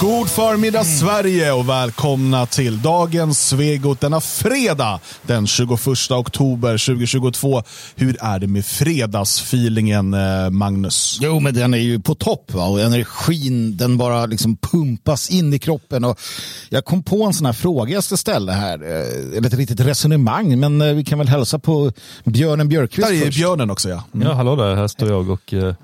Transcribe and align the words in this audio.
God 0.00 0.28
förmiddag 0.28 0.84
Sverige 0.84 1.52
och 1.52 1.68
välkomna 1.68 2.46
till 2.46 2.82
dagens 2.82 3.48
Svegot 3.48 4.00
denna 4.00 4.20
fredag 4.20 5.00
den 5.22 5.46
21 5.46 5.70
oktober 6.10 6.86
2022. 6.86 7.62
Hur 7.96 8.16
är 8.20 8.38
det 8.38 8.46
med 8.46 8.66
fredagsfeelingen 8.66 10.14
eh, 10.14 10.50
Magnus? 10.50 11.18
Jo, 11.22 11.40
men 11.40 11.54
den 11.54 11.74
är 11.74 11.78
ju 11.78 12.00
på 12.00 12.14
topp 12.14 12.52
va? 12.52 12.66
och 12.66 12.80
energin 12.80 13.76
den 13.76 13.96
bara 13.98 14.26
liksom 14.26 14.56
pumpas 14.56 15.30
in 15.30 15.54
i 15.54 15.58
kroppen. 15.58 16.04
Och 16.04 16.20
jag 16.68 16.84
kom 16.84 17.02
på 17.02 17.24
en 17.24 17.34
sån 17.34 17.46
här 17.46 17.52
fråga 17.52 17.94
jag 17.94 18.04
ska 18.04 18.16
ställa 18.16 18.52
här, 18.52 18.82
eh, 18.82 19.36
eller 19.36 19.46
ett 19.46 19.52
litet 19.52 19.80
resonemang, 19.80 20.60
men 20.60 20.82
eh, 20.82 20.92
vi 20.94 21.04
kan 21.04 21.18
väl 21.18 21.28
hälsa 21.28 21.58
på 21.58 21.92
Björnen 22.24 22.68
Björkqvist 22.68 23.08
Där 23.08 23.16
är 23.16 23.24
först. 23.24 23.38
björnen 23.38 23.70
också 23.70 23.88
ja. 23.88 24.04
Mm. 24.14 24.28
Ja, 24.28 24.34
hallå 24.34 24.56
där, 24.56 24.74
här 24.76 24.88
står 24.88 25.08
jag 25.08 25.30
och... 25.30 25.54
eh, 25.54 25.74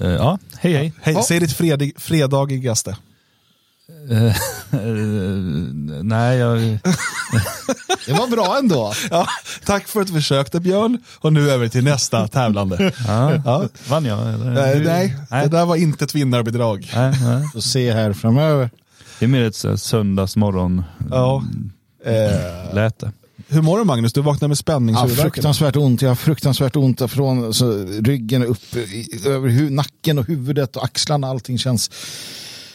ja, 0.00 0.38
hej 0.58 0.72
hej. 0.72 0.92
Hej, 1.02 1.14
Ja. 1.14 1.22
säg 1.22 1.40
ditt 1.40 1.52
fredig, 1.52 1.94
fredagigaste. 2.00 2.96
Eh, 4.10 4.36
nej, 6.02 6.38
jag... 6.38 6.58
Det 8.06 8.12
var 8.12 8.28
bra 8.30 8.56
ändå. 8.58 8.92
Ja, 9.10 9.26
tack 9.64 9.88
för 9.88 10.00
att 10.00 10.06
du 10.06 10.12
försökte 10.12 10.60
Björn 10.60 10.98
och 11.18 11.32
nu 11.32 11.50
över 11.50 11.68
till 11.68 11.84
nästa 11.84 12.28
tävlande. 12.28 12.92
Ja, 13.06 13.32
Ja. 13.44 13.68
Vann 13.88 14.04
jag? 14.04 14.34
Eller? 14.34 14.46
Eh, 14.48 14.54
nej, 14.82 15.08
det 15.08 15.26
nej. 15.30 15.48
där 15.48 15.64
var 15.66 15.76
inte 15.76 16.04
ett 16.04 16.14
vinnarbidrag. 16.14 16.90
nej, 16.94 17.14
nej. 17.22 17.48
Får 17.52 17.60
se 17.60 17.92
här 17.92 18.12
framöver. 18.12 18.70
Det 19.18 19.24
är 19.24 19.28
mer 19.28 19.42
ett 19.44 19.54
så 19.56 19.78
söndagsmorgon 19.78 20.82
Ja. 21.10 21.44
Eh, 22.06 22.74
läte. 22.74 23.12
hur 23.48 23.62
mår 23.62 23.78
du 23.78 23.84
Magnus? 23.84 24.12
Du 24.12 24.20
vaknade 24.20 24.48
med 24.48 24.54
Ja, 24.54 24.56
spänningshuvudvärk. 24.56 25.22
fruktansvärt 25.34 25.76
ont. 25.76 26.02
Jag 26.02 26.10
har 26.10 26.14
fruktansvärt 26.16 26.76
ont 26.76 27.10
från 27.10 27.54
så, 27.54 27.84
ryggen 28.00 28.44
upp 28.44 28.76
i, 28.76 29.08
över 29.26 29.48
hu- 29.48 29.70
nacken 29.70 30.18
och 30.18 30.26
huvudet 30.26 30.76
och 30.76 30.84
axlarna. 30.84 31.26
Allting 31.28 31.58
känns... 31.58 31.90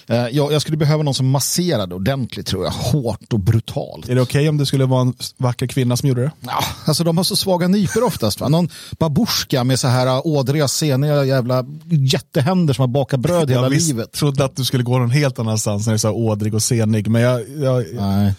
Eh, 0.10 0.28
jag, 0.28 0.54
jag 0.54 0.62
skulle 0.62 0.78
behöva 0.78 1.04
någon 1.04 1.14
som 1.14 1.30
masserade 1.30 1.96
ordentligt 1.96 2.48
tror 2.48 2.64
jag. 2.64 2.72
Hårt 2.72 3.34
och 3.34 3.40
brutalt. 3.40 4.10
Är 4.10 4.16
det 4.16 4.22
okej 4.22 4.50
om 4.50 4.58
det 4.58 4.66
skulle 4.66 4.86
vara 4.86 5.02
en 5.02 5.14
vacker 5.38 5.68
kvinna 5.68 5.98
som 5.98 6.10
gjorde 6.10 6.22
det? 6.22 6.32
Ja, 6.42 6.64
alltså 6.86 7.04
de 7.04 7.18
har 7.18 7.24
så 7.24 7.36
svaga 7.36 7.68
nypor 7.68 8.04
oftast. 8.04 8.40
Va? 8.40 8.50
Någon 8.50 8.70
babushka 9.00 9.64
med 9.64 9.80
så 9.80 9.88
här 9.88 10.08
äh, 10.08 10.22
ådriga, 10.24 10.68
seniga 10.68 11.26
jävla 11.26 11.66
jättehänder 11.86 12.74
som 12.74 12.82
har 12.82 12.88
bakat 12.88 13.20
bröd 13.20 13.50
hela 13.50 13.62
jag 13.62 13.70
visst 13.70 13.88
livet. 13.88 14.12
trodde 14.12 14.46
att 14.46 14.56
du 14.56 14.66
skulle 14.66 14.84
gå 14.84 14.98
någon 15.00 15.12
helt 15.12 15.40
annanstans 15.40 15.86
när 15.86 15.94
du 15.94 16.00
sa 16.00 16.12
ådrig 16.12 16.54
och 16.54 16.64
senig. 16.64 17.08
Men 17.08 17.22
jag, 17.22 17.50
jag, 17.58 17.86
Nej. 17.94 18.34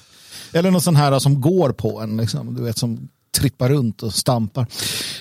Eller 0.52 0.70
någon 0.70 0.80
sån 0.80 0.96
här 0.96 1.18
som 1.18 1.40
går 1.40 1.72
på 1.72 2.00
en, 2.00 2.16
liksom, 2.16 2.54
du 2.54 2.62
vet, 2.62 2.78
som 2.78 3.08
trippar 3.38 3.68
runt 3.68 4.02
och 4.02 4.14
stampar. 4.14 4.66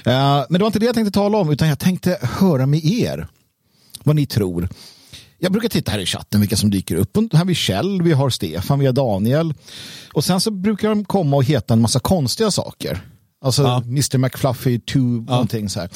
Eh, 0.05 0.43
men 0.49 0.53
det 0.53 0.59
var 0.59 0.67
inte 0.67 0.79
det 0.79 0.85
jag 0.85 0.95
tänkte 0.95 1.11
tala 1.11 1.37
om, 1.37 1.49
utan 1.51 1.67
jag 1.67 1.79
tänkte 1.79 2.17
höra 2.21 2.65
med 2.65 2.85
er 2.85 3.27
vad 4.03 4.15
ni 4.15 4.25
tror. 4.25 4.69
Jag 5.39 5.51
brukar 5.51 5.69
titta 5.69 5.91
här 5.91 5.99
i 5.99 6.05
chatten 6.05 6.39
vilka 6.39 6.55
som 6.55 6.69
dyker 6.69 6.95
upp. 6.95 7.17
Här 7.17 7.37
har 7.37 7.45
vi 7.45 7.55
Kjell, 7.55 8.01
vi 8.01 8.11
har 8.13 8.29
Stefan, 8.29 8.79
vi 8.79 8.85
har 8.85 8.93
Daniel. 8.93 9.53
Och 10.13 10.23
sen 10.23 10.41
så 10.41 10.51
brukar 10.51 10.89
de 10.89 11.05
komma 11.05 11.35
och 11.35 11.43
heta 11.43 11.73
en 11.73 11.81
massa 11.81 11.99
konstiga 11.99 12.51
saker. 12.51 13.01
Alltså 13.41 13.61
Ja. 13.63 13.83
Mr 13.85 14.17
McFluffy 14.17 14.79
2, 14.79 14.99
någonting 14.99 15.69
så 15.69 15.79
här. 15.79 15.89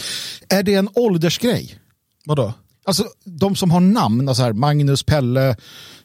Är 0.50 0.64
det 0.64 0.74
en 0.74 0.90
åldersgrej? 0.96 1.80
vadå? 2.26 2.54
Alltså 2.86 3.06
de 3.26 3.56
som 3.56 3.72
har 3.72 3.80
namn, 3.80 4.28
alltså 4.30 4.44
här, 4.44 4.54
Magnus, 4.54 5.04
Pelle, 5.04 5.56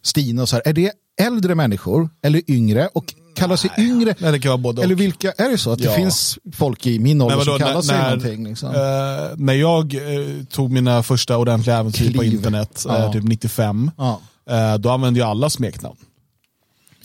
Stina 0.02 0.42
och 0.42 0.48
så 0.48 0.56
här. 0.56 0.62
Är 0.68 0.72
det 0.72 0.92
äldre 1.20 1.54
människor 1.54 2.10
eller 2.22 2.50
yngre? 2.50 2.88
Och 2.94 3.14
kallar 3.38 3.56
sig 3.56 3.70
yngre? 3.78 4.14
Nej, 4.18 4.32
det 4.32 4.38
kan 4.38 4.48
vara 4.48 4.58
både 4.58 4.78
och. 4.78 4.84
Eller 4.84 4.94
vilka, 4.94 5.32
är 5.32 5.48
det 5.50 5.58
så 5.58 5.72
att 5.72 5.80
Ja. 5.80 5.90
det 5.90 5.96
finns 5.96 6.38
folk 6.52 6.86
i 6.86 6.98
min 6.98 7.20
ålder 7.20 7.36
Men 7.36 7.44
som 7.44 7.52
vadå, 7.52 7.64
kallar 7.64 7.74
när- 7.74 7.82
sig 7.82 7.96
när- 7.98 8.04
någonting? 8.04 8.44
Liksom? 8.48 8.68
Eh, 8.68 9.36
när 9.36 9.54
jag 9.54 9.94
eh, 9.94 10.44
tog 10.50 10.70
mina 10.70 11.02
första 11.02 11.36
ordentliga 11.36 11.76
äventyr 11.76 12.14
på 12.16 12.24
internet, 12.24 12.84
eh, 12.88 12.94
Ja. 12.94 13.12
typ 13.12 13.24
95, 13.24 13.90
Ja. 13.96 14.20
eh, 14.50 14.74
då 14.78 14.90
använde 14.90 15.20
jag 15.20 15.28
alla 15.28 15.50
smeknamn. 15.50 15.96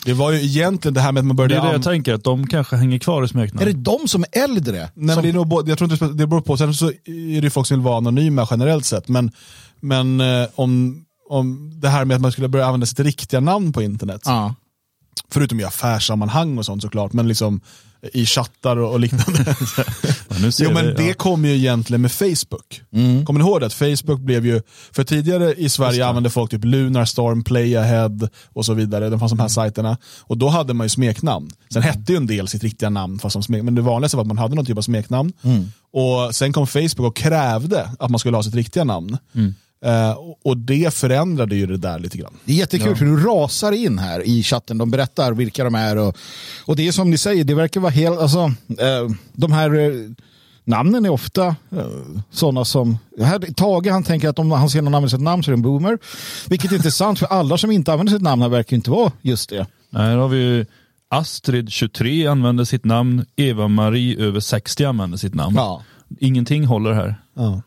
Det 0.06 0.14
var 0.14 0.32
ju 0.32 0.42
egentligen 0.44 0.94
det 0.94 1.02
här 1.02 1.12
med 1.12 1.22
att 1.22 1.26
man 1.26 1.36
började... 1.36 1.54
Det 1.56 1.60
är 1.60 1.66
det 1.66 1.72
jag 1.74 1.84
tänker, 1.84 2.14
att 2.14 2.24
de 2.24 2.48
kanske 2.48 2.76
hänger 2.76 3.00
kvar 3.00 3.22
i 3.22 3.24
Är 3.24 3.28
smeknamn. 3.28 3.66
det 3.66 3.74
de 3.74 4.08
som 4.08 4.24
är 4.32 4.44
äldre? 4.44 4.78
Nej, 4.78 4.90
som, 4.94 5.06
men 5.06 5.24
det, 5.24 5.30
är 5.30 5.34
nog, 5.34 5.70
jag 5.70 5.78
tror 5.78 5.92
inte 5.94 6.06
det 6.08 6.28
beror 6.28 6.42
på. 6.42 6.58
Sen 6.58 6.74
så 6.74 6.88
är 7.06 7.42
det 7.42 7.50
folk 7.50 7.68
som 7.68 7.78
vill 7.78 7.84
vara 7.86 7.98
anonyma 7.98 8.48
generellt 8.52 8.86
sett. 8.86 9.08
Men, 9.08 9.32
men 9.80 10.22
eh, 10.22 10.48
om, 10.56 11.04
om 11.30 11.72
det 11.82 11.90
här 11.90 12.06
med 12.06 12.16
att 12.16 12.22
man 12.22 12.32
skulle 12.32 12.48
börja 12.48 12.66
använda 12.66 12.86
sitt 12.86 13.00
riktiga 13.00 13.40
namn 13.40 13.74
på 13.74 13.82
internet. 13.82 14.22
ja. 14.26 14.56
Förutom 15.32 15.60
i 15.60 15.64
affärssammanhang 15.64 16.58
och 16.58 16.66
sånt 16.66 16.82
såklart. 16.82 17.14
Men 17.14 17.28
liksom 17.28 17.62
i 18.14 18.26
chattar 18.26 18.78
och, 18.78 18.92
och 18.92 19.00
liknande. 19.00 19.56
Jo 20.60 20.72
men 20.72 20.86
det 20.86 21.08
ja. 21.08 21.14
kom 21.14 21.46
ju 21.46 21.56
egentligen 21.56 22.02
med 22.02 22.12
Facebook. 22.12 22.82
Mm. 22.94 23.26
Kommer 23.26 23.40
ni 23.40 23.46
ihåg 23.46 23.60
det? 23.60 23.66
Att 23.66 23.74
Facebook 23.74 24.20
blev 24.20 24.46
ju, 24.46 24.62
för 24.92 25.04
tidigare 25.04 25.54
i 25.54 25.70
Sverige 25.70 26.06
använde 26.06 26.30
folk 26.30 26.52
typ 26.52 26.66
Lunarstorm, 26.66 27.44
Playahead 27.44 28.30
och 28.54 28.66
så 28.66 28.74
vidare. 28.74 29.10
Det 29.10 29.20
fanns 29.20 29.32
de 29.32 29.40
här 29.40 29.46
Mm. 29.46 29.50
sajterna. 29.50 29.98
Och 30.22 30.38
då 30.38 30.50
hade 30.50 30.74
man 30.74 30.86
ju 30.86 30.90
smeknamn. 30.90 31.52
Sen 31.74 31.82
hette 31.82 32.12
ju 32.12 32.18
en 32.18 32.28
del 32.28 32.48
sitt 32.48 32.64
riktiga 32.64 32.90
namn, 32.90 33.20
fast 33.20 33.34
som 33.34 33.44
smek, 33.44 33.64
men 33.64 33.76
det 33.76 33.82
vanligaste 33.82 34.18
var 34.18 34.22
att 34.22 34.28
man 34.28 34.38
hade 34.38 34.56
någon 34.56 34.66
typ 34.66 34.78
av 34.78 34.82
smeknamn. 34.82 35.34
Mm. 35.44 35.72
Och 35.94 36.36
sen 36.36 36.54
kom 36.54 36.68
Facebook 36.68 37.08
och 37.08 37.16
krävde 37.16 37.90
att 38.00 38.10
man 38.10 38.20
skulle 38.20 38.38
ha 38.38 38.44
sitt 38.44 38.56
riktiga 38.56 38.84
namn. 38.84 39.18
Eh, 39.84 40.18
och, 40.44 40.58
det 40.58 40.94
förändrade 40.94 41.56
ju 41.56 41.66
det 41.66 41.78
där 41.78 42.00
lite 42.00 42.18
grann. 42.18 42.34
Det 42.46 42.54
är 42.54 42.58
jättekul 42.58 42.96
för 42.96 43.06
du 43.06 43.24
rasar 43.24 43.72
in 43.72 44.00
här 44.00 44.22
i 44.28 44.44
chatten. 44.44 44.78
De 44.78 44.92
berättar 44.92 45.34
vilka 45.34 45.64
de 45.64 45.76
är. 45.76 45.98
Och, 45.98 46.18
och 46.66 46.76
det 46.76 46.88
är 46.88 46.92
som 46.92 47.10
ni 47.10 47.18
säger, 47.18 47.44
det 47.44 47.56
verkar 47.56 47.80
vara 47.80 47.92
helt... 47.92 48.20
Alltså, 48.20 48.40
eh, 48.80 49.10
de 49.34 49.52
här 49.52 49.80
eh, 49.80 49.92
namnen 50.64 51.06
är 51.06 51.10
ofta 51.10 51.48
eh, 51.48 51.88
sådana 52.32 52.66
som... 52.66 52.98
Här, 53.20 53.40
Tage 53.40 53.88
han 53.88 54.04
tänker 54.04 54.30
att 54.30 54.40
om 54.40 54.52
han 54.52 54.70
ser 54.70 54.82
någon 54.82 54.96
använda 54.96 55.10
sitt 55.10 55.22
namn 55.22 55.44
så 55.44 55.52
är 55.52 55.54
det 55.54 55.58
en 55.58 55.62
boomer. 55.62 55.98
Vilket 56.48 56.72
är 56.72 56.76
intressant 56.76 57.20
för 57.20 57.26
alla 57.26 57.58
som 57.58 57.72
inte 57.72 57.92
använder 57.92 58.14
sitt 58.14 58.22
namn 58.22 58.42
här 58.42 58.50
verkar 58.50 58.76
inte 58.76 58.92
vara 58.92 59.12
just 59.22 59.50
det. 59.50 59.68
Nej, 59.90 60.16
då 60.16 60.22
har 60.22 60.28
vi 60.28 60.38
ju 60.38 60.66
Astrid 61.10 61.72
23 61.72 62.28
använder 62.28 62.64
sitt 62.64 62.86
namn, 62.86 63.26
Eva-Marie 63.36 64.20
över 64.20 64.40
60 64.40 64.86
använder 64.86 65.18
sitt 65.18 65.34
namn. 65.34 65.56
Ja. 65.56 65.84
Ingenting 66.20 66.66
håller 66.66 66.94
här. 66.94 67.16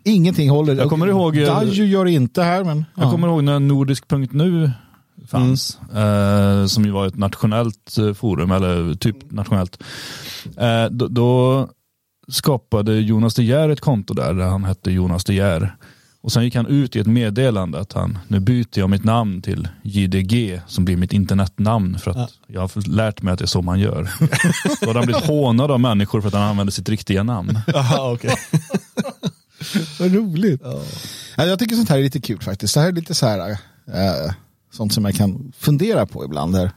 Ingenting 0.04 0.50
håller. 0.50 0.74
Jag 0.74 0.90
kommer 0.90 1.06
ihåg- 1.06 1.36
Daju 1.46 1.84
gör 1.84 2.06
inte 2.06 2.42
här 2.42 2.64
men... 2.64 2.84
Jag 2.94 3.10
kommer 3.10 3.28
ihåg 3.28 3.44
när 3.44 3.60
nordisk.nu 3.60 4.70
fanns, 5.28 5.78
eh, 5.94 6.66
som 6.66 6.84
ju 6.84 6.90
var 6.90 7.06
ett 7.06 7.16
nationellt 7.18 7.98
eh, 7.98 8.12
forum, 8.14 8.50
eller 8.50 8.94
typ 8.94 9.30
nationellt. 9.30 9.82
Eh, 10.56 10.84
då, 10.90 11.08
då 11.08 11.68
skapade 12.28 12.94
Jonas 13.00 13.34
De 13.34 13.42
Geer 13.42 13.68
ett 13.68 13.80
konto 13.80 14.14
där, 14.14 14.34
där 14.34 14.44
han 14.46 14.64
hette 14.64 14.90
Jonas 14.90 15.24
De 15.24 15.34
Geer. 15.34 15.76
Och 16.26 16.32
sen 16.32 16.44
gick 16.44 16.54
han 16.54 16.66
ut 16.66 16.96
i 16.96 16.98
ett 16.98 17.06
meddelande 17.06 17.80
att 17.80 17.92
han, 17.92 18.18
nu 18.28 18.40
byter 18.40 18.78
jag 18.78 18.90
mitt 18.90 19.04
namn 19.04 19.42
till 19.42 19.68
JDG 19.82 20.60
som 20.66 20.84
blir 20.84 20.96
mitt 20.96 21.12
internetnamn 21.12 21.98
för 21.98 22.10
att 22.10 22.32
jag 22.46 22.60
har 22.60 22.88
lärt 22.88 23.22
mig 23.22 23.32
att 23.32 23.38
det 23.38 23.44
är 23.44 23.46
så 23.46 23.62
man 23.62 23.80
gör. 23.80 24.02
Då 24.80 24.86
hade 24.86 24.98
han 24.98 25.06
blivit 25.06 25.24
hånad 25.24 25.70
av 25.70 25.80
människor 25.80 26.20
för 26.20 26.28
att 26.28 26.34
han 26.34 26.42
använde 26.42 26.72
sitt 26.72 26.88
riktiga 26.88 27.22
namn. 27.22 27.58
Aha, 27.74 28.12
okay. 28.12 28.30
Vad 29.98 30.14
roligt. 30.14 30.60
Ja, 31.36 31.44
jag 31.44 31.58
tycker 31.58 31.76
sånt 31.76 31.88
här 31.88 31.98
är 31.98 32.02
lite 32.02 32.20
kul 32.20 32.42
faktiskt. 32.42 32.74
Det 32.74 32.80
här 32.80 32.88
är 32.88 32.92
lite 32.92 33.14
så 33.14 33.26
här, 33.26 33.50
eh, 33.50 34.32
sånt 34.72 34.92
som 34.92 35.04
jag 35.04 35.14
kan 35.14 35.52
fundera 35.58 36.06
på 36.06 36.24
ibland. 36.24 36.56
Här. 36.56 36.70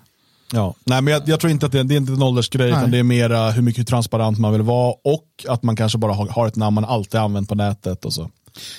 Ja. 0.54 0.76
Nej, 0.84 1.02
men 1.02 1.14
jag, 1.14 1.30
jag 1.30 1.40
tror 1.40 1.52
inte 1.52 1.66
att 1.66 1.72
det, 1.72 1.84
det 1.84 1.94
är 1.94 1.98
inte 1.98 2.14
en 2.14 2.24
åldersgrej, 2.24 2.72
Nej. 2.72 2.80
utan 2.80 2.92
det 2.92 2.98
är 2.98 3.04
mera 3.04 3.52
hur 3.52 3.62
mycket 3.62 3.88
transparent 3.88 4.40
man 4.40 4.52
vill 4.52 4.62
vara 4.62 4.94
och 5.04 5.46
att 5.48 5.64
man 5.64 5.76
kanske 5.76 5.98
bara 5.98 6.14
har, 6.14 6.28
har 6.28 6.48
ett 6.48 6.56
namn 6.56 6.76
man 6.76 6.86
alltid 6.86 7.20
använt 7.20 7.50
på 7.50 7.56
nätet. 7.56 8.06
Och 8.06 8.14
så. 8.14 8.30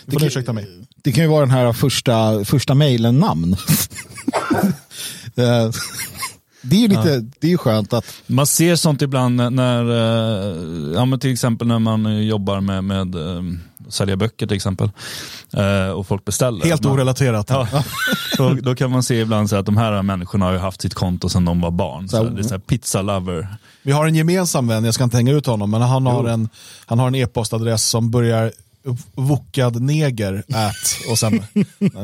Det 0.07 0.17
kan- 0.17 0.27
ursäkta 0.27 0.53
mig. 0.53 0.69
Det 1.03 1.13
kan 1.13 1.25
ju 1.25 1.31
vara 1.31 1.41
den 1.41 1.51
här 1.55 1.73
första, 1.73 2.45
första 2.45 2.75
mejlen 2.75 3.19
namn. 3.19 3.57
Eh, 5.37 5.71
det 6.63 6.77
är 6.77 6.81
ju 6.81 6.89
lite, 6.89 7.27
det 7.41 7.53
är 7.53 7.57
skönt 7.57 7.93
att, 7.93 8.05
Man 8.27 8.47
ser 8.47 8.77
sånt 8.77 9.03
ibland 9.03 9.37
när, 9.37 9.85
eh, 9.91 10.95
ja, 10.95 11.05
men 11.05 11.19
till 11.21 11.33
exempel 11.33 11.69
när 11.69 11.79
man 11.79 12.27
jobbar 12.27 12.61
med, 12.61 12.85
med 12.85 13.15
eh, 13.15 13.43
sälja 13.89 14.17
böcker 14.17 14.47
till 14.47 14.57
exempel. 14.57 14.91
Och 15.97 16.07
folk 16.07 16.25
beställer. 16.25 16.65
Helt 16.65 16.85
man, 16.85 16.93
orelaterat. 16.93 17.47
Ja, 17.51 17.69
då, 18.37 18.55
då 18.55 18.75
kan 18.75 18.91
man 18.91 19.03
se 19.03 19.21
ibland 19.21 19.51
så 19.51 19.57
att 19.57 19.67
de 19.67 19.77
här 19.77 20.03
människorna 20.03 20.45
har 20.45 20.53
ju 20.53 20.59
haft 20.59 20.81
sitt 20.83 20.95
konto 20.95 21.29
sedan 21.29 21.45
de 21.45 21.61
var 21.61 21.71
barn. 21.71 22.09
Så 22.09 22.17
Så- 22.17 22.25
det 22.25 22.41
är 22.41 22.43
så 22.43 22.59
pizza 22.59 23.03
lover. 23.03 23.49
Vi 23.83 23.93
har 23.93 24.07
en 24.07 24.15
gemensam 24.15 24.69
vän, 24.69 24.85
jag 24.85 24.95
ska 24.95 25.05
inte 25.05 25.17
hänga 25.17 25.33
ut 25.33 25.47
honom, 25.47 25.71
men 25.71 25.83
han 25.83 26.07
har 26.07 26.25
en, 26.29 26.49
han 26.87 26.99
har 26.99 27.07
en 27.09 27.15
e-postadress 27.15 27.85
som 27.89 28.11
börjar 28.11 28.53
vokad 29.15 29.83
neger 29.83 30.43
at 30.53 31.11
och 31.11 31.19
sen, 31.19 31.43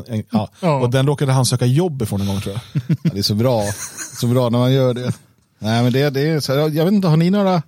en, 0.09 0.23
ja. 0.31 0.51
Ja. 0.61 0.81
Och 0.81 0.91
den 0.91 1.07
råkade 1.07 1.33
han 1.33 1.47
söka 1.47 1.67
jobb 1.67 2.03
ifrån 2.03 2.21
en 2.21 2.27
gång 2.27 2.41
tror 2.41 2.55
jag. 2.55 2.83
ja, 3.03 3.11
det 3.13 3.19
är 3.19 3.23
så 3.23 3.35
bra, 3.35 3.63
så 4.21 4.27
bra 4.27 4.49
när 4.51 4.59
man 4.59 4.73
gör 4.73 4.95
det. 4.95 5.13
Nej 5.59 5.83
men 5.83 5.93
det, 5.93 6.11
det 6.11 6.21
är 6.21 6.41
så 6.41 6.53
jag 6.53 6.85
vet 6.85 6.93
inte, 6.93 7.09
har 7.09 7.17
ni 7.17 7.31
några, 7.31 7.63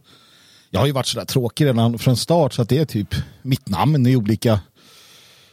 jag 0.71 0.81
har 0.81 0.87
ju 0.87 0.93
varit 0.93 1.07
sådär 1.07 1.25
tråkig 1.25 1.65
redan 1.67 1.99
från 1.99 2.17
start 2.17 2.53
så 2.53 2.63
att 2.63 2.69
det 2.69 2.79
är 2.79 2.85
typ 2.85 3.15
mitt 3.43 3.69
namn 3.69 4.07
i 4.07 4.17
olika, 4.17 4.61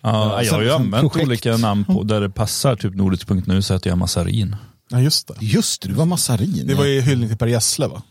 Ja, 0.02 0.44
jag 0.44 0.54
har 0.54 0.62
ju 0.62 0.72
använt 0.72 1.02
projekt. 1.12 1.28
olika 1.28 1.58
namn 1.58 1.86
på 1.86 2.04
där 2.04 2.22
det 2.22 2.30
passar, 2.30 2.76
typ 2.76 2.96
nordisk.nu 2.96 3.62
så 3.62 3.74
heter 3.74 3.90
jag 3.90 3.98
Massarin. 3.98 4.56
Ja 4.90 5.00
just 5.02 5.28
det. 5.28 5.34
just 5.40 5.82
det, 5.82 5.88
du 5.88 5.94
var 5.94 6.06
massarin. 6.06 6.68
Det 6.68 6.74
var 6.74 6.86
ju 6.86 7.02
hyllning 7.02 7.30
till 7.30 7.38
Per 7.38 7.48
Gessle 7.48 7.88
va? 7.88 8.02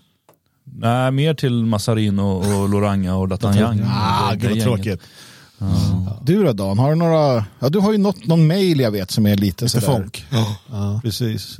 Nej, 0.65 1.11
mer 1.11 1.35
till 1.35 1.65
Massarin 1.65 2.19
och, 2.19 2.39
och 2.39 2.69
Loranga 2.69 3.15
och 3.15 3.29
D'Artagnan. 3.29 3.87
Ah, 3.91 4.35
gud 4.35 4.51
vad 4.51 4.79
gänget. 4.79 5.01
Tråkigt. 5.59 6.27
Du 6.27 6.45
då 6.45 6.53
Dan, 6.53 6.79
har 6.79 6.91
du 6.91 6.95
några, 6.97 7.45
ja 7.59 7.69
du 7.69 7.79
har 7.79 7.93
ju 7.93 7.99
något, 7.99 8.27
någon 8.27 8.47
mail 8.47 8.81
jag 8.81 8.91
vet 8.91 9.11
som 9.11 9.27
är 9.27 9.37
lite 9.37 9.65
Lite 9.65 9.69
sådär. 9.69 9.87
funk. 9.87 10.25
Precis. 11.03 11.57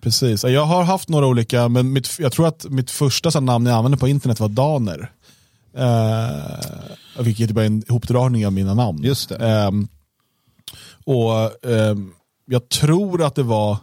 Precis. 0.00 0.44
Jag 0.44 0.64
har 0.64 0.82
haft 0.82 1.08
några 1.08 1.26
olika, 1.26 1.68
men 1.68 1.92
mitt, 1.92 2.18
jag 2.18 2.32
tror 2.32 2.46
att 2.46 2.66
mitt 2.68 2.90
första 2.90 3.30
så 3.30 3.40
namn 3.40 3.66
jag 3.66 3.76
använde 3.76 3.98
på 3.98 4.08
internet 4.08 4.40
var 4.40 4.48
Daner. 4.48 5.10
Uh, 5.78 7.22
vilket 7.22 7.50
är 7.50 7.60
en 7.60 7.82
ihopdragning 7.88 8.46
av 8.46 8.52
mina 8.52 8.74
namn. 8.74 9.02
Just 9.02 9.28
det. 9.28 9.36
Ehm, 9.36 9.88
och 11.04 11.66
ehm, 11.70 12.12
jag 12.46 12.68
tror 12.68 13.22
att 13.22 13.34
det 13.34 13.42
var, 13.42 13.72
eh, 13.72 13.78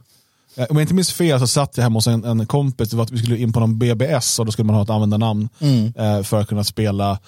om 0.58 0.66
jag 0.78 0.82
inte 0.82 0.94
minns 0.94 1.12
fel 1.12 1.40
så 1.40 1.48
satt 1.48 1.78
jag 1.78 1.84
hemma 1.84 1.98
hos 1.98 2.08
en, 2.08 2.24
en 2.26 2.46
kompis, 2.48 2.90
det 2.90 2.96
var 2.98 3.04
att 3.04 3.12
vi 3.12 3.18
skulle 3.18 3.38
in 3.38 3.54
på 3.54 3.60
någon 3.60 3.80
BBS 3.80 4.40
och 4.40 4.46
då 4.46 4.52
skulle 4.52 4.66
man 4.66 4.76
ha 4.76 4.84
ett 4.84 4.90
användarnamn 4.90 5.50
eh, 5.96 6.24
för 6.24 6.42
att 6.42 6.48
kunna 6.48 6.64
spela 6.64 7.20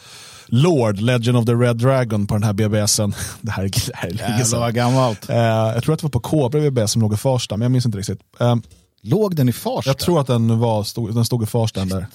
Lord, 0.46 1.00
Legend 1.00 1.38
of 1.38 1.46
the 1.46 1.54
Red 1.54 1.78
Dragon 1.78 2.28
på 2.28 2.34
den 2.34 2.44
här 2.44 2.54
BBSen. 2.54 3.14
Det 3.42 3.52
här 3.52 3.64
är, 3.64 3.70
det 3.88 3.96
här 3.96 4.10
är 4.10 4.14
länge 4.14 4.46
sedan. 4.46 4.74
gammalt. 4.74 5.30
Eh, 5.30 5.36
jag 5.38 5.84
tror 5.84 5.94
att 5.94 6.00
det 6.00 6.04
var 6.06 6.10
på 6.10 6.20
Kobra 6.20 6.60
BBS 6.62 6.92
som 6.92 7.02
låg 7.02 7.14
i 7.14 7.18
Farsta, 7.18 7.58
men 7.58 7.62
jag 7.66 7.72
minns 7.72 7.86
inte 7.86 7.98
riktigt. 7.98 8.20
Ehm, 8.40 8.62
Låg 9.02 9.36
den 9.36 9.50
i 9.50 9.54
Farsta? 9.54 9.90
jag 9.90 9.98
tror 9.98 10.22
att 10.22 10.28
den, 10.28 10.60
var, 10.60 10.84
stod, 10.84 11.16
den 11.16 11.26
stod 11.26 11.44
i 11.44 11.46
Farsta 11.46 11.86
där. 11.86 12.08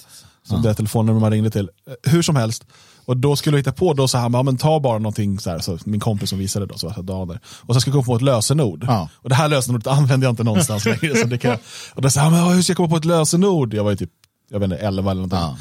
Så 0.49 0.57
det 0.57 0.73
telefonnummer 0.73 1.19
man 1.19 1.31
ringde 1.31 1.49
till. 1.49 1.69
Eh, 1.87 2.11
Hur 2.11 2.21
som 2.21 2.35
helst. 2.35 2.63
Och 3.05 3.17
då 3.17 3.35
skulle 3.35 3.55
jag 3.55 3.59
hitta 3.59 3.71
på 3.71 3.93
då 3.93 4.07
så 4.07 4.17
här, 4.17 4.43
men 4.43 4.57
ta 4.57 4.79
bara 4.79 4.97
någonting 4.97 5.39
så 5.39 5.49
här, 5.49 5.59
så 5.59 5.77
min 5.85 5.99
kompis 5.99 6.29
som 6.29 6.39
visade 6.39 6.65
då, 6.65 6.77
så 6.77 6.87
var 6.97 7.25
det. 7.25 7.39
Och 7.45 7.73
så 7.73 7.81
ska 7.81 7.89
jag 7.89 7.93
komma 7.93 8.05
på 8.05 8.15
ett 8.15 8.21
lösenord. 8.21 8.85
Ja. 8.87 9.09
Och 9.15 9.29
det 9.29 9.35
här 9.35 9.49
lösenordet 9.49 9.87
använder 9.87 10.27
jag 10.27 10.31
inte 10.31 10.43
någonstans 10.43 10.85
längre. 10.85 11.15
Så 11.15 11.27
det 11.27 11.37
kan 11.37 11.57
och 11.93 12.01
då 12.01 12.09
jag, 12.15 12.31
men 12.31 12.43
hur 12.43 12.61
ska 12.61 12.71
jag 12.71 12.77
komma 12.77 12.89
på 12.89 12.97
ett 12.97 13.05
lösenord? 13.05 13.73
Jag 13.73 13.83
var 13.83 13.91
ju 13.91 13.97
typ, 13.97 14.11
jag 14.49 14.59
vet 14.59 14.71
inte, 14.71 14.77
11 14.77 15.11
eller 15.11 15.21
någonting. 15.21 15.39
Ja. 15.39 15.57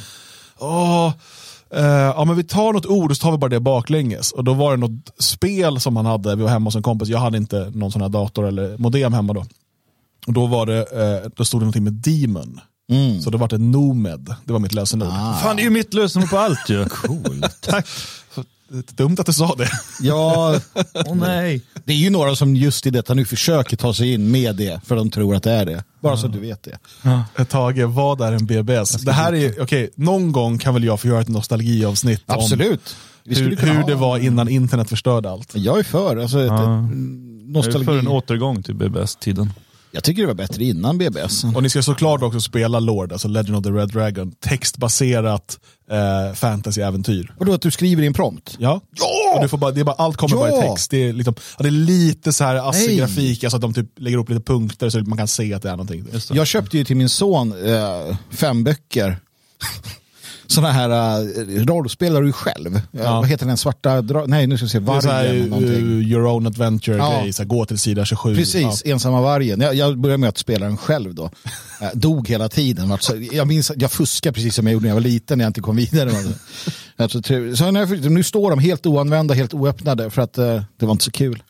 Åh, 0.59 1.12
eh, 1.75 1.85
ja 1.87 2.25
men 2.25 2.37
vi 2.37 2.44
tar 2.44 2.73
något 2.73 2.87
ord 2.87 3.11
och 3.11 3.17
så 3.17 3.23
tar 3.23 3.33
vi 3.33 3.39
bara 3.39 3.49
det 3.49 3.61
baklänges. 3.61 4.33
Och 4.33 4.44
då 4.44 4.55
var 4.55 4.71
det 4.71 4.77
något 4.77 5.11
spel 5.19 5.81
som 5.81 5.97
han 5.97 6.06
hade, 6.06 6.37
vi 6.37 6.43
var 6.43 6.50
hemma 6.50 6.67
hos 6.67 6.77
en 6.77 6.83
kompis, 6.83 7.09
jag 7.09 7.19
hade 7.19 7.39
inte 7.39 7.73
någon 7.75 7.93
sån 7.93 8.03
här 8.03 8.09
dator 8.09 8.47
eller 8.47 8.79
modem 8.79 9.12
hemma 9.12 9.33
då. 9.33 9.44
Och 10.27 10.33
då 10.33 10.47
var 10.47 10.67
det, 10.67 10.79
eh, 10.79 11.31
då 11.37 11.44
stod 11.44 11.61
det 11.61 11.65
någonting 11.65 11.85
med 11.85 11.93
Demon. 11.93 12.61
Så 13.25 13.31
det 13.31 13.39
var 13.39 13.49
det 13.49 13.59
Nomed, 13.59 14.35
det 14.44 14.53
var 14.53 14.61
mitt 14.61 14.73
lösenord. 14.75 15.09
Fan, 15.43 15.56
det 15.56 15.62
är 15.62 15.65
ju 15.65 15.71
mitt 15.71 15.94
lösenord 15.94 16.31
på 16.31 16.39
allt 16.39 16.69
ju. 16.69 16.85
Coolt. 16.89 17.61
Tack. 17.61 17.87
Det 18.69 18.79
är 18.93 18.97
Dumt 18.97 19.17
att 19.19 19.27
du 19.27 19.33
sa 19.33 19.55
det. 19.55 19.69
Ja, 20.00 20.61
Åh 21.06 21.15
nej. 21.15 21.62
det 21.85 21.93
är 21.93 21.97
ju 21.97 22.11
några 22.11 22.37
som 22.37 22.56
just 22.56 22.87
i 22.87 22.91
detta 22.91 23.15
nu 23.15 23.25
försöker 23.25 23.77
ta 23.77 23.94
sig 23.94 24.12
in 24.12 24.31
med 24.31 24.56
det, 24.56 24.81
för 24.87 24.97
de 24.97 25.11
tror 25.11 25.35
att 25.35 25.43
det 25.43 25.50
är 25.53 25.67
det. 25.67 25.85
Bara 26.00 26.17
så 26.17 26.27
att 26.27 26.33
du 26.33 26.41
vet 26.41 26.62
det. 26.62 27.44
Tage, 27.44 27.79
vad 27.85 28.21
är 28.21 28.33
en 28.33 28.47
BBS? 28.47 28.91
Det 28.93 29.12
här 29.12 29.35
är, 29.35 29.62
okej, 29.62 29.91
någon 29.94 30.33
gång 30.33 30.59
kan 30.59 30.75
väl 30.75 30.85
jag 30.85 31.00
få 31.00 31.09
göra 31.09 31.21
ett 31.21 31.29
nostalgiavsnitt 31.29 32.23
Absolut. 32.27 32.97
Om 33.27 33.35
hur, 33.35 33.56
hur 33.56 33.87
det 33.87 33.94
var 33.94 34.19
innan 34.19 34.49
internet 34.49 34.89
förstörde 34.89 35.31
allt. 35.31 35.50
Jag 35.55 35.79
är 35.79 35.83
för. 35.83 36.17
Alltså, 36.17 36.41
ett, 36.41 36.47
Ja. 36.47 36.55
ett, 36.55 36.61
Jag 36.62 36.71
är 36.71 37.53
nostalgi. 37.53 37.85
för 37.85 37.99
en 37.99 38.09
återgång 38.09 38.62
till 38.62 38.75
BBS-tiden. 38.75 39.53
Jag 39.94 40.05
tycker 40.05 40.23
det 40.23 40.27
var 40.27 40.35
bättre 40.35 40.65
innan 40.65 40.99
BBS. 40.99 41.44
Och 41.44 41.62
ni 41.62 41.71
ska 41.71 41.83
såklart 41.83 42.23
också 42.23 42.41
spela 42.41 42.81
Lord, 42.81 43.12
alltså 43.12 43.29
Legend 43.29 43.56
of 43.56 43.65
the 43.65 43.71
Red 43.71 43.89
Dragon, 43.89 44.33
textbaserat 44.41 45.59
eh, 45.91 46.35
fantasy-äventyr. 46.35 47.33
Och 47.39 47.47
då 47.47 47.53
att 47.55 47.62
du 47.62 47.71
skriver 47.71 48.03
i 48.03 48.06
en 48.06 48.12
prompt. 48.15 48.56
Ja, 48.59 48.81
Ja! 48.97 49.35
Och 49.37 49.43
du 49.43 49.49
får 49.49 49.59
bara, 49.59 49.71
det 49.71 49.81
är 49.81 49.85
bara, 49.85 49.97
allt 49.97 50.17
kommer 50.17 50.37
bara 50.37 50.50
i 50.50 50.55
Ja! 50.55 50.62
text. 50.73 50.91
Det 50.91 51.09
är, 51.09 51.12
liksom, 51.12 51.35
ja, 51.59 51.62
det 51.62 51.69
är 51.69 51.71
lite 51.71 52.33
så 52.33 52.44
här 52.44 52.55
Nej. 52.55 52.62
ASCII-grafik, 52.62 53.44
alltså 53.44 53.56
att 53.56 53.61
de 53.62 53.75
typ 53.75 53.99
lägger 53.99 54.19
upp 54.19 54.29
lite 54.29 54.43
punkter 54.43 54.91
så 54.91 54.99
man 55.00 55.19
kan 55.19 55.29
se 55.29 55.55
att 55.55 55.62
det 55.62 55.69
är 55.69 55.77
någonting. 55.77 56.05
Jag 56.33 56.47
köpte 56.47 56.79
ju 56.79 56.85
till 56.85 56.97
min 56.97 57.09
son 57.09 57.67
eh, 57.67 58.17
fem 58.31 58.65
böcker. 58.65 59.17
Sådana 60.53 60.73
här 60.73 61.21
uh, 61.23 61.65
rollspel 61.67 62.13
där 62.13 62.23
du 62.23 62.33
själv. 62.33 62.81
Ja. 62.91 63.03
Vad 63.21 63.29
heter 63.29 63.47
den 63.47 63.57
svarta? 63.57 64.01
Nej, 64.27 64.47
nu 64.47 64.57
ska 64.57 64.65
vi 64.65 64.71
se. 64.71 64.79
Det 64.79 64.93
är 64.93 65.03
här, 65.03 65.49
Vargen. 65.51 65.65
uh, 65.65 66.11
your 66.11 66.27
own 66.27 66.47
adventure 66.47 66.97
Ja. 66.97 67.21
grej, 67.23 67.33
så 67.33 67.43
här, 67.43 67.49
gå 67.49 67.65
till 67.67 67.79
sida 67.79 68.05
27. 68.05 68.37
Precis, 68.37 68.83
ensamma 68.87 69.21
vargen. 69.21 69.61
Jag, 69.61 69.75
jag 69.75 69.99
började 69.99 70.19
med 70.21 70.29
att 70.29 70.39
spela 70.39 70.67
den 70.67 70.77
själv 70.77 71.15
då. 71.15 71.31
Eh, 71.81 71.89
dog 71.95 72.29
hela 72.29 72.49
tiden. 72.49 72.99
Jag 73.33 73.49
minns 73.49 73.73
jag 73.77 73.93
fuskade 73.93 74.35
precis 74.35 74.55
som 74.55 74.67
jag 74.67 74.73
gjorde 74.73 74.83
när 74.83 74.91
jag 74.91 74.95
var 74.97 75.01
liten 75.01 75.39
när 75.39 75.45
jag 75.45 75.51
inte 75.51 75.61
kom 75.61 75.77
vidare. 75.77 76.11
Så 77.57 77.71
nu 78.11 78.23
står 78.23 78.51
de 78.51 78.59
helt 78.59 78.87
oanvända, 78.87 79.35
helt 79.35 79.55
oöppnade 79.55 80.11
för 80.11 80.23
att 80.23 80.39
eh, 80.39 80.63
det 80.77 80.87
var 80.87 80.93
inte 80.93 81.05
så 81.05 81.11
kul. 81.11 81.43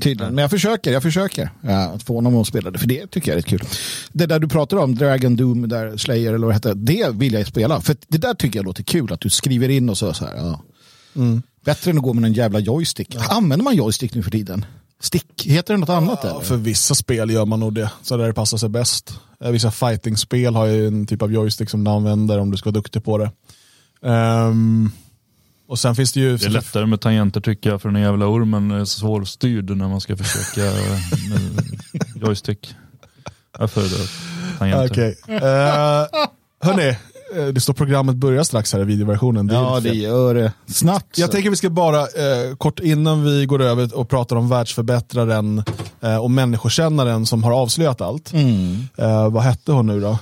Tydligen. 0.00 0.34
Men 0.34 0.42
jag 0.42 0.50
försöker, 0.50 0.92
jag 0.92 1.02
försöker 1.02 1.50
ja, 1.62 1.76
att 1.78 2.02
få 2.02 2.14
honom 2.14 2.36
att 2.36 2.46
spela 2.46 2.70
det, 2.70 2.78
för 2.78 2.86
det 2.86 3.06
tycker 3.06 3.28
jag 3.30 3.32
är 3.32 3.42
rätt 3.42 3.46
kul. 3.50 3.62
Det 4.12 4.26
där 4.26 4.38
du 4.38 4.48
pratar 4.48 4.76
om, 4.76 4.94
Dragon 4.94 5.36
Doom, 5.36 5.68
där 5.68 5.96
Slayer 5.96 6.28
eller 6.34 6.46
vad 6.46 6.50
det 6.50 6.54
heter, 6.54 6.74
det 6.74 7.10
vill 7.14 7.32
jag 7.32 7.46
spela. 7.46 7.80
För 7.80 7.96
det 8.08 8.18
där 8.18 8.34
tycker 8.34 8.58
jag 8.58 8.64
låter 8.66 8.82
kul, 8.82 9.12
att 9.12 9.20
du 9.20 9.30
skriver 9.30 9.68
in 9.68 9.88
och 9.90 9.98
så. 9.98 10.12
så 10.14 10.24
här, 10.24 10.36
ja. 10.36 10.60
Bättre 11.64 11.90
än 11.90 11.96
att 11.96 12.02
gå 12.02 12.12
med 12.12 12.24
en 12.24 12.32
jävla 12.32 12.58
joystick. 12.58 13.16
Använder 13.30 13.64
man 13.64 13.76
joystick 13.76 14.14
nu 14.14 14.22
för 14.22 14.30
tiden? 14.30 14.64
Stick, 15.00 15.46
heter 15.46 15.74
det 15.74 15.80
något 15.80 15.88
annat 15.88 16.20
Ja, 16.22 16.30
eller? 16.30 16.40
för 16.40 16.56
vissa 16.56 16.94
spel 16.94 17.30
gör 17.30 17.44
man 17.46 17.60
nog 17.60 17.74
det, 17.74 17.90
så 18.02 18.16
där 18.16 18.26
det 18.26 18.32
passar 18.32 18.58
sig 18.58 18.68
bäst. 18.68 19.14
Eh, 19.44 19.50
Vissa 19.50 19.70
fighting-spel 19.70 20.54
har 20.54 20.66
ju 20.66 20.86
en 20.86 21.06
typ 21.06 21.22
av 21.22 21.32
joystick 21.32 21.70
som 21.70 21.84
du 21.84 21.90
använder 21.90 22.38
om 22.38 22.50
du 22.50 22.56
ska 22.56 22.70
vara 22.70 22.74
duktig 22.74 23.04
på 23.04 23.18
det. 23.18 23.30
Ehm, 24.02 24.90
och 25.68 25.78
sen 25.78 25.94
finns 25.94 26.12
det 26.12 26.20
ju... 26.20 26.36
Det 26.36 26.46
är 26.46 26.50
lättare 26.50 26.86
med 26.86 27.00
tangenter 27.00 27.40
tycker 27.40 27.70
jag 27.70 27.82
för 27.82 27.88
den 27.88 28.02
jävla 28.02 28.26
ormen 28.26 28.70
är 28.70 28.84
svårstyrd 28.84 29.70
när 29.70 29.88
man 29.88 30.00
ska 30.00 30.16
försöka 30.16 30.60
med 30.60 31.00
joystick. 32.22 32.74
Jag 33.58 33.70
föredrar 33.70 34.06
tangenter. 34.58 34.92
Okej. 34.92 35.16
Uh, 35.28 35.42
hörni, 36.60 36.88
eh, 37.36 37.46
det 37.46 37.60
står 37.60 37.74
programmet 37.74 38.16
börjar 38.16 38.42
strax 38.42 38.72
här 38.72 38.80
i 38.80 38.84
videoversionen. 38.84 39.46
Det 39.46 39.54
Ja, 39.54 39.80
det 39.80 39.94
gör 39.94 40.34
det. 40.34 40.52
Snabbt. 40.66 41.18
Jag 41.18 41.26
så. 41.26 41.32
tänker 41.32 41.50
vi 41.50 41.56
ska 41.56 41.70
bara, 41.70 42.00
eh, 42.00 42.56
kort 42.58 42.80
innan 42.80 43.24
vi 43.24 43.46
går 43.46 43.62
över 43.62 43.96
och 43.96 44.08
pratar 44.08 44.36
om 44.36 44.48
världsförbättraren 44.48 45.62
eh, 46.00 46.16
och 46.16 46.30
människokännaren 46.30 47.26
som 47.26 47.44
har 47.44 47.52
avslöjat 47.52 48.00
allt. 48.00 48.32
Mm. 48.32 48.88
Eh, 48.96 49.30
vad 49.30 49.42
hette 49.42 49.72
hon 49.72 49.86
nu 49.86 50.00
då? 50.00 50.18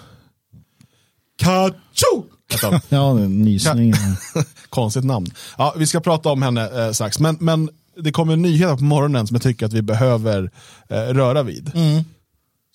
Kacho! 1.38 2.25
Hette 2.56 2.66
hon. 2.66 2.80
Ja, 2.88 3.14
nysning. 3.28 3.94
Konstigt 4.70 5.04
namn. 5.04 5.26
Ja, 5.58 5.74
vi 5.76 5.86
ska 5.86 6.00
prata 6.00 6.28
om 6.28 6.42
henne 6.42 6.86
eh, 6.86 6.92
strax. 6.92 7.18
Men, 7.18 7.36
men 7.40 7.70
det 8.00 8.12
kommer 8.12 8.32
en 8.32 8.42
nyhet 8.42 8.78
på 8.78 8.84
morgonen 8.84 9.26
som 9.26 9.34
jag 9.34 9.42
tycker 9.42 9.66
att 9.66 9.72
vi 9.72 9.82
behöver 9.82 10.50
eh, 10.88 10.96
röra 10.96 11.42
vid. 11.42 11.72
Mm. 11.74 12.04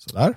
Sådär. 0.06 0.34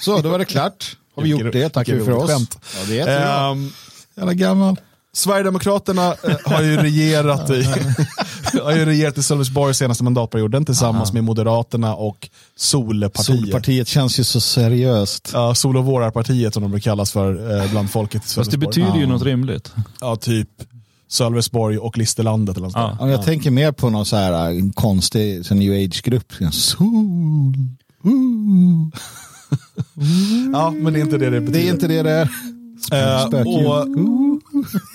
Så, 0.00 0.20
då 0.20 0.28
var 0.28 0.38
det 0.38 0.44
klart. 0.44 0.96
Har 1.16 1.22
vi 1.22 1.28
gjort 1.28 1.52
det. 1.52 1.68
Tack 1.68 1.86
för 1.86 2.10
oss. 2.10 2.30
skämt. 2.30 2.58
Ja, 2.62 2.80
det 2.86 2.92
är 2.92 2.96
jättebra. 2.96 3.50
Ehm, 3.50 3.70
Jävla 4.16 4.34
gammal. 4.34 4.76
Sverigedemokraterna 5.14 6.14
eh, 6.22 6.36
har 6.44 6.62
ju 6.62 6.76
regerat 6.76 7.50
i, 7.50 7.62
har 8.62 8.72
ju 8.72 8.84
regerat 8.84 9.18
i 9.18 9.22
Sölvesborg 9.22 9.74
senaste 9.74 10.04
mandatperioden 10.04 10.64
tillsammans 10.64 11.12
med 11.12 11.24
Moderaterna 11.24 11.94
och 11.94 12.28
Solpartiet. 12.56 13.26
Solpartiet 13.26 13.88
känns 13.88 14.20
ju 14.20 14.24
så 14.24 14.40
seriöst. 14.40 15.30
Ja, 15.32 15.54
Sol 15.54 15.76
och 15.76 15.84
vårarpartiet 15.84 16.54
som 16.54 16.62
de 16.62 16.70
brukar 16.70 16.90
kallas 16.90 17.12
för 17.12 17.60
eh, 17.62 17.70
bland 17.70 17.90
folket 17.90 18.24
i 18.24 18.34
Fast 18.34 18.50
det 18.50 18.58
betyder 18.58 18.96
ju 18.96 19.06
något 19.06 19.22
rimligt. 19.22 19.72
Ja, 20.00 20.16
typ 20.16 20.48
Sölvesborg 21.08 21.78
och 21.78 21.98
Listerlandet 21.98 22.56
eller 22.56 22.66
något 22.66 22.76
Ja. 22.76 22.96
Ja, 23.00 23.10
jag 23.10 23.22
tänker 23.24 23.50
mer 23.50 23.72
på 23.72 23.90
någon 23.90 24.06
så 24.06 24.16
här 24.16 24.32
en 24.50 24.72
konstig 24.72 25.46
så 25.46 25.54
new 25.54 25.72
age-grupp. 25.72 26.32
Sol. 26.52 27.54
Där. 29.94 30.50
Ja, 30.52 30.70
men 30.70 30.92
det 30.92 30.98
är 30.98 31.02
inte 31.02 31.18
det 31.18 31.30
det 31.30 31.40
betyder. 31.40 31.60
Det 31.60 31.68
är 31.68 31.72
inte 31.72 31.88
det 31.88 32.02
det 32.02 32.10
är. 32.10 32.28
Eh, 32.92 33.26
Spökljud. 33.26 33.66
och 33.66 33.86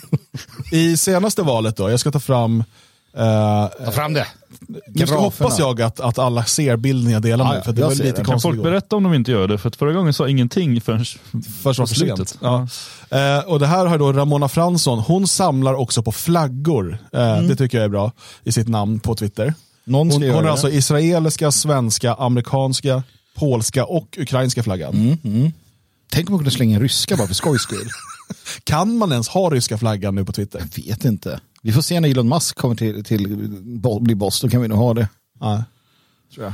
I 0.72 0.98
senaste 0.98 1.42
valet 1.44 1.76
då, 1.78 1.90
jag 1.90 2.00
ska 2.00 2.12
ta 2.12 2.20
fram 2.20 2.64
eh, 3.18 3.68
Ta 3.86 3.92
fram 3.92 4.14
det. 4.14 4.28
nu 4.88 5.08
ska, 5.08 5.18
hoppas 5.20 5.60
jag 5.60 5.82
att, 5.82 6.00
att 6.00 6.20
alla 6.20 6.44
ser 6.46 6.78
bilden 6.78 7.12
jag 7.14 7.22
delar 7.22 7.50
nu, 7.50 7.56
ja, 7.56 7.62
för 7.62 7.72
det 7.74 7.82
var 7.82 7.90
lite 7.92 8.04
den. 8.04 8.14
Kan 8.16 8.26
konstigt 8.26 8.42
folk 8.42 8.56
igår. 8.56 8.64
berätta 8.64 8.96
om 8.96 9.04
de 9.04 9.14
inte 9.14 9.32
gör 9.32 9.48
det? 9.48 9.58
För 9.58 9.68
att 9.68 9.76
förra 9.76 9.94
gången 9.94 10.14
sa 10.14 10.28
ingenting 10.30 10.82
förrän 10.82 11.06
Först 11.64 11.80
var 11.80 11.86
för 11.88 11.96
slutet. 11.96 12.30
sent. 12.30 12.38
Ja. 12.42 12.68
Eh, 13.18 13.40
och 13.46 13.60
det 13.60 13.68
här 13.68 13.86
har 13.86 13.98
då 13.98 14.14
Ramona 14.14 14.50
Fransson, 14.50 15.00
hon 15.00 15.28
samlar 15.28 15.74
också 15.74 16.04
på 16.04 16.12
flaggor, 16.12 16.98
eh, 17.14 17.42
det 17.42 17.56
tycker 17.56 17.78
jag 17.78 17.86
är 17.86 17.90
bra, 17.90 18.12
i 18.44 18.52
sitt 18.52 18.68
namn 18.68 19.00
på 19.00 19.16
Twitter. 19.16 19.54
Någon 19.84 20.12
Hon, 20.12 20.22
hon 20.24 20.32
har 20.34 20.44
det. 20.44 20.52
alltså 20.52 20.70
israeliska, 20.70 21.52
svenska, 21.52 22.14
amerikanska, 22.14 23.04
polska 23.36 23.86
och 23.86 24.18
ukrainska 24.20 24.64
flaggan. 24.64 25.18
Tänk 26.12 26.30
om 26.30 26.34
man 26.34 26.40
kunde 26.40 26.52
slänga 26.52 26.80
ryska 26.80 27.16
bara 27.18 27.28
för 27.28 27.34
skojs 27.34 27.62
skull. 27.62 27.90
Kan 28.64 28.98
man 28.98 29.12
ens 29.12 29.28
ha 29.30 29.50
ryska 29.50 29.78
flaggan 29.78 30.16
nu 30.16 30.26
på 30.26 30.32
Twitter? 30.32 30.60
Jag 30.76 30.84
vet 30.84 31.06
inte. 31.06 31.40
Vi 31.64 31.72
får 31.72 31.82
se 31.82 32.00
när 32.00 32.10
Elon 32.10 32.30
Musk 32.30 32.58
kommer 32.58 32.76
till, 32.76 33.04
till 33.04 33.28
bli 34.02 34.16
boss, 34.16 34.42
då 34.42 34.50
kan 34.50 34.62
vi 34.62 34.68
nog 34.68 34.78
ha 34.78 34.94
det. 34.94 35.08
Nej. 35.42 35.64
Tror 36.36 36.46
jag. 36.46 36.54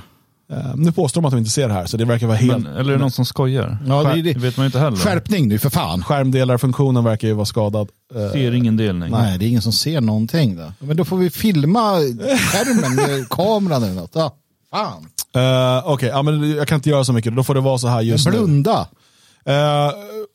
Eh, 0.58 0.75
nu 0.75 0.91
påstår 0.91 1.22
de 1.22 1.25
att 1.25 1.32
de 1.32 1.38
inte 1.38 1.50
ser 1.50 1.67
det 1.67 1.74
här, 1.74 1.86
så 1.86 1.98
det 1.98 2.05
verkar 2.05 2.27
vara 2.27 2.38
helt... 2.38 2.63
Men, 2.63 2.75
eller 2.75 2.89
är 2.94 2.96
det 2.98 3.01
någon 3.01 3.12
som 3.12 3.25
skojar? 3.25 3.77
Ja, 3.88 4.03
det 4.03 4.22
det. 4.22 4.34
Det 4.34 4.39
vet 4.39 4.58
man 4.58 4.63
ju 4.63 4.65
inte 4.67 4.79
heller. 4.79 4.98
Skärpning 4.98 5.48
nu 5.48 5.60
för 5.60 5.70
fan. 5.70 6.03
Skärmdelarfunktionen 6.03 7.03
verkar 7.03 7.27
ju 7.27 7.34
vara 7.34 7.46
skadad. 7.46 7.89
Eh, 8.15 8.32
Ser 8.32 8.51
ingen 8.53 8.77
delning. 8.77 9.12
Nej, 9.12 9.38
det 9.38 9.46
är 9.46 9.48
ingen 9.50 9.62
som 9.62 9.72
ser 9.74 10.01
någonting. 10.01 10.55
Då. 10.58 10.74
Men 10.79 10.98
då 10.98 11.05
får 11.05 11.17
vi 11.17 11.29
filma 11.29 11.79
skärmen 12.00 12.96
med 12.96 13.29
kameran 13.29 13.84
eller 13.84 13.94
något. 13.96 14.12
Ja, 14.13 14.36
fan. 14.72 15.08
eh, 15.44 15.89
Okej, 15.91 16.10
ja, 16.10 16.22
men 16.22 16.51
jag 16.51 16.67
kan 16.67 16.75
inte 16.75 16.89
göra 16.89 17.03
så 17.03 17.13
mycket, 17.13 17.36
då 17.36 17.44
får 17.44 17.53
det 17.55 17.62
vara 17.62 17.77
så 17.77 17.88
här 17.88 18.01
just 18.01 18.25
nu. 18.25 18.32
Blunda. 18.32 18.88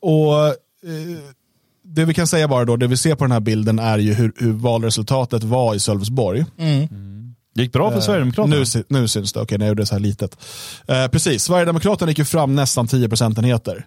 Och 0.03 0.55
det 1.83 2.05
vi 2.05 2.15
kan 2.15 2.27
säga 2.27 2.49
bara 2.49 2.65
då, 2.65 2.77
det 2.77 2.87
vi 2.87 2.97
ser 2.97 3.15
på 3.15 3.25
den 3.25 3.33
här 3.33 3.41
bilden 3.41 3.79
är 3.79 3.99
ju 3.99 4.15
hur, 4.15 4.33
hur 4.37 4.53
valresultatet 4.53 5.45
var 5.45 5.75
i 5.75 5.81
Sölvesborg. 5.81 6.45
Det 6.59 6.89
gick 7.63 7.73
bra 7.73 7.91
för 7.91 8.01
Sverigedemokraterna. 8.01 8.57
Nu, 8.57 9.01
nu 9.01 9.09
syns 9.09 9.33
det, 9.33 9.41
okej 9.41 9.59
när 9.59 9.67
jag 9.67 9.71
gjorde 9.71 9.83
det 9.83 9.87
så 9.87 9.95
här 9.95 10.01
litet. 10.01 10.37
Eh, 10.87 11.07
precis, 11.07 11.43
Sverigedemokraterna 11.43 12.11
gick 12.11 12.19
ju 12.19 12.25
fram 12.25 12.57
nästan 12.57 12.87
10 12.87 13.09
procentenheter. 13.09 13.87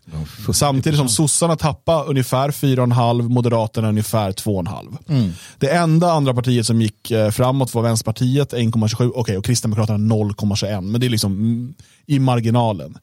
Samtidigt 0.53 1.00
som 1.00 1.10
sossarna 1.10 1.56
tappade 1.56 2.10
ungefär 2.10 2.51
4,5, 2.51 3.30
Moderaterna 3.30 3.89
ungefär 3.89 4.32
2,5. 4.32 5.32
Det 5.58 5.70
enda 5.70 6.12
andra 6.12 6.34
partiet 6.34 6.65
som 6.65 6.82
gick 6.82 7.12
eh, 7.12 7.32
framåt 7.32 7.74
var 7.74 7.82
Vänsterpartiet 7.82 8.53
1,27 8.53 9.12
okej, 9.15 9.38
och 9.38 9.46
Kristdemokraterna 9.46 10.15
0,21. 10.15 10.82
Men 10.82 11.01
det 11.01 11.08
är 11.08 11.10
liksom 11.10 11.34
mm, 11.34 11.74
i 12.06 12.20
marginalen. 12.20 12.98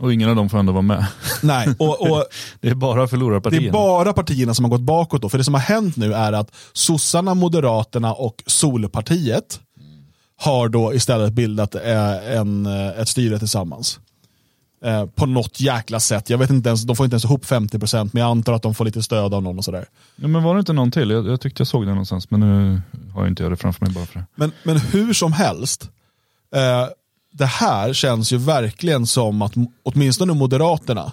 Och 0.00 0.12
ingen 0.12 0.30
av 0.30 0.36
dem 0.36 0.48
får 0.48 0.58
ändå 0.58 0.72
vara 0.72 0.82
med. 0.82 1.06
Nej, 1.42 1.68
och, 1.78 2.10
och 2.10 2.24
Det 2.60 2.68
är 2.68 2.74
bara 2.74 3.00
det 3.00 3.08
förlorarpartierna. 3.08 3.66
är 3.68 3.72
bara 3.72 4.12
partierna 4.12 4.54
som 4.54 4.64
har 4.64 4.70
gått 4.70 4.80
bakåt. 4.80 5.22
Då. 5.22 5.28
För 5.28 5.38
det 5.38 5.44
som 5.44 5.54
har 5.54 5.60
hänt 5.60 5.96
nu 5.96 6.14
är 6.14 6.32
att 6.32 6.54
sossarna, 6.72 7.34
Moderaterna 7.34 8.12
och 8.12 8.42
Solpartiet 8.46 9.60
har 10.40 10.68
då 10.68 10.94
istället 10.94 11.32
bildat 11.32 11.74
eh, 11.74 12.36
en, 12.36 12.66
eh, 12.66 13.00
ett 13.00 13.08
styre 13.08 13.38
tillsammans. 13.38 14.00
Eh, 14.84 15.06
på 15.06 15.26
något 15.26 15.60
jäkla 15.60 16.00
sätt. 16.00 16.30
Jag 16.30 16.38
vet 16.38 16.50
inte 16.50 16.68
ens, 16.68 16.82
de 16.82 16.96
får 16.96 17.04
inte 17.04 17.14
ens 17.14 17.24
ihop 17.24 17.44
50% 17.44 18.10
men 18.12 18.20
jag 18.20 18.30
antar 18.30 18.52
att 18.52 18.62
de 18.62 18.74
får 18.74 18.84
lite 18.84 19.02
stöd 19.02 19.34
av 19.34 19.42
någon 19.42 19.58
och 19.58 19.64
sådär. 19.64 19.86
Ja, 20.16 20.28
men 20.28 20.42
var 20.42 20.54
det 20.54 20.60
inte 20.60 20.72
någon 20.72 20.90
till? 20.90 21.10
Jag, 21.10 21.26
jag 21.28 21.40
tyckte 21.40 21.60
jag 21.60 21.68
såg 21.68 21.82
det 21.82 21.90
någonstans, 21.90 22.30
men 22.30 22.40
nu 22.40 22.80
har 23.14 23.22
jag 23.22 23.28
inte 23.30 23.48
det 23.48 23.56
framför 23.56 23.84
mig 23.84 23.94
bara 23.94 24.06
för 24.06 24.18
det. 24.18 24.26
Men, 24.34 24.52
men 24.62 24.76
hur 24.76 25.12
som 25.12 25.32
helst, 25.32 25.90
eh, 26.54 26.88
det 27.32 27.46
här 27.46 27.92
känns 27.92 28.32
ju 28.32 28.36
verkligen 28.36 29.06
som 29.06 29.42
att 29.42 29.52
åtminstone 29.82 30.34
Moderaterna, 30.34 31.12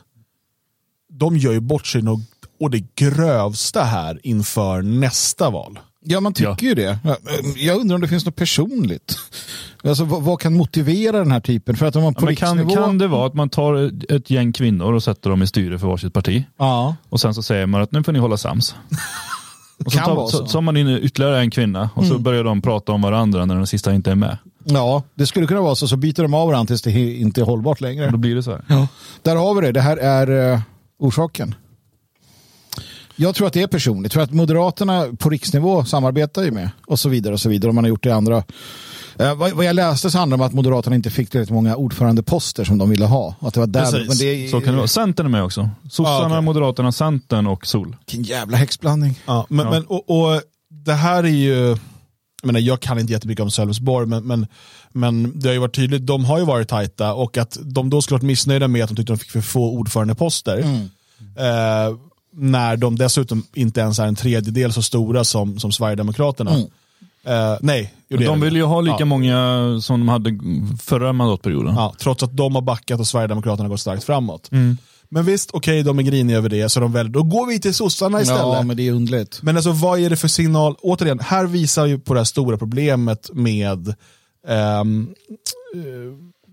de 1.10 1.38
gör 1.38 1.52
ju 1.52 1.60
bort 1.60 1.88
sig 1.88 2.02
något, 2.02 2.22
och 2.60 2.72
det 2.72 2.96
grövsta 2.96 3.84
här 3.84 4.20
inför 4.24 4.82
nästa 4.82 5.50
val. 5.50 5.80
Ja, 6.10 6.20
man 6.20 6.34
tycker 6.34 6.50
Ja. 6.50 6.58
ju 6.62 6.74
det. 6.76 7.00
Ja, 7.04 7.18
Jag 7.58 7.78
undrar 7.80 7.96
om 7.96 8.02
det 8.02 8.08
finns 8.08 8.26
något 8.26 8.36
personligt. 8.36 9.18
Alltså, 9.84 10.04
vad, 10.04 10.22
vad 10.24 10.40
kan 10.40 10.54
motivera 10.54 11.18
den 11.18 11.32
här 11.32 11.40
typen? 11.40 11.76
För 11.76 11.86
att 11.86 11.96
om 11.96 12.04
man 12.04 12.14
på 12.14 12.32
Ja, 12.32 12.36
kan, 12.36 12.58
riksnivå... 12.58 12.82
kan 12.82 12.98
det 12.98 13.08
vara 13.08 13.28
att 13.28 13.34
man 13.34 13.50
tar 13.50 13.92
ett- 14.14 14.30
gäng 14.30 14.54
kvinnor 14.54 14.94
och 14.94 15.04
sätter 15.04 15.30
dem 15.30 15.44
i 15.44 15.48
styre 15.48 15.80
för 15.80 15.88
varsitt 15.88 16.14
parti? 16.14 16.44
Ja. 16.58 16.96
Och 17.10 17.20
sen 17.20 17.34
så 17.34 17.44
säger 17.44 17.66
man 17.66 17.82
att 17.82 17.92
nu 17.92 18.04
får 18.04 18.12
ni 18.12 18.20
hålla 18.20 18.38
sams. 18.38 18.76
Och 19.86 19.92
så 19.92 19.98
Kan 19.98 20.06
tar, 20.16 20.28
så. 20.28 20.46
så. 20.48 20.58
har 20.58 20.62
man 20.62 20.78
in 20.78 20.88
ytterligare 20.88 21.40
en 21.40 21.52
kvinna 21.52 21.90
och 21.96 22.06
så 22.06 22.18
börjar 22.20 22.44
de 22.44 22.62
prata 22.62 22.92
om 22.92 23.02
varandra 23.02 23.46
när 23.46 23.56
den 23.56 23.68
sista 23.68 23.94
inte 23.94 24.12
är 24.12 24.16
med. 24.16 24.38
ja, 24.64 25.04
det 25.16 25.26
skulle 25.28 25.48
kunna 25.48 25.62
vara 25.62 25.76
så. 25.76 25.88
Så 25.88 25.98
byter 25.98 26.22
de 26.22 26.34
av 26.34 26.48
varandra 26.48 26.68
tills 26.68 26.82
det 26.82 26.92
inte 27.18 27.42
är 27.42 27.46
hållbart 27.46 27.82
längre. 27.82 28.06
Och 28.06 28.12
då 28.12 28.18
blir 28.18 28.36
det 28.36 28.44
så 28.44 28.52
här. 28.52 28.62
Ja. 28.68 28.88
Där 29.22 29.36
har 29.36 29.54
vi 29.56 29.62
det. 29.62 29.72
Det 29.72 29.82
här 29.82 29.98
är 29.98 30.54
eh, 30.54 30.60
orsaken. 31.00 31.56
Jag 33.20 33.36
tror 33.36 33.48
att 33.48 33.54
det 33.54 33.62
är 33.62 33.68
personligt. 33.68 34.14
För 34.14 34.22
att 34.22 34.32
Moderaterna 34.32 35.06
på 35.20 35.30
riksnivå 35.30 35.86
samarbetar 35.86 36.44
ju 36.44 36.52
med 36.52 36.70
och 36.88 37.00
så 37.00 37.10
vidare 37.10 37.34
och 37.34 37.40
så 37.40 37.50
vidare. 37.50 37.70
Och 37.70 37.76
man 37.76 37.84
har 37.84 37.90
gjort 37.90 38.04
det 38.04 38.10
i 38.10 38.12
andra. 38.12 38.44
Eh, 39.20 39.36
vad, 39.36 39.52
vad 39.52 39.66
jag 39.66 39.76
läste 39.76 40.12
så 40.12 40.18
handlar 40.18 40.38
det 40.38 40.44
om 40.44 40.48
att 40.48 40.54
Moderaterna 40.54 40.96
inte 40.96 41.10
fick 41.10 41.30
tillräckligt 41.30 41.54
många 41.54 41.76
ordförandeposter 41.76 42.64
som 42.64 42.78
de 42.78 42.90
ville 42.90 43.06
ha. 43.06 43.36
Att 43.40 43.54
det 43.54 43.60
var 43.60 43.68
där, 43.68 43.82
Precis. 43.92 44.08
men 44.08 44.18
det 44.18 44.50
Så 44.52 44.62
kan 44.62 44.74
det 44.74 44.78
vara. 44.78 44.88
Centern 44.88 45.26
är 45.26 45.30
med 45.30 45.44
också. 45.44 45.70
Sossarna, 45.92 46.18
Ah, 46.18 46.26
okej. 46.28 46.42
Moderaterna, 46.42 46.92
Centern 46.92 47.48
och 47.48 47.68
Sol. 47.68 47.96
Vilken 48.00 48.24
jävla 48.24 48.58
häxblandning. 48.58 49.20
Ja, 49.26 49.46
men, 49.50 49.66
Ja. 49.66 49.72
Men, 49.72 49.86
och, 49.86 50.10
och 50.10 50.42
det 50.86 50.94
här 50.94 51.24
är 51.24 51.28
ju, 51.28 51.54
jag, 51.68 51.80
menar, 52.44 52.60
jag 52.60 52.80
kan 52.80 53.00
inte 53.00 53.14
jättemycket 53.14 53.44
om 53.44 53.52
Sölvesborg, 53.52 54.08
men, 54.08 54.24
men, 54.28 54.48
men 54.92 55.40
det 55.40 55.48
har 55.50 55.54
ju 55.54 55.60
varit 55.60 55.76
tydligt, 55.76 56.06
de 56.06 56.26
har 56.26 56.40
ju 56.40 56.46
varit 56.46 56.68
tajta 56.68 57.14
och 57.14 57.38
att 57.38 57.58
de 57.62 57.90
då 57.90 58.02
skulle 58.02 58.16
varit 58.16 58.24
missnöjda 58.28 58.68
med 58.68 58.84
att 58.84 58.90
de 58.90 58.96
tyckte 58.96 59.14
de 59.14 59.18
fick 59.20 59.32
för 59.32 59.42
få 59.42 59.72
ordförandeposter. 59.72 60.60
Eh, 61.38 61.96
när 62.40 62.78
de 62.78 62.96
dessutom 62.98 63.44
inte 63.54 63.80
ens 63.80 64.00
är 64.00 64.06
en 64.08 64.16
tredjedel 64.16 64.74
så 64.74 64.82
stora 64.82 65.24
som, 65.24 65.60
som 65.60 65.72
Sverigedemokraterna. 65.72 66.52
Eh, 67.26 67.58
nej, 67.62 67.94
De 68.10 68.16
det. 68.18 68.36
vill 68.36 68.56
ju 68.56 68.64
ha 68.64 68.82
lika 68.82 68.96
Ja. 69.00 69.06
många 69.06 69.38
som 69.82 70.00
de 70.00 70.10
hade 70.10 70.40
förra 70.82 71.14
mandatperioden. 71.14 71.76
Ja, 71.76 71.94
trots 72.00 72.24
att 72.24 72.38
de 72.38 72.56
har 72.56 72.62
backat 72.62 73.00
och 73.00 73.08
Sverigedemokraterna 73.08 73.64
har 73.64 73.70
gått 73.70 73.80
starkt 73.80 74.04
framåt. 74.04 74.50
Men 75.10 75.26
visst, 75.26 75.50
okej, 75.54 75.84
de 75.84 76.00
är 76.00 76.04
griniga 76.04 76.38
över 76.38 76.50
det, 76.50 76.70
så 76.70 76.80
de 76.80 76.92
väljer, 76.94 77.12
då 77.14 77.24
går 77.24 77.48
vi 77.48 77.60
till 77.60 77.74
sossarna 77.74 78.22
istället. 78.22 78.42
Ja, 78.42 78.62
men 78.64 78.78
det 78.78 78.88
är 78.88 78.92
underligt. 78.92 79.40
Men 79.44 79.56
alltså 79.56 79.72
vad 79.72 80.00
är 80.00 80.10
det 80.10 80.16
för 80.18 80.28
signal? 80.28 80.76
Återigen, 80.82 81.20
här 81.20 81.46
visar 81.46 81.86
ju 81.86 82.00
på 82.00 82.14
det 82.14 82.20
här 82.20 82.26
stora 82.26 82.58
problemet 82.58 83.30
med 83.34 83.88
eh, 84.48 84.84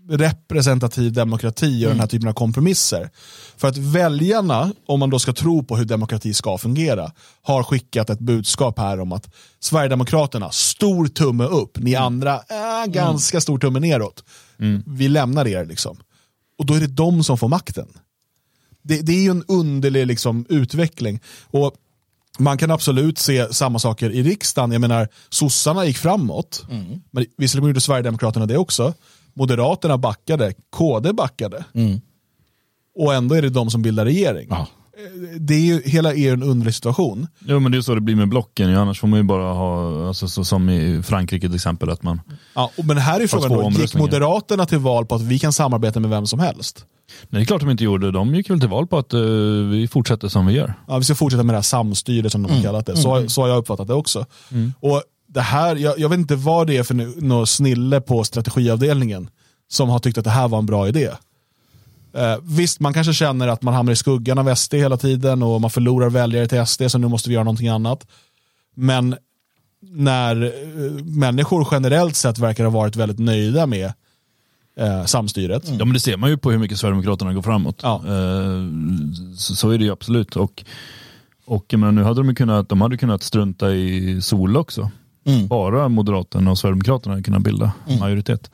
representativ 0.09 1.13
demokrati 1.13 1.85
och 1.85 1.89
den 1.89 1.99
här 1.99 2.07
typen 2.07 2.29
av 2.29 2.33
kompromisser. 2.33 3.09
För 3.57 3.67
att 3.67 3.77
väljarna, 3.77 4.71
om 4.85 4.99
man 4.99 5.09
då 5.09 5.19
ska 5.19 5.33
tro 5.33 5.63
på 5.63 5.77
hur 5.77 5.85
demokrati 5.85 6.33
ska 6.33 6.57
fungera, 6.57 7.11
har 7.41 7.63
skickat 7.63 8.09
ett 8.09 8.19
budskap 8.19 8.79
här 8.79 8.99
om 8.99 9.11
att 9.11 9.33
Sverigedemokraterna, 9.59 10.51
stor 10.51 11.07
tumme 11.07 11.43
upp, 11.43 11.77
ni 11.77 11.95
andra, 11.95 12.33
äh, 12.35 12.91
ganska 12.91 13.41
stor 13.41 13.59
tumme 13.59 13.79
neråt. 13.79 14.23
Vi 14.85 15.07
lämnar 15.07 15.47
er 15.47 15.65
liksom. 15.65 15.97
Och 16.57 16.65
då 16.65 16.73
är 16.73 16.79
det 16.79 16.87
de 16.87 17.23
som 17.23 17.37
får 17.37 17.47
makten. 17.47 17.87
Det, 18.83 19.01
det 19.01 19.11
är 19.11 19.21
ju 19.21 19.31
en 19.31 19.43
underlig 19.47 20.07
liksom, 20.07 20.45
utveckling. 20.49 21.19
Och 21.43 21.75
man 22.39 22.57
kan 22.57 22.71
absolut 22.71 23.17
se 23.17 23.53
samma 23.53 23.79
saker 23.79 24.09
i 24.09 24.23
riksdagen. 24.23 24.71
Jag 24.71 24.81
menar, 24.81 25.07
sossarna 25.29 25.85
gick 25.85 25.97
framåt. 25.97 26.65
Men 27.11 27.25
visserligen 27.37 27.67
gjorde 27.67 27.81
Sverigedemokraterna 27.81 28.45
det 28.45 28.57
också. 28.57 28.93
Moderaterna 29.35 29.97
backade, 29.97 30.53
KD 30.69 31.13
backade. 31.13 31.63
Och 32.97 33.13
ändå 33.13 33.35
är 33.35 33.41
det 33.41 33.49
de 33.49 33.69
som 33.69 33.81
bildar 33.81 34.05
regering. 34.05 34.47
Ja. 34.49 34.67
Det 35.39 35.53
är 35.53 35.59
ju, 35.59 35.81
hela 35.85 36.13
ju 36.13 36.29
en 36.29 36.43
underlig 36.43 36.75
situation. 36.75 37.27
Jo 37.39 37.59
men 37.59 37.71
det 37.71 37.77
är 37.77 37.81
så 37.81 37.95
det 37.95 38.01
blir 38.01 38.15
med 38.15 38.29
blocken, 38.29 38.69
ju. 38.69 38.75
annars 38.75 38.99
får 38.99 39.07
man 39.07 39.19
ju 39.19 39.23
bara 39.23 39.53
ha, 39.53 40.07
alltså, 40.07 40.27
så, 40.27 40.43
som 40.45 40.69
i 40.69 41.03
Frankrike 41.03 41.47
till 41.47 41.55
exempel, 41.55 41.89
att 41.89 42.03
man 42.03 42.21
Ja, 42.55 42.71
och- 42.77 42.85
men 42.85 42.97
här 42.97 43.19
är 43.19 43.27
frågan, 43.27 43.49
då, 43.51 43.81
gick. 43.81 43.95
Moderaterna 43.95 44.65
till 44.65 44.77
val 44.77 45.05
på 45.05 45.15
att 45.15 45.21
vi 45.21 45.39
kan 45.39 45.53
samarbeta 45.53 45.99
med 45.99 46.09
vem 46.09 46.25
som 46.27 46.39
helst? 46.39 46.85
Nej, 47.29 47.39
det 47.39 47.43
är 47.43 47.45
klart 47.45 47.61
de 47.61 47.69
inte 47.69 47.83
gjorde. 47.83 48.11
De 48.11 48.35
gick 48.35 48.49
väl 48.49 48.59
till 48.59 48.69
val 48.69 48.87
på 48.87 48.97
att 48.97 49.13
eh, 49.13 49.19
vi 49.71 49.87
fortsätter 49.91 50.27
som 50.27 50.45
vi 50.45 50.53
gör. 50.53 50.73
Ja, 50.87 50.97
vi 50.97 51.03
ska 51.03 51.15
fortsätta 51.15 51.43
med 51.43 51.53
det 51.53 51.57
här 51.57 51.61
samstyret 51.63 52.31
som 52.31 52.43
de 52.43 52.51
har 52.53 52.61
kallat 52.61 52.85
det. 52.85 52.97
Så, 52.97 53.29
så 53.29 53.41
har 53.41 53.47
jag 53.47 53.57
uppfattat 53.57 53.87
det 53.87 53.93
också. 53.93 54.25
Och 54.79 55.01
det 55.35 55.41
här, 55.41 55.75
jag, 55.75 55.99
jag 55.99 56.09
vet 56.09 56.19
inte 56.19 56.35
vad 56.35 56.67
det 56.67 56.77
är 56.77 56.83
för 56.83 56.93
nu- 56.93 57.13
nå 57.17 57.45
snille 57.45 58.01
på 58.01 58.23
strategiavdelningen 58.23 59.29
som 59.67 59.89
har 59.89 59.99
tyckt 59.99 60.17
att 60.17 60.23
det 60.23 60.29
här 60.29 60.47
var 60.47 60.59
en 60.59 60.65
bra 60.65 60.87
idé. 60.87 61.09
Eh, 62.13 62.37
visst, 62.43 62.79
man 62.79 62.93
kanske 62.93 63.13
känner 63.13 63.47
att 63.47 63.61
man 63.61 63.73
hamnar 63.73 63.93
i 63.93 63.95
skuggan 63.95 64.37
av 64.37 64.55
SD 64.55 64.73
hela 64.73 64.97
tiden 64.97 65.43
och 65.43 65.61
man 65.61 65.69
förlorar 65.69 66.09
väljare 66.09 66.47
till 66.47 66.65
SD 66.65 66.81
så 66.87 66.97
nu 66.97 67.07
måste 67.07 67.29
vi 67.29 67.33
göra 67.35 67.43
någonting 67.43 67.67
annat. 67.67 68.07
Men 68.75 69.15
när 69.81 70.43
eh, 70.43 71.03
människor 71.03 71.67
generellt 71.71 72.15
sett 72.15 72.37
verkar 72.39 72.63
ha 72.63 72.71
varit 72.71 72.95
väldigt 72.95 73.19
nöjda 73.19 73.65
med 73.65 73.93
eh, 74.79 75.05
samstyret. 75.05 75.63
Ja 75.79 75.85
men 75.85 75.93
det 75.93 75.99
ser 75.99 76.17
man 76.17 76.29
ju 76.29 76.37
på 76.37 76.51
hur 76.51 76.57
mycket 76.57 76.77
Sverigedemokraterna 76.79 77.33
går 77.33 77.41
framåt. 77.41 77.79
Ja. 77.83 77.95
Eh, 78.07 78.63
så, 79.37 79.55
så 79.55 79.69
är 79.69 79.77
det 79.77 79.83
ju 79.83 79.91
absolut. 79.91 80.35
Och, 80.35 80.63
och 81.45 81.73
menar, 81.73 81.91
nu 81.91 82.03
hade 82.03 82.23
de 82.23 82.35
kunnat, 82.35 82.69
de 82.69 82.81
hade 82.81 82.97
kunnat 82.97 83.23
strunta 83.23 83.71
i 83.73 84.21
Sol 84.21 84.57
också. 84.57 84.91
Bara 85.47 85.89
Moderaterna 85.89 86.51
och 86.51 86.57
Sverigedemokraterna 86.57 87.13
hade 87.13 87.23
kunnat 87.23 87.41
bilda 87.41 87.71
majoritet. 87.99 88.49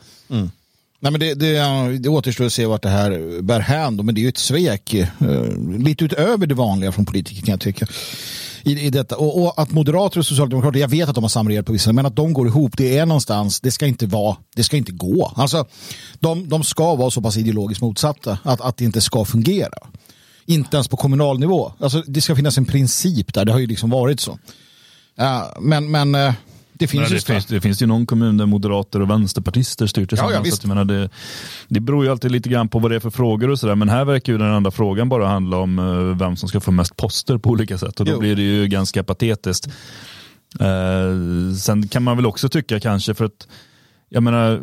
Nej, 1.00 1.12
men 1.12 1.20
det, 1.20 1.34
det, 1.34 1.98
det 1.98 2.10
återstår 2.10 2.46
att 2.46 2.54
se 2.54 2.66
vart 2.66 2.82
det 2.82 2.90
här 2.90 3.42
bär 3.42 3.60
hän. 3.60 3.96
Men 3.96 4.16
det 4.16 4.22
är 4.22 4.24
ju 4.24 4.30
ett 4.30 4.38
svek. 4.38 4.94
eh, 4.94 5.08
lite 5.80 6.06
utöver 6.06 6.48
det 6.48 6.56
vanliga 6.56 6.92
från 6.92 7.06
politiker 7.06 7.42
kan 7.42 7.52
jag 7.52 7.60
tycka. 7.60 7.88
I, 8.64 8.80
i 8.80 8.90
detta. 8.90 9.18
Och, 9.18 9.44
och 9.44 9.62
att 9.62 9.72
moderater 9.72 10.20
och 10.20 10.26
socialdemokrater, 10.26 10.80
jag 10.80 10.88
vet 10.88 11.10
att 11.10 11.16
de 11.16 11.24
har 11.24 11.30
samregerat 11.30 11.66
på 11.66 11.74
vissa, 11.74 11.94
men 11.94 12.06
att 12.06 12.16
de 12.16 12.34
går 12.34 12.48
ihop, 12.48 12.78
det 12.78 12.98
är 12.98 13.06
någonstans, 13.06 13.60
det 13.62 13.72
ska 13.72 13.88
inte 13.88 14.06
vara, 14.06 14.38
det 14.56 14.64
ska 14.64 14.78
inte 14.78 14.92
gå. 14.92 15.34
Alltså, 15.36 15.66
de, 16.20 16.50
de 16.50 16.64
ska 16.64 16.96
vara 16.96 17.12
så 17.12 17.22
pass 17.22 17.38
ideologiskt 17.38 17.82
motsatta 17.82 18.38
att, 18.44 18.62
att 18.62 18.78
det 18.78 18.86
inte 18.86 19.02
ska 19.02 19.26
fungera. 19.26 19.78
Inte 20.46 20.78
ens 20.78 20.88
på 20.88 20.98
kommunal 20.98 21.40
nivå. 21.40 21.74
Alltså, 21.80 22.04
det 22.08 22.22
ska 22.22 22.36
finnas 22.36 22.58
en 22.58 22.66
princip 22.66 23.34
där, 23.34 23.46
det 23.46 23.52
har 23.52 23.60
ju 23.60 23.68
liksom 23.68 23.90
varit 23.90 24.20
så. 24.20 24.40
Ja, 25.16 25.58
men, 25.62 25.92
men 25.92 26.16
eh, 26.16 26.34
det 26.82 26.88
finns 26.88 27.10
det, 27.10 27.22
finns, 27.22 27.46
det 27.46 27.62
finns 27.62 27.82
ju 27.82 27.86
någon 27.86 28.06
kommun 28.06 28.38
där 28.38 28.46
moderater 28.46 29.02
och 29.02 29.10
vänsterpartister 29.10 29.88
styr 29.88 30.06
tillsammans. 30.06 30.36
Ja, 30.36 30.42
ja, 30.46 30.52
så 30.52 30.68
menar, 30.68 30.86
det, 30.86 31.10
det 31.68 31.80
beror 31.80 32.06
ju 32.06 32.12
alltid 32.12 32.32
lite 32.32 32.50
grann 32.50 32.68
på 32.68 32.80
vad 32.80 32.92
det 32.92 32.96
är 32.96 33.00
för 33.00 33.10
frågor 33.10 33.50
och 33.50 33.60
sådär. 33.60 33.76
Men 33.76 33.90
här 33.90 34.06
verkar 34.06 34.34
ju 34.34 34.40
den 34.40 34.54
enda 34.54 34.72
frågan 34.72 35.10
bara 35.10 35.28
handla 35.28 35.58
om 35.58 35.80
eh, 35.80 36.18
vem 36.20 36.36
som 36.36 36.50
ska 36.50 36.60
få 36.60 36.72
mest 36.72 36.98
poster 36.98 37.38
på 37.38 37.50
olika 37.50 37.78
sätt. 37.78 38.00
Och 38.00 38.06
då 38.06 38.12
Jo. 38.12 38.20
blir 38.20 38.36
det 38.36 38.42
ju 38.42 38.68
ganska 38.68 39.04
patetiskt. 39.04 39.68
Eh, 40.60 41.56
sen 41.60 41.88
kan 41.88 42.04
man 42.04 42.18
väl 42.18 42.26
också 42.26 42.50
tycka 42.50 42.80
kanske 42.80 43.14
för 43.14 43.26
att 43.26 43.48
jag 44.10 44.24
menar 44.24 44.60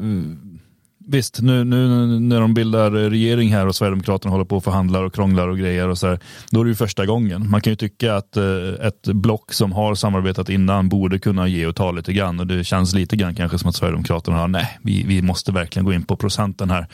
Visst, 1.10 1.40
nu, 1.40 1.64
nu 1.64 1.86
när 2.20 2.40
de 2.40 2.54
bildar 2.54 2.90
regering 2.90 3.52
här 3.52 3.66
och 3.66 3.76
Sverigedemokraterna 3.76 4.32
håller 4.32 4.44
på 4.44 4.56
och 4.56 4.64
förhandlar 4.64 5.02
och 5.02 5.14
krånglar 5.14 5.48
och 5.48 5.58
grejer 5.58 5.88
och 5.88 5.98
så 5.98 6.06
här, 6.06 6.20
då 6.50 6.60
är 6.60 6.64
det 6.64 6.68
ju 6.68 6.74
första 6.74 7.06
gången. 7.06 7.50
Man 7.50 7.60
kan 7.60 7.72
ju 7.72 7.76
tycka 7.76 8.16
att 8.16 8.36
eh, 8.36 8.86
ett 8.86 9.06
block 9.06 9.52
som 9.52 9.72
har 9.72 9.94
samarbetat 9.94 10.48
innan 10.48 10.88
borde 10.88 11.18
kunna 11.18 11.48
ge 11.48 11.66
och 11.66 11.76
ta 11.76 11.90
lite 11.92 12.12
grann 12.12 12.40
och 12.40 12.46
det 12.46 12.64
känns 12.64 12.94
lite 12.94 13.16
grann 13.16 13.34
kanske 13.34 13.58
som 13.58 13.68
att 13.68 13.76
Sverigedemokraterna 13.76 14.36
har, 14.36 14.48
nej, 14.48 14.78
vi, 14.82 15.04
vi 15.06 15.22
måste 15.22 15.52
verkligen 15.52 15.84
gå 15.84 15.92
in 15.92 16.04
på 16.04 16.16
procenten 16.16 16.70
här. 16.70 16.86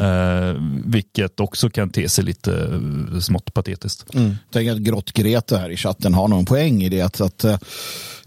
Eh, 0.00 0.56
vilket 0.84 1.40
också 1.40 1.70
kan 1.70 1.90
te 1.90 2.08
sig 2.08 2.24
lite 2.24 2.80
eh, 3.12 3.18
smått 3.20 3.54
patetiskt. 3.54 4.04
Jag 4.12 4.36
tänker 4.52 4.72
att 4.72 4.78
Grott 4.78 5.12
Grete 5.12 5.58
här 5.58 5.70
i 5.70 5.76
chatten 5.76 6.14
har 6.14 6.28
någon 6.28 6.44
poäng 6.44 6.82
i 6.82 6.88
det. 6.88 7.00
Att, 7.00 7.20
att, 7.20 7.44
eh, 7.44 7.58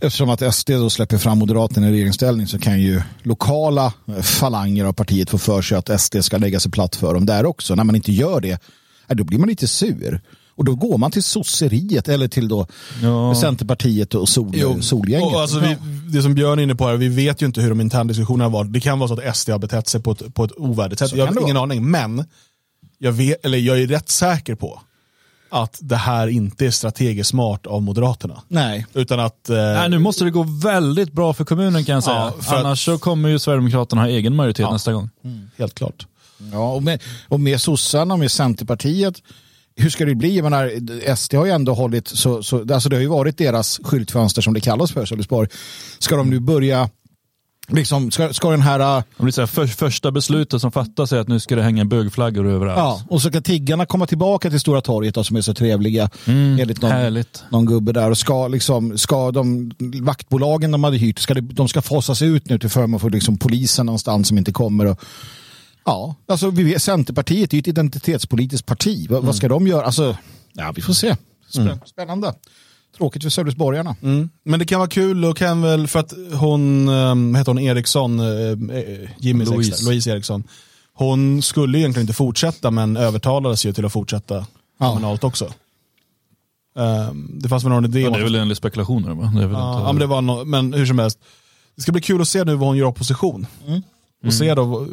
eftersom 0.04 0.30
att 0.30 0.56
SD 0.56 0.70
då 0.72 0.90
släpper 0.90 1.18
fram 1.18 1.38
Moderaterna 1.40 1.90
i 1.90 1.92
regeringsställning 1.92 2.48
så 2.48 2.60
kan 2.60 2.82
ju 2.82 3.02
lokala 3.24 3.94
eh, 4.08 4.22
falanger 4.22 4.86
av 4.86 4.94
partiet 4.94 5.30
få 5.30 5.38
för 5.38 5.62
sig 5.62 5.78
att 5.78 6.02
SD 6.02 6.16
ska 6.22 6.38
lägga 6.38 6.60
sig 6.60 6.72
platt 6.72 6.96
för 6.96 7.14
dem 7.14 7.26
där 7.26 7.46
också. 7.46 7.76
När 7.76 7.84
man 7.84 7.96
inte 7.96 8.12
gör 8.12 8.42
det, 8.42 8.52
eh, 9.08 9.16
då 9.16 9.24
blir 9.24 9.40
man 9.40 9.50
lite 9.50 9.68
sur. 9.68 10.22
Och 10.56 10.66
då 10.66 10.76
går 10.76 10.98
man 10.98 11.12
till 11.12 11.24
sosseriet 11.24 12.08
eller 12.08 12.28
till 12.28 12.48
då 12.48 12.68
Ja. 13.02 13.36
Centerpartiet 13.36 14.16
och 14.16 14.30
sol, 14.30 14.84
Solgänget. 14.84 15.34
Och 15.34 15.42
alltså 15.42 15.60
vi, 15.60 15.78
det 16.14 16.22
som 16.22 16.34
Björn 16.36 16.60
är 16.60 16.64
inne 16.64 16.76
på 16.76 16.88
här, 16.88 16.98
vi 16.98 17.08
vet 17.08 17.42
ju 17.42 17.46
inte 17.46 17.62
hur 17.62 17.70
de 17.70 17.82
interna 17.82 18.04
diskussionerna 18.04 18.50
var. 18.50 18.64
Det 18.64 18.80
kan 18.80 19.00
vara 19.00 19.08
så 19.08 19.14
att 19.28 19.38
SD 19.38 19.50
har 19.50 19.60
betett 19.60 19.88
sig 19.88 20.02
på 20.02 20.12
ett, 20.12 20.34
på 20.36 20.44
ett 20.44 20.52
ovärdigt 20.58 21.00
sätt. 21.00 21.10
Så 21.10 21.18
Jag 21.18 21.26
har 21.26 21.42
ingen 21.42 21.56
vara. 21.56 21.64
aning, 21.64 21.92
men 21.92 22.26
jag, 22.98 23.12
vet, 23.12 23.46
eller 23.46 23.58
jag 23.58 23.82
är 23.82 23.88
rätt 23.88 24.10
säker 24.10 24.56
på 24.56 24.82
att 25.54 25.80
det 25.82 25.96
här 25.96 26.28
inte 26.28 26.66
är 26.66 26.72
strategiskt 26.72 27.30
smart 27.30 27.68
av 27.68 27.82
Moderaterna. 27.82 28.42
Nej, 28.48 28.86
Utan 28.94 29.20
att... 29.20 29.50
Eh, 29.50 29.56
Nej, 29.58 29.90
nu 29.90 30.00
måste 30.00 30.24
det 30.24 30.32
gå 30.32 30.44
väldigt 30.64 31.12
bra 31.14 31.34
för 31.34 31.46
kommunen 31.46 31.86
kan 31.86 31.94
jag 31.96 32.04
säga. 32.04 32.16
Ja, 32.38 32.42
för 32.44 32.56
att- 32.56 32.66
Annars 32.66 32.86
så 32.86 32.98
kommer 32.98 33.30
ju 33.30 33.40
Sverigedemokraterna 33.40 34.02
ha 34.02 34.08
egen 34.10 34.36
majoritet 34.36 34.72
nästa 34.72 34.94
gång. 34.94 35.10
Helt 35.58 35.74
klart. 35.76 36.08
Ja, 36.52 36.74
och 36.74 36.84
med, 36.84 37.02
och 37.28 37.40
med 37.40 37.62
sossarna 37.62 38.14
och 38.14 38.20
med 38.20 38.32
Centerpartiet, 38.32 39.16
hur 39.76 39.90
ska 39.90 40.06
det 40.06 40.16
bli? 40.16 40.36
Jag 40.36 40.44
menar, 40.44 41.16
SD 41.16 41.34
har 41.36 41.46
ju 41.46 41.52
ändå 41.52 41.74
hållit, 41.74 42.08
så, 42.08 42.44
så, 42.44 42.74
alltså 42.74 42.90
det 42.90 42.96
har 42.96 43.02
ju 43.02 43.08
varit 43.08 43.38
deras 43.38 43.80
skyltfönster 43.84 44.42
som 44.42 44.54
det 44.54 44.60
kallas 44.62 44.92
för, 44.92 45.06
Sölvesborg. 45.06 45.50
Ska 46.00 46.16
de 46.16 46.30
nu 46.30 46.40
börja, 46.40 46.90
liksom, 47.68 48.12
ska, 48.12 48.34
ska 48.34 48.52
den 48.52 48.62
här, 48.62 48.98
äh, 48.98 49.04
Det 49.18 49.24
blir 49.24 49.32
så 49.34 49.42
här, 49.42 49.46
för, 49.48 49.68
första 49.68 50.12
beslutet 50.12 50.62
som 50.62 50.72
fattas 50.72 51.12
är 51.12 51.18
att 51.20 51.28
nu 51.28 51.40
ska 51.40 51.56
det 51.56 51.64
hänga 51.64 51.86
bögflaggor 51.86 52.48
överallt. 52.48 52.78
ja, 52.78 53.02
och 53.10 53.22
så 53.22 53.30
ska 53.30 53.42
tiggarna 53.42 53.86
komma 53.86 54.08
tillbaka 54.08 54.50
till 54.50 54.60
Stora 54.60 54.82
torget 54.82 55.16
då, 55.16 55.24
som 55.24 55.36
är 55.36 55.42
så 55.42 55.54
trevliga, 55.54 56.10
enligt 56.26 56.82
någon, 56.82 56.92
Härligt. 56.92 57.44
någon 57.50 57.66
gubbe 57.66 57.92
där. 57.92 58.12
Och 58.12 58.18
ska, 58.18 58.48
liksom, 58.48 58.98
ska 58.98 59.32
de 59.32 59.72
vaktbolagen 60.02 60.72
de 60.72 60.84
hade 60.84 60.98
hyrt, 60.98 61.20
ska 61.20 61.34
det, 61.34 61.42
de 61.42 61.68
ska 61.68 61.82
fasas 61.82 62.22
ut 62.22 62.50
nu 62.50 62.60
till 62.60 62.70
förmån 62.70 63.00
för 63.00 63.10
liksom, 63.10 63.38
polisen 63.38 63.86
någonstans 63.86 64.28
som 64.28 64.38
inte 64.38 64.52
kommer. 64.52 64.86
Och, 64.86 65.00
ja, 65.86 66.16
alltså 66.28 66.50
vi 66.50 66.64
vet, 66.64 66.82
Centerpartiet 66.82 67.54
är 67.54 67.58
ju 67.58 67.60
ett 67.60 67.68
identitetspolitiskt 67.68 68.68
parti. 68.68 69.08
Vad, 69.10 69.24
vad 69.24 69.36
ska 69.36 69.48
de 69.48 69.68
göra? 69.68 69.86
Alltså, 69.86 70.18
ja, 70.54 70.72
vi 70.76 70.82
får 70.82 70.94
se. 70.94 71.16
Spä, 71.50 71.80
Spännande. 71.86 72.34
Tråkigt 72.98 73.24
för 73.24 73.30
Sölvesborgarna. 73.30 73.96
Mm. 74.02 74.30
Men 74.44 74.60
det 74.60 74.66
kan 74.66 74.80
vara 74.80 74.90
kul 74.90 75.26
och 75.26 75.38
kan 75.38 75.62
väl, 75.62 75.88
för 75.88 76.00
att 76.00 76.14
hon, 76.34 76.88
um, 76.90 77.36
heter 77.36 77.52
hon 77.52 77.60
Eriksson, 77.60 78.20
eh, 78.20 78.26
eh, 78.78 79.10
Jimmys 79.18 79.50
Louise. 79.50 79.70
Louise. 79.70 79.86
Louise 79.86 80.12
Eriksson. 80.12 80.44
Hon 80.94 81.42
skulle 81.42 81.78
egentligen 81.80 82.04
inte 82.04 82.14
fortsätta 82.14 82.72
men 82.72 82.98
övertalades 82.98 83.66
ju 83.66 83.74
till 83.74 83.86
att 83.86 83.94
fortsätta 83.94 84.46
Ja. 84.80 84.94
kommunalt 84.94 85.24
också. 85.24 85.46
Um, 86.76 87.32
det 87.42 87.50
fanns 87.50 87.64
väl 87.64 87.72
någon 87.72 87.86
idé 87.86 88.02
Ja, 88.02 88.10
det 88.10 88.20
är 88.20 88.24
väl 88.24 88.36
enligt 88.36 88.58
spekulationer 88.58 89.14
va? 89.14 89.32
Det 89.36 89.44
är 89.44 89.48
väl 89.48 89.56
Ja, 89.56 89.84
men, 89.86 90.00
det 90.00 90.06
var 90.06 90.22
no 90.22 90.46
men 90.46 90.74
hur 90.74 90.86
som 90.86 91.00
helst. 91.00 91.20
Det 91.76 91.82
ska 91.82 91.92
bli 91.92 92.02
kul 92.02 92.22
att 92.22 92.28
se 92.28 92.44
nu 92.44 92.56
vad 92.56 92.68
hon 92.68 92.78
gör 92.78 92.86
opposition. 92.86 93.46
Och 94.26 94.34
se 94.34 94.54
då, 94.54 94.82
eh, 94.82 94.88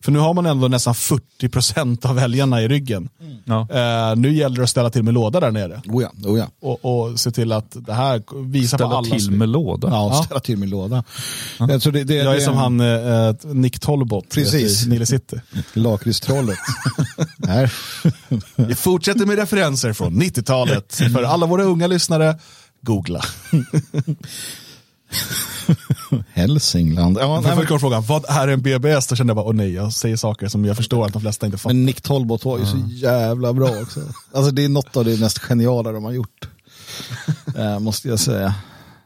för 0.00 0.12
nu 0.12 0.18
har 0.18 0.34
man 0.34 0.46
ändå 0.46 0.68
nästan 0.68 0.94
40% 0.94 2.06
av 2.08 2.14
väljarna 2.14 2.62
i 2.62 2.68
ryggen. 2.68 3.08
ja. 3.44 3.60
Eh, 3.70 4.16
nu 4.16 4.34
gäller 4.34 4.56
det 4.56 4.62
att 4.62 4.70
ställa 4.70 4.90
till 4.90 5.02
med 5.02 5.14
låda 5.14 5.40
där 5.40 5.50
nere. 5.50 5.82
Oh 5.88 6.02
ja, 6.02 6.10
oh 6.28 6.38
ja. 6.38 6.46
Och, 6.60 6.84
och 7.10 7.20
se 7.20 7.30
till 7.30 7.52
att 7.52 7.66
det 7.86 7.92
här 7.92 8.22
visar 8.44 8.78
på 8.78 8.84
Ställa 8.84 8.96
alla. 8.98 9.16
till 9.16 9.30
med 9.30 9.48
låda. 9.48 9.88
Ja, 9.88 10.08
Ja. 10.16 10.22
ställa 10.24 10.40
till 10.40 10.56
min 10.56 10.70
låda. 10.70 11.04
Alltså 11.58 11.90
det, 11.90 12.04
det, 12.04 12.14
Jag 12.14 12.32
är 12.32 12.38
det, 12.38 12.44
som 12.44 12.56
han 12.56 12.80
eh, 12.80 13.34
Nick 13.42 13.80
Tolbot 13.80 14.28
Precis. 14.34 14.86
i 14.86 14.88
Nile 14.88 15.06
City. 15.06 15.40
Lakritstrollet. 15.72 16.58
Vi 18.56 18.74
fortsätter 18.74 19.26
med 19.26 19.36
referenser 19.38 19.92
från 19.92 20.22
90-talet. 20.22 20.94
För 20.94 21.22
alla 21.22 21.46
våra 21.46 21.64
unga 21.64 21.86
lyssnare, 21.86 22.38
googla. 22.82 23.20
Hälsingland. 26.32 27.18
Ja, 27.20 27.40
nej, 27.40 27.50
jag 27.56 27.70
men, 27.70 27.80
frågan, 27.80 28.02
vad 28.02 28.24
är 28.28 28.48
en 28.48 28.62
BBS? 28.62 29.06
Då 29.06 29.16
kände 29.16 29.30
jag 29.30 29.36
bara, 29.36 29.46
åh 29.46 29.54
nej, 29.54 29.74
jag 29.74 29.92
säger 29.92 30.16
saker 30.16 30.48
som 30.48 30.64
jag 30.64 30.76
förstår 30.76 31.06
att 31.06 31.12
de 31.12 31.22
flesta 31.22 31.46
inte 31.46 31.58
fattar. 31.58 31.74
men 31.74 31.84
Nick 31.84 32.00
Tolbot 32.00 32.44
var 32.44 32.58
ju 32.58 32.66
så 32.66 32.76
jävla 32.88 33.52
bra 33.52 33.68
också. 33.82 34.00
Alltså 34.34 34.50
det 34.50 34.64
är 34.64 34.68
något 34.68 34.96
av 34.96 35.04
det 35.04 35.20
mest 35.20 35.38
geniala 35.38 35.92
de 35.92 36.04
har 36.04 36.12
gjort. 36.12 36.48
Eh, 37.56 37.78
måste 37.78 38.08
jag 38.08 38.18
säga. 38.18 38.54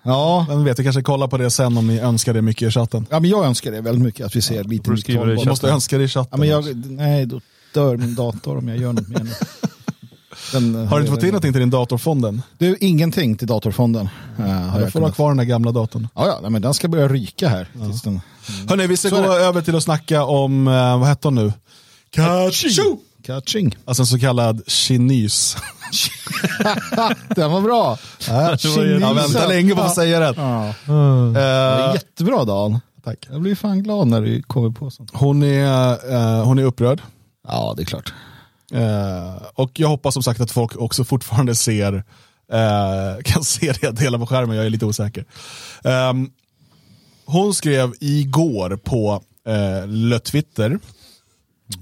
Ja, 0.02 0.46
Vem 0.48 0.64
vet, 0.64 0.78
vi 0.78 0.84
kanske 0.84 1.02
kollar 1.02 1.28
på 1.28 1.36
det 1.36 1.50
sen 1.50 1.78
om 1.78 1.86
ni 1.86 1.98
önskar 1.98 2.34
det 2.34 2.42
mycket 2.42 2.68
i 2.68 2.70
chatten. 2.70 3.06
ja 3.10 3.20
men 3.20 3.30
jag 3.30 3.44
önskar 3.44 3.72
det 3.72 3.80
väldigt 3.80 4.04
mycket 4.04 4.26
att 4.26 4.36
vi 4.36 4.42
ser 4.42 4.64
lite 4.64 4.84
får 4.84 4.92
du 4.92 4.96
Nick 4.96 5.06
Tolbot. 5.06 5.42
Du 5.44 5.48
måste 5.48 5.68
önska 5.68 5.98
det 5.98 6.04
i 6.04 6.08
chatten. 6.08 6.28
Ja, 6.32 6.36
men 6.38 6.48
jag, 6.48 6.86
nej, 6.90 7.26
då 7.26 7.40
dör 7.74 7.96
min 7.96 8.14
dator 8.14 8.56
om 8.58 8.68
jag 8.68 8.78
gör 8.78 8.92
något 8.92 9.08
mer. 9.08 9.28
Den, 10.52 10.82
eh, 10.82 10.88
Har 10.88 10.96
du 10.96 11.02
inte 11.02 11.14
fått 11.14 11.22
in 11.22 11.28
någonting 11.28 11.52
till 11.52 11.60
din 11.60 11.70
datorfonden? 11.70 12.42
Du, 12.58 12.76
ingenting 12.80 13.36
till 13.36 13.46
datorfonden. 13.48 14.08
Uh, 14.40 14.46
har 14.46 14.54
jag 14.54 14.70
får 14.70 14.76
du 14.80 14.84
ha 14.84 14.90
kunnat- 14.90 15.14
kvar 15.14 15.28
den 15.28 15.36
där 15.36 15.44
gamla 15.44 15.72
datorn. 15.72 16.08
Ja, 16.14 16.26
ja, 16.26 16.38
nej, 16.42 16.50
men 16.50 16.62
den 16.62 16.74
ska 16.74 16.88
börja 16.88 17.08
ryka 17.08 17.48
här. 17.48 17.68
Tills 17.72 18.02
den... 18.02 18.20
Hörni, 18.68 18.86
vi 18.86 18.96
ska 18.96 19.08
Så 19.08 19.16
gå 19.22 19.32
över 19.32 19.62
till 19.62 19.76
att 19.76 19.82
snacka 19.82 20.24
om, 20.24 20.68
eh, 20.68 20.98
vad 20.98 21.08
hette 21.08 21.28
hon 21.28 21.34
nu? 21.34 21.52
Kaching! 22.10 22.98
Catching. 23.26 23.76
Alltså 23.84 24.02
en 24.02 24.06
så 24.06 24.18
kallad 24.18 24.62
chinys. 24.66 25.56
Den 27.36 27.50
var 27.52 27.60
bra. 27.60 27.98
ju- 28.66 29.00
Jag 29.00 29.14
väntar 29.14 29.48
länge 29.48 29.74
på 29.74 29.82
att 29.82 29.94
säga 29.94 30.20
det. 30.20 30.34
Ja. 30.36 30.74
Det 31.34 31.40
är 31.40 31.88
Eh, 31.88 31.94
jättebra 31.94 32.44
Dan. 32.44 32.80
tack. 33.04 33.26
Jag 33.30 33.40
blir 33.42 33.54
fan 33.54 33.82
glad 33.82 34.06
när 34.06 34.20
du 34.22 34.42
kommer 34.42 34.70
på 34.70 34.90
sånt. 34.90 35.10
Hon 35.14 35.42
är, 35.42 35.90
eh, 36.14 36.44
hon 36.44 36.58
är 36.58 36.62
upprörd. 36.62 37.02
Ja, 37.48 37.74
det 37.76 37.82
är 37.82 37.86
klart. 37.86 38.12
Eh, 38.72 39.42
och 39.54 39.80
jag 39.80 39.88
hoppas 39.88 40.14
som 40.14 40.22
sagt 40.22 40.40
att 40.40 40.50
folk 40.50 40.76
också 40.76 41.04
fortfarande 41.04 41.54
ser, 41.54 41.92
uh, 42.52 43.22
kan 43.24 43.44
se 43.44 43.72
det 43.80 43.90
dela 43.90 44.18
på 44.18 44.26
skärmen, 44.26 44.56
jag 44.56 44.66
är 44.66 44.70
lite 44.70 44.86
osäker. 44.86 45.24
Um, 45.84 46.30
hon 47.24 47.54
skrev 47.54 47.94
igår 48.00 48.76
på 48.76 49.22
eh, 49.46 49.54
uh, 49.54 49.86
Le 49.86 50.18
Twitter 50.18 50.78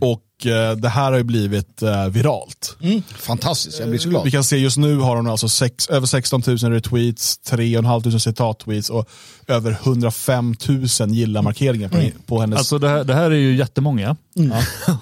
och 0.00 0.46
eh, 0.46 0.76
det 0.76 0.88
här 0.88 1.10
har 1.10 1.18
ju 1.18 1.24
blivit 1.24 1.82
eh, 1.82 2.06
viralt. 2.08 2.76
Fantastiskt, 3.16 3.78
jag 3.80 3.88
blir 3.88 3.98
så 3.98 4.08
Vi 4.08 4.10
glad. 4.12 4.32
kan 4.32 4.44
se 4.44 4.56
just 4.56 4.76
nu 4.76 4.96
har 4.96 5.16
hon 5.16 5.26
alltså 5.28 5.48
sex, 5.48 5.88
över 5.88 6.06
16 6.06 6.42
000 6.46 6.56
retweets, 6.58 7.38
3 7.38 7.74
500 7.76 8.10
citat-tweets 8.18 8.90
och 8.90 9.08
över 9.46 9.70
105 9.82 10.54
000 10.68 10.84
gilla-markeringar 11.10 11.88
på, 11.88 12.02
på 12.26 12.40
hennes... 12.40 12.58
Alltså 12.58 12.78
det 12.78 12.88
här, 12.88 13.04
det 13.04 13.14
här 13.14 13.30
är 13.30 13.34
ju 13.34 13.56
jättemånga. 13.56 14.16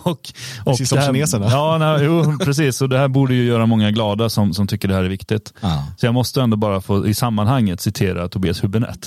och, 0.03 0.11
och 0.65 0.65
Precis 0.65 0.89
som 0.89 0.97
det 0.97 1.03
här, 1.03 1.13
kineserna. 1.13 1.47
Ja, 1.51 1.79
nej, 1.79 2.05
jo, 2.05 2.39
precis. 2.45 2.83
Och 2.83 2.89
det 2.89 2.99
här 2.99 3.09
borde 3.09 3.35
ju 3.35 3.45
göra 3.45 3.67
många 3.67 3.91
glada 3.91 4.29
som, 4.29 4.55
som 4.55 4.67
tycker 4.67 4.89
det 4.89 4.95
här 4.95 5.05
är 5.05 5.09
viktigt. 5.09 5.53
Ja. 5.61 5.87
Så 5.99 6.07
jag 6.07 6.15
måste 6.15 6.43
ändå 6.43 6.57
bara 6.57 6.81
få 6.81 7.07
i 7.07 7.15
sammanhanget 7.15 7.81
citera 7.81 8.29
Tobias 8.29 8.63
Hübinette. 8.63 9.07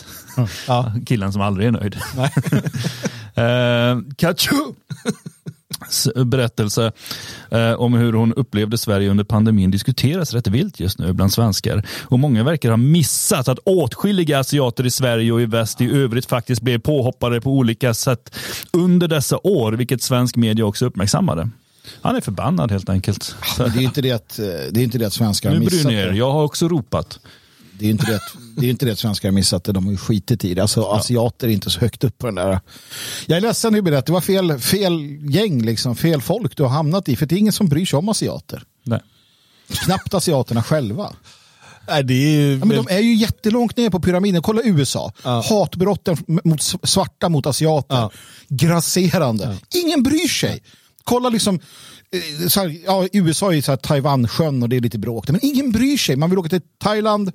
Ja. 0.68 0.92
Killen 1.06 1.34
som 1.34 1.42
aldrig 1.42 1.68
är 1.68 1.72
nöjd. 1.72 1.96
eh, 3.36 4.14
Kachu! 4.18 4.56
S- 5.06 5.14
berättelse 6.26 6.92
eh, 7.52 7.74
om 7.74 7.94
hur 7.94 8.14
hon 8.14 8.34
upplevde 8.34 8.78
Sverige 8.78 9.10
under 9.10 9.24
pandemin 9.24 9.72
diskuteras 9.72 10.34
rätt 10.34 10.48
vilt 10.48 10.80
just 10.80 11.00
nu 11.00 11.14
bland 11.14 11.34
svenskar. 11.34 11.86
Och 12.02 12.20
många 12.20 12.44
verkar 12.44 12.70
ha 12.70 12.78
missat 12.78 13.48
att 13.48 13.60
åtskilliga 13.60 14.40
asiater 14.40 14.86
i 14.86 14.92
Sverige 14.92 15.32
och 15.32 15.42
i 15.42 15.46
väst 15.46 15.82
i 15.82 15.92
övrigt 15.92 16.26
faktiskt 16.26 16.62
blev 16.62 16.80
påhoppade 16.80 17.42
på 17.42 17.52
olika 17.52 17.94
sätt 17.94 18.36
under 18.74 19.08
dessa 19.08 19.38
år, 19.44 19.72
vilket 19.72 20.02
svensk 20.02 20.36
media 20.36 20.66
också 20.66 20.86
uppmärksammade. 20.86 21.50
Han 22.02 22.16
är 22.16 22.22
förbannad 22.22 22.72
helt 22.72 22.90
enkelt. 22.90 23.36
Det 23.58 23.64
är 23.64 23.82
inte 23.82 24.02
det 24.02 24.12
att, 24.12 24.40
eh, 24.40 24.46
det 24.46 24.80
är 24.80 24.84
inte 24.84 24.98
det 24.98 25.06
att 25.06 25.14
svenskar 25.14 25.50
har 25.50 25.60
Nu 25.60 25.66
bryr 25.66 25.78
missat 25.78 25.92
ni 25.92 25.98
er, 25.98 26.12
jag 26.12 26.32
har 26.32 26.44
också 26.44 26.68
ropat. 26.68 27.20
Det 27.72 27.86
är 27.86 27.90
inte 27.90 28.06
det 28.06 28.16
att, 28.16 28.38
det 28.58 28.66
är 28.66 28.70
inte 28.70 28.86
det 28.86 28.96
svenskar 28.96 29.30
har 29.30 29.34
missat 29.34 29.64
det. 29.64 29.72
De 29.72 29.86
har 29.86 29.92
ju 29.92 29.98
skitit 29.98 30.46
i 30.46 30.54
det. 30.54 30.62
Alltså 30.62 30.84
asiater 30.84 31.48
är 31.48 31.52
inte 31.52 31.70
så 31.70 31.80
högt 31.80 32.04
upp 32.04 32.18
på 32.18 32.26
den 32.26 32.36
där. 32.36 32.60
Jag 33.26 33.38
är 33.38 33.42
ledsen 33.42 33.74
nu 33.74 33.82
det 33.82 34.10
var 34.10 34.22
fel, 34.22 34.60
fel 34.60 35.18
gäng, 35.30 35.66
liksom, 35.66 35.96
fel 35.96 36.22
folk 36.22 36.58
du 36.58 36.64
har 36.64 36.70
hamnat 36.70 37.10
i. 37.10 37.16
För 37.16 37.26
det 37.26 37.36
är 37.36 37.40
ingen 37.40 37.54
som 37.54 37.70
bryr 37.70 37.86
sig 37.86 38.00
om 38.00 38.10
asiater. 38.10 38.64
Nej. 38.84 39.00
Knappt 39.68 40.14
asiaterna 40.14 40.64
själva. 40.64 41.14
Nej, 41.88 42.04
det 42.04 42.14
är 42.14 42.42
ju... 42.42 42.58
Ja, 42.58 42.66
men 42.66 42.78
de 42.78 42.88
är 42.90 43.00
ju 43.00 43.16
jättelångt 43.16 43.78
ner 43.78 43.90
på 43.90 44.00
pyramiden. 44.00 44.42
Kolla 44.42 44.62
USA. 44.64 45.12
Hatbrotten 45.24 46.18
mot 46.44 46.62
svarta 46.84 47.30
mot 47.30 47.46
asiater. 47.46 47.96
Ja. 47.96 48.12
Grasserande. 48.48 49.58
Ingen 49.86 50.04
bryr 50.04 50.28
sig. 50.28 50.64
Kolla 51.04 51.30
liksom, 51.30 51.56
eh, 51.56 52.50
här, 52.56 52.78
ja, 52.86 53.08
USA 53.14 53.54
är 53.54 53.68
här 53.68 53.78
Taiwansjön 53.78 54.64
och 54.64 54.70
det 54.70 54.76
är 54.76 54.82
lite 54.82 54.98
bråk. 54.98 55.30
Men 55.30 55.46
ingen 55.46 55.72
bryr 55.72 55.98
sig. 55.98 56.16
Man 56.16 56.30
vill 56.30 56.40
åka 56.40 56.50
till 56.50 56.62
Thailand. 56.80 57.32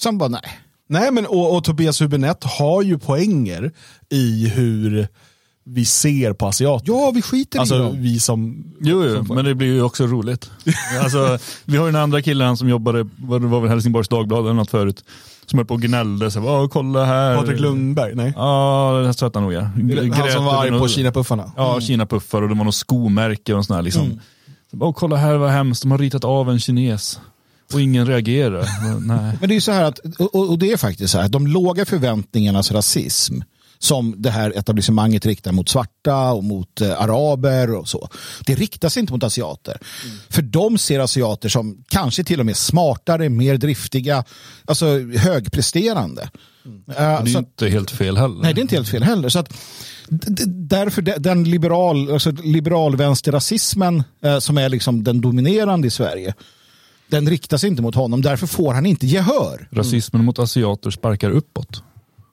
Sen 0.00 0.18
bara 0.18 0.28
nej. 0.28 0.42
Nej, 0.88 1.10
men 1.12 1.26
och, 1.26 1.56
och 1.56 1.64
Tobias 1.64 2.02
Hübinette 2.02 2.46
har 2.58 2.82
ju 2.82 2.98
poänger 2.98 3.72
i 4.10 4.48
hur 4.48 5.08
vi 5.66 5.84
ser 5.84 6.32
på 6.32 6.46
asiater. 6.46 6.86
Ja, 6.92 7.10
vi 7.14 7.22
skiter 7.22 7.58
i 7.58 7.60
Alltså 7.60 7.78
dem. 7.78 8.02
vi 8.02 8.20
som... 8.20 8.64
Jo, 8.80 9.04
jo 9.04 9.34
men 9.34 9.44
det 9.44 9.54
blir 9.54 9.68
ju 9.72 9.82
också 9.82 10.06
roligt. 10.06 10.50
alltså, 11.02 11.38
vi 11.64 11.76
har 11.76 11.86
ju 11.86 11.92
den 11.92 12.00
andra 12.02 12.22
killen 12.22 12.56
som 12.56 12.68
jobbade, 12.68 13.08
vad 13.16 13.40
det 13.40 13.46
var 13.46 13.60
väl 13.60 13.70
Helsingborgs 13.70 14.08
Dagblad 14.08 14.40
eller 14.40 14.52
något 14.52 14.70
förut, 14.70 15.04
som 15.46 15.58
höll 15.58 15.66
på 15.66 15.74
och 15.74 15.82
gnällde. 15.82 16.30
Så, 16.30 16.40
"Åh, 16.40 16.68
kolla 16.68 17.04
här. 17.04 17.36
Patrik 17.36 17.60
Lundberg, 17.60 18.14
nej. 18.14 18.32
Ja, 18.36 19.02
det 19.06 19.12
tror 19.12 19.26
jag 19.26 19.28
att 19.28 19.34
han 19.34 19.42
nog 19.44 19.54
är. 19.54 20.20
Han 20.22 20.32
som 20.32 20.44
var 20.44 20.62
arg 20.64 20.70
på 20.78 20.88
Kina-puffarna. 20.88 21.52
Ja, 21.56 21.80
Kina-puffar 21.80 22.42
och 22.42 22.48
det 22.48 22.54
var 22.54 22.64
något 22.64 22.74
skomärke 22.74 23.54
och 23.54 23.64
sån 23.66 23.76
här 23.76 23.82
liksom. 23.82 24.04
Mm. 24.04 24.20
Så, 24.70 24.76
Åh, 24.80 24.92
kolla 24.92 25.16
här 25.16 25.36
vad 25.36 25.50
hemskt, 25.50 25.82
de 25.82 25.90
har 25.90 25.98
ritat 25.98 26.24
av 26.24 26.50
en 26.50 26.60
kines. 26.60 27.20
Och 27.74 27.80
ingen 27.80 28.06
reagerar. 28.06 28.68
Nej. 29.06 29.36
Men 29.40 29.48
det 29.48 29.56
är 29.56 29.60
så 29.60 29.72
här 29.72 29.84
att, 29.84 29.98
och, 30.18 30.50
och 30.50 30.58
det 30.58 30.72
är 30.72 30.76
faktiskt 30.76 31.12
så 31.12 31.18
här, 31.18 31.24
att 31.24 31.32
de 31.32 31.46
låga 31.46 31.84
förväntningarnas 31.84 32.72
rasism 32.72 33.40
som 33.78 34.14
det 34.22 34.30
här 34.30 34.58
etablissemanget 34.58 35.26
riktar 35.26 35.52
mot 35.52 35.68
svarta 35.68 36.32
och 36.32 36.44
mot 36.44 36.80
eh, 36.80 37.00
araber 37.02 37.74
och 37.74 37.88
så. 37.88 38.08
Det 38.46 38.54
riktar 38.54 38.88
sig 38.88 39.00
inte 39.00 39.12
mot 39.12 39.22
asiater. 39.22 39.78
För 40.28 40.42
de 40.42 40.78
ser 40.78 41.00
asiater 41.00 41.48
som 41.48 41.84
kanske 41.88 42.24
till 42.24 42.40
och 42.40 42.46
med 42.46 42.56
smartare, 42.56 43.28
mer 43.28 43.56
driftiga, 43.56 44.24
alltså 44.64 44.86
högpresterande. 44.98 46.22
Eh, 46.22 46.30
Det 46.86 46.94
är 46.96 47.18
så 47.24 47.26
ju 47.30 47.36
att- 47.36 47.38
inte 47.38 47.68
helt 47.68 47.90
fel 47.90 48.16
heller. 48.16 48.42
Nej, 48.42 48.54
det 48.54 48.60
är 48.60 48.62
inte 48.62 48.76
helt 48.76 48.88
fel 48.88 49.02
heller. 49.02 49.28
Så 49.28 49.38
att, 49.38 49.52
därför 50.46 51.02
de- 51.02 51.18
den 51.18 51.44
liberal, 51.44 52.12
alltså 52.12 52.30
liberalvänsterrasismen 52.30 54.02
eh, 54.24 54.38
som 54.38 54.58
är 54.58 54.68
liksom 54.68 55.04
den 55.04 55.20
dominerande 55.20 55.86
i 55.88 55.90
Sverige, 55.90 56.34
den 57.08 57.28
riktar 57.30 57.56
sig 57.56 57.68
inte 57.70 57.82
mot 57.82 57.94
honom. 57.94 58.22
Därför 58.22 58.46
får 58.46 58.74
han 58.74 58.86
inte 58.86 59.06
gehör. 59.06 59.68
Rasismen 59.70 60.24
mot 60.24 60.38
asiater 60.38 60.90
sparkar 60.90 61.30
uppåt. 61.30 61.82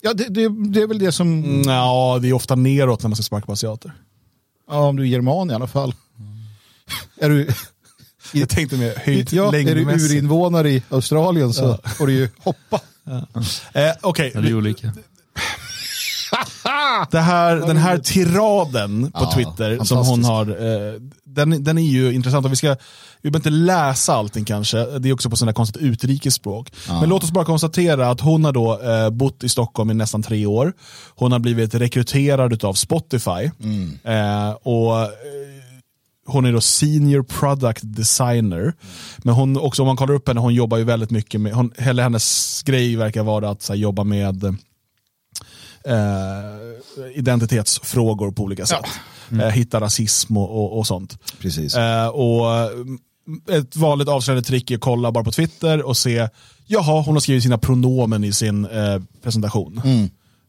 Ja, 0.02 0.14
det, 0.14 0.24
det, 0.30 0.50
det 0.72 0.82
är 0.82 0.88
väl 0.88 1.00
det 1.00 1.12
som, 1.12 1.44
Mm, 1.44 1.62
Ja, 1.70 2.20
det 2.22 2.30
är 2.30 2.34
ofta 2.34 2.56
neråt 2.56 3.04
när 3.04 3.10
man 3.10 3.16
ska 3.16 3.24
sparka 3.24 3.46
på 3.46 3.52
asiater. 3.52 3.94
ja, 4.70 4.80
om 4.88 4.96
du 4.96 5.04
är 5.04 5.08
german 5.08 5.52
i 5.52 5.54
alla 5.54 5.68
fall. 5.68 5.94
är 7.22 7.30
du, 7.30 7.48
Jag 8.34 8.50
tänkte 8.50 8.78
mer 8.78 8.94
höjd 9.06 9.30
ja, 9.34 9.56
är 9.56 9.76
du 9.76 9.82
urinvånare 9.82 10.70
i 10.72 10.84
Australien 10.90 11.54
så 11.54 11.78
får 11.98 12.08
du 12.08 12.14
ju 12.14 12.30
hoppa. 12.40 12.80
Eh, 13.74 13.92
Okej, 14.02 14.32
Eller 14.36 14.54
olika. 14.56 14.94
det 17.12 17.20
här, 17.20 17.56
den 17.56 17.78
här 17.78 17.98
tiraden 17.98 19.12
på 19.12 19.20
Ja, 19.22 19.32
Twitter 19.36 19.84
som 19.84 19.98
hon 19.98 20.24
har, 20.24 20.46
eh, 20.50 20.94
den, 21.34 21.64
den 21.64 21.78
är 21.78 21.82
ju 21.82 22.14
intressant. 22.14 22.46
Och 22.46 22.52
vi, 22.52 22.56
ska, 22.56 22.76
vi 23.22 23.32
behöver 23.32 23.50
inte 23.50 23.50
läsa 23.50 24.14
allting 24.14 24.46
kanske, 24.46 25.00
det 25.00 25.10
är 25.10 25.14
också 25.14 25.30
på 25.30 25.36
sådana 25.36 25.54
konstigt 25.54 25.82
utrikesspråk. 25.82 26.72
Men 26.88 27.10
låt 27.10 27.24
oss 27.24 27.32
bara 27.32 27.46
konstatera 27.46 28.10
att 28.10 28.22
hon 28.22 28.46
har 28.46 28.52
då 28.52 28.82
eh, 28.82 29.10
bott 29.10 29.44
i 29.44 29.50
Stockholm 29.50 29.92
i 29.92 29.94
nästan 29.94 30.24
tre 30.24 30.46
år. 30.46 30.74
Hon 31.16 31.32
har 31.32 31.40
blivit 31.40 31.76
rekryterad 31.76 32.64
av 32.64 32.74
Spotify. 32.74 33.52
Eh, 34.04 34.52
och 34.52 35.02
eh, 35.02 35.10
hon 36.26 36.46
är 36.46 36.52
då 36.54 36.62
senior 36.62 37.24
product 37.24 37.82
designer. 37.84 38.74
Men 39.18 39.34
hon, 39.34 39.58
också 39.58 39.82
om 39.82 39.86
man 39.86 39.98
kollar 39.98 40.14
upp 40.14 40.28
henne, 40.28 40.40
hon 40.40 40.54
jobbar 40.54 40.78
ju 40.78 40.84
väldigt 40.84 41.12
mycket 41.12 41.42
med, 41.42 41.54
hon, 41.54 41.74
hela 41.78 42.04
hennes 42.04 42.64
grej 42.64 42.96
verkar 42.96 43.24
vara 43.24 43.50
att 43.50 43.70
här, 43.70 43.76
jobba 43.76 44.04
med 44.04 44.44
eh, 44.44 44.54
identitetsfrågor 47.16 48.32
på 48.32 48.44
olika 48.44 48.66
sätt. 48.66 48.86
Eh, 49.40 49.48
hitta 49.50 49.82
rasism 49.82 50.38
och, 50.38 50.50
och, 50.64 50.78
och 50.80 50.88
sånt. 50.88 51.18
Precis. 51.40 51.76
Eh, 51.76 52.08
och 52.08 52.52
mm, 52.72 53.00
ett 53.50 53.76
vanligt 53.76 54.08
avslöjande 54.08 54.48
trick 54.48 54.72
är 54.72 54.76
att 54.76 54.82
kolla 54.82 55.12
bara 55.12 55.24
på 55.24 55.32
Twitter 55.32 55.82
och 55.82 55.98
se, 55.98 56.28
jaha, 56.68 57.02
hon 57.02 57.16
har 57.16 57.20
skrivit 57.20 57.44
sina 57.44 57.58
pronomen 57.58 58.24
i 58.24 58.34
sin 58.34 58.66
eh, 58.66 59.02
presentation. 59.24 59.82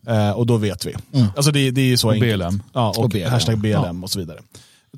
Eh, 0.07 0.31
och 0.31 0.47
då 0.47 0.57
vet 0.57 0.87
vi. 0.87 0.95
Alltså 1.37 1.53
det, 1.53 1.71
det 1.71 1.81
är 1.81 1.87
ju 1.87 1.97
så 1.97 2.09
Och 2.09 2.15
enkelt. 2.15 2.43
BLM. 2.43 2.63
Ja, 2.73 2.89
och, 2.89 2.99
Och 2.99 3.09
BLM. 3.11 3.31
hashtag 3.31 3.59
BLM 3.59 4.05
och 4.05 4.11
så 4.11 4.19
vidare. 4.19 4.39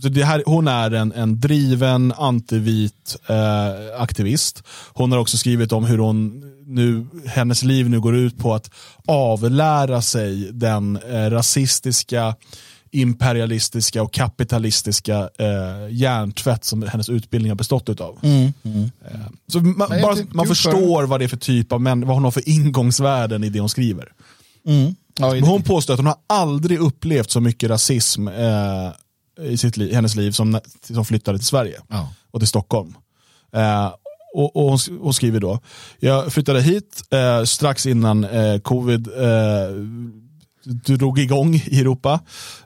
Så 0.03 0.09
det 0.09 0.25
här, 0.25 0.43
hon 0.47 0.69
är 0.69 0.91
en, 0.91 1.13
en 1.13 1.41
driven 1.41 2.13
antivit 2.13 3.17
eh, 3.29 4.01
aktivist. 4.03 4.63
Hon 4.93 5.13
har 5.13 5.19
också 5.19 5.37
skrivit 5.37 5.73
om 5.73 5.85
hur 5.85 5.99
hon 5.99 6.43
nu, 6.67 7.07
hennes 7.27 7.63
liv 7.63 7.91
nu 7.91 8.01
går 8.01 8.17
ut 8.17 8.39
på 8.39 8.55
att 8.55 8.71
avlära 9.07 10.03
sig 10.03 10.53
den 10.53 10.97
eh, 10.97 11.31
rasistiska, 11.31 12.35
imperialistiska 12.95 14.03
och 14.03 14.13
kapitalistiska 14.13 15.31
eh, 15.39 15.89
hjärntvätt 15.91 16.65
som 16.65 16.83
hennes 16.83 17.09
utbildning 17.09 17.51
har 17.51 17.57
bestått 17.57 17.89
utav. 17.89 18.19
Mm, 18.23 18.53
Eh, 19.11 19.21
så 19.47 19.61
man, 19.61 19.87
Nej, 19.91 20.03
bara, 20.03 20.17
man 20.31 20.47
förstår 20.47 21.05
vad 21.05 21.21
det 21.21 21.25
är 21.25 21.29
för 21.29 21.37
typ 21.37 21.73
av 21.73 21.81
män, 21.81 22.07
vad 22.07 22.17
hon 22.17 22.25
har 22.25 22.31
för 22.31 22.49
ingångsvärden 22.49 23.45
i 23.45 23.49
det 23.49 23.61
hon 23.61 23.69
skriver. 23.69 24.13
Mm. 24.67 24.95
Ja, 25.19 25.35
hon 25.41 25.63
påstår 25.63 25.95
att 25.95 25.99
hon 26.01 26.07
har 26.07 26.17
aldrig 26.27 26.79
upplevt 26.79 27.31
så 27.31 27.41
mycket 27.41 27.71
rasism 27.71 28.29
eh, 28.29 28.91
i 29.41 29.57
sitt 29.57 29.77
liv, 29.77 29.95
hennes 29.95 30.15
liv 30.15 30.31
som, 30.31 30.61
som 30.83 31.05
flyttade 31.05 31.39
till 31.39 31.47
Sverige 31.47 31.81
Ja. 31.89 32.13
och 32.31 32.41
till 32.41 32.49
Stockholm. 32.49 32.95
Eh, 33.57 33.93
och, 34.35 34.57
och 34.57 34.71
hon, 34.71 34.79
hon 35.01 35.15
skriver 35.15 35.41
då, 35.41 35.61
jag 35.99 36.33
flyttade 36.33 36.63
hit 36.63 37.03
eh, 37.11 37.45
strax 37.45 37.87
innan 37.87 38.25
eh, 38.25 38.59
covid 38.59 39.09
eh, 39.09 39.69
drog 40.65 41.19
igång 41.19 41.55
i 41.55 41.81
Europa. 41.81 42.21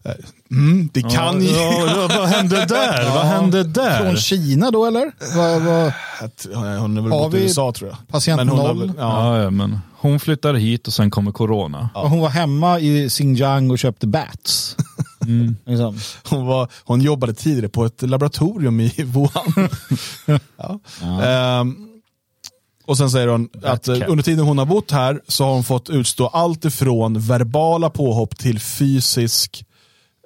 Eh, 0.04 0.12
mm, 0.50 0.88
det 0.92 1.02
kan 1.02 1.42
ju... 1.42 1.48
Ja, 1.50 1.84
ja, 1.87 2.18
vad 2.18 2.28
hände 2.28 2.64
där? 2.68 3.14
Vad 3.14 3.24
hände 3.24 3.64
där? 3.64 3.98
Från 4.02 4.16
Kina 4.16 4.70
då 4.70 4.87
eller? 4.87 5.12
Vad, 5.37 5.62
vad, 5.62 5.92
hon 6.80 6.96
har 6.96 7.02
väl 7.02 7.11
bott 7.11 7.34
i 7.34 7.38
USA 7.38 7.72
tror 7.72 7.90
jag. 7.90 8.08
patient 8.08 8.37
Men 8.37 8.46
noll? 8.46 8.78
väl- 8.78 8.92
ja. 8.98 9.37
Ja, 9.37 9.42
ja, 9.42 9.50
men 9.50 9.78
hon 10.00 10.20
flyttar 10.20 10.54
hit 10.54 10.87
och 10.87 10.92
sen 10.92 11.11
kommer 11.11 11.32
corona. 11.32 11.90
Hon 11.94 12.20
var 12.20 12.28
hemma 12.28 12.78
i 12.80 13.08
Xinjiang 13.11 13.70
och 13.70 13.78
köpte 13.78 14.06
bats. 14.06 14.76
Liksom. 15.66 15.98
Hon, 16.30 16.46
var, 16.46 16.68
hon 16.84 17.00
jobbade 17.00 17.34
tidigare 17.34 17.68
på 17.68 17.84
ett 17.84 18.02
laboratorium 18.02 18.80
i 18.80 18.92
Wuhan. 18.98 19.68
ja. 20.56 20.80
Ehm, 21.24 21.76
och 22.88 22.96
sen 22.98 23.11
säger 23.11 23.29
hon 23.29 23.48
att 23.62 23.88
eh, 23.88 23.98
cat. 23.98 24.09
under 24.09 24.24
tiden 24.24 24.44
hon 24.44 24.59
har 24.59 24.66
bott 24.66 24.90
här 24.90 25.20
så 25.29 25.44
har 25.44 25.53
hon 25.55 25.64
fått 25.64 25.90
utstå 25.90 26.27
allt 26.27 26.64
ifrån 26.64 27.20
verbala 27.20 27.90
påhopp 27.90 28.38
till 28.38 28.61
fysisk 28.61 29.64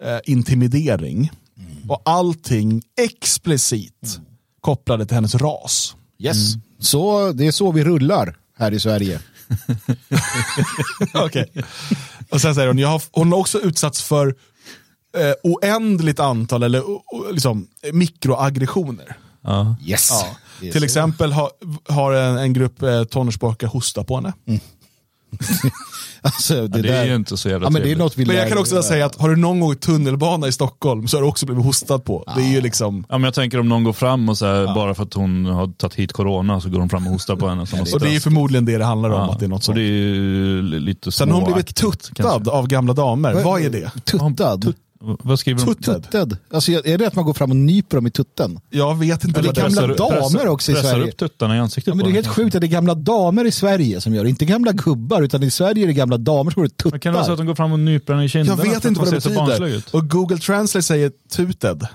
eh, 0.02 0.18
intimidering. 0.24 1.30
Och 1.88 2.02
allting 2.04 2.82
explicit 3.00 4.20
kopplade 4.60 5.06
till 5.06 5.14
hennes 5.14 5.34
ras. 5.34 5.96
Yes. 6.18 6.36
Så, 6.78 7.32
det 7.32 7.46
är 7.46 7.52
så 7.52 7.72
vi 7.72 7.84
rullar 7.84 8.36
här 8.58 8.72
i 8.72 8.80
Sverige. 8.80 9.20
Okej. 11.14 11.52
Och 12.30 12.40
sen 12.40 12.54
säger 12.54 12.68
hon, 12.68 12.78
jag 12.78 12.88
har, 12.88 13.02
hon 13.10 13.32
har 13.32 13.38
också 13.38 13.58
utsatts 13.60 14.02
för 14.02 14.26
eh, 15.16 15.32
oändligt 15.42 16.20
antal 16.20 16.62
eller 16.62 16.90
o- 16.90 17.02
liksom, 17.32 17.66
mikroaggressioner. 17.92 19.16
Ja. 19.42 19.76
Yes. 19.86 20.08
Ja. 20.10 20.26
Det 20.60 20.68
är 20.68 20.72
Till 20.72 20.80
så. 20.80 20.84
exempel 20.84 21.32
har, 21.32 21.50
har 21.88 22.12
en, 22.12 22.38
en 22.38 22.52
grupp 22.52 22.82
eh, 22.82 23.04
tonårspojkar 23.04 23.66
hostat 23.66 24.06
på 24.06 24.16
henne. 24.16 24.32
Alltså, 26.24 26.54
det, 26.54 26.68
Det, 26.68 26.78
är 26.88 26.92
där, 26.92 27.04
ju 27.04 27.14
inte 27.14 27.36
så 27.36 27.48
jävla 27.48 27.66
ja, 27.66 27.70
men 27.70 27.82
det 27.82 27.92
är 27.92 27.96
något 27.96 28.18
vi 28.18 28.26
Men 28.26 28.36
jag 28.36 28.48
kan 28.48 28.58
också 28.58 28.82
säga 28.82 29.06
att 29.06 29.20
har 29.20 29.30
du 29.30 29.36
någon 29.36 29.60
gång 29.60 29.70
åkt 29.70 29.82
tunnelbana 29.82 30.48
i 30.48 30.52
Stockholm 30.52 31.08
så 31.08 31.16
har 31.16 31.22
du 31.22 31.28
också 31.28 31.46
blivit 31.46 31.64
hostat 31.64 32.04
på. 32.04 32.24
Det 32.36 32.42
är 32.42 32.48
ju 32.52 32.60
liksom... 32.60 33.04
Ja, 33.08 33.18
men 33.18 33.24
jag 33.24 33.34
tänker 33.34 33.60
om 33.60 33.68
någon 33.68 33.84
går 33.84 33.92
fram 33.92 34.28
och 34.28 34.38
så 34.38 34.46
här, 34.46 34.74
bara 34.74 34.94
för 34.94 35.02
att 35.02 35.14
hon 35.14 35.46
har 35.46 35.66
tagit 35.66 35.94
hit 35.94 36.12
corona 36.12 36.60
så 36.60 36.68
går 36.68 36.78
de 36.78 36.88
fram 36.88 37.06
och 37.06 37.12
hostar 37.12 37.36
på 37.36 37.48
henne. 37.48 37.66
Som 37.66 37.80
Och 37.80 38.00
det 38.00 38.08
är 38.08 38.12
ju 38.12 38.20
förmodligen 38.20 38.64
det 38.64 38.78
det 38.78 38.84
handlar 38.84 39.10
om, 39.10 39.30
att 39.30 39.38
det 39.38 39.46
är 39.46 39.48
något 39.48 39.62
så 39.62 39.66
sånt. 39.66 39.76
det 39.76 39.82
är 39.82 39.84
ju 39.84 40.62
lite 40.62 41.12
Sen 41.12 41.30
har 41.30 41.40
hon 41.40 41.52
blivit 41.52 41.76
tuttad 41.76 42.16
kanske. 42.16 42.50
av 42.50 42.66
gamla 42.66 42.92
damer. 42.92 43.42
Vad 43.44 43.62
är 43.62 43.70
det? 43.70 43.90
Tuttad? 44.04 44.74
Vad 45.22 45.38
skriver 45.38 45.60
de? 45.66 45.74
Tuttad? 45.74 46.02
Tuttad? 46.02 46.36
Alltså, 46.52 46.72
är 46.72 46.98
det 46.98 47.06
att 47.06 47.14
man 47.14 47.24
går 47.24 47.34
fram 47.34 47.50
och 47.50 47.56
nyper 47.56 47.96
dem 47.96 48.06
i 48.06 48.10
tutten? 48.10 48.60
Jag 48.70 48.94
vet 48.98 49.24
inte 49.24 49.40
Eller 49.40 49.52
det 49.52 49.60
gamla 49.60 49.82
är. 49.82 49.88
damer 49.96 50.20
pressar, 50.20 50.46
också 50.46 50.72
i 50.72 50.74
pressar 50.74 50.90
Sverige. 50.90 51.08
upp 51.10 51.16
tuttarna 51.16 51.56
i 51.56 51.58
ansiktet 51.58 51.88
Ja, 51.90 51.94
men 51.94 52.04
det 52.04 52.10
är 52.10 52.14
helt 52.14 52.26
sjukt 52.26 52.54
att 52.54 52.60
det 52.60 52.66
är 52.66 52.68
gamla 52.68 52.94
damer 52.94 53.44
i 53.44 53.50
Sverige 53.52 54.00
som 54.00 54.14
gör 54.14 54.24
det. 54.24 54.30
Inte 54.30 54.44
gamla 54.44 54.72
gubbar, 54.72 55.22
utan 55.22 55.42
i 55.42 55.50
Sverige 55.50 55.84
är 55.84 55.86
det 55.86 55.92
gamla 55.92 56.16
damer 56.16 56.50
som 56.50 56.62
går 56.62 56.70
och 56.84 56.90
Men 56.90 57.00
kan 57.00 57.12
det 57.12 57.16
vara 57.18 57.26
så 57.26 57.32
att 57.32 57.36
tuttar. 57.38 57.44
de 57.44 57.46
går 57.46 57.54
fram 57.54 57.72
och 57.72 57.78
nyper 57.80 58.12
henne 58.12 58.22
i 58.22 58.24
Jag 58.24 58.30
kinderna? 58.30 58.62
vet 58.62 58.82
för 58.82 58.88
inte 58.88 59.00
vad 59.00 59.10
det 59.10 59.58
betyder. 59.60 59.82
Och 59.92 60.10
Google 60.10 60.38
Translate 60.38 60.82
säger 60.82 61.12
tuted. 61.36 61.86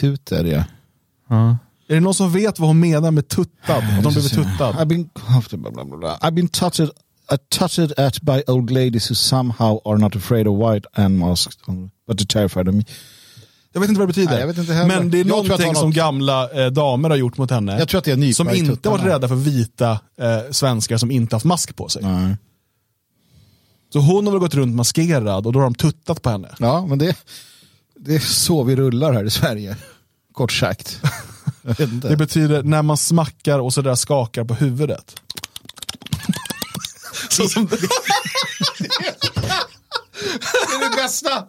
Tutar, 0.00 0.44
ja. 0.44 0.64
Ja. 1.28 1.58
Är 1.90 1.94
det 1.94 2.00
någon 2.00 2.14
som 2.14 2.32
vet 2.32 2.58
vad 2.58 2.68
hon 2.68 2.80
menar 2.80 3.10
med 3.10 3.28
tuttad? 3.28 3.76
Att 3.76 4.02
de 4.02 4.12
blivit 4.12 4.32
tuttad? 4.34 4.74
I've 4.74 4.84
been. 4.84 5.08
I've 6.20 6.30
been 6.30 6.48
touched, 6.48 6.90
touched 7.36 7.92
at 7.98 8.20
by 8.22 8.42
old 8.46 8.70
ladies 8.70 9.10
who 9.10 9.14
somehow 9.14 9.78
are 9.84 9.98
not 9.98 10.16
afraid 10.16 10.46
of 10.46 10.58
white 10.58 10.88
and 10.92 11.18
masked, 11.18 11.58
but 12.06 12.20
are 12.20 12.26
terrified 12.26 12.68
of 12.68 12.74
me. 12.74 12.84
Jag 13.72 13.80
vet 13.80 13.88
inte 13.90 13.98
vad 13.98 14.08
det 14.08 14.12
betyder. 14.12 14.46
Nej, 14.46 14.58
inte. 14.60 14.86
Men 14.86 15.10
det 15.10 15.16
är 15.16 15.18
Jag 15.18 15.26
någonting 15.26 15.74
som 15.74 15.86
något- 15.88 15.94
gamla 15.96 16.50
eh, 16.64 16.66
damer 16.70 17.08
har 17.10 17.16
gjort 17.16 17.38
mot 17.38 17.50
henne. 17.50 17.78
Jag 17.78 17.88
tror 17.88 17.98
att 17.98 18.04
det 18.04 18.12
är 18.12 18.16
nypa 18.16 18.34
som 18.34 18.50
inte 18.50 18.88
varit 18.88 19.04
rädda 19.04 19.28
för 19.28 19.34
vita 19.34 19.90
eh, 20.20 20.38
svenskar 20.50 20.96
som 20.98 21.10
inte 21.10 21.36
haft 21.36 21.44
mask 21.46 21.76
på 21.76 21.88
sig. 21.88 22.02
Nej. 22.02 22.36
Så 23.92 23.98
hon 23.98 24.26
har 24.26 24.32
väl 24.32 24.40
gått 24.40 24.54
runt 24.54 24.74
maskerad 24.76 25.46
och 25.46 25.52
då 25.52 25.58
har 25.58 25.64
de 25.64 25.74
tuttat 25.74 26.22
på 26.22 26.30
henne. 26.30 26.48
Ja, 26.58 26.86
men 26.86 26.98
det, 26.98 27.16
det 28.00 28.14
är 28.14 28.18
så 28.20 28.62
vi 28.62 28.76
rullar 28.76 29.12
här 29.12 29.24
i 29.24 29.30
Sverige. 29.30 29.76
Kort 30.32 30.52
sagt. 30.52 31.00
Det 32.02 32.16
betyder 32.16 32.62
när 32.62 32.82
man 32.82 32.96
smackar 32.96 33.58
och 33.58 33.72
sådär 33.74 33.94
skakar 33.94 34.44
på 34.44 34.54
huvudet. 34.54 35.20
Så 37.28 37.48
som, 37.48 37.66
Det 37.66 37.76
är 40.74 40.90
det 40.90 40.96
bästa! 40.96 41.44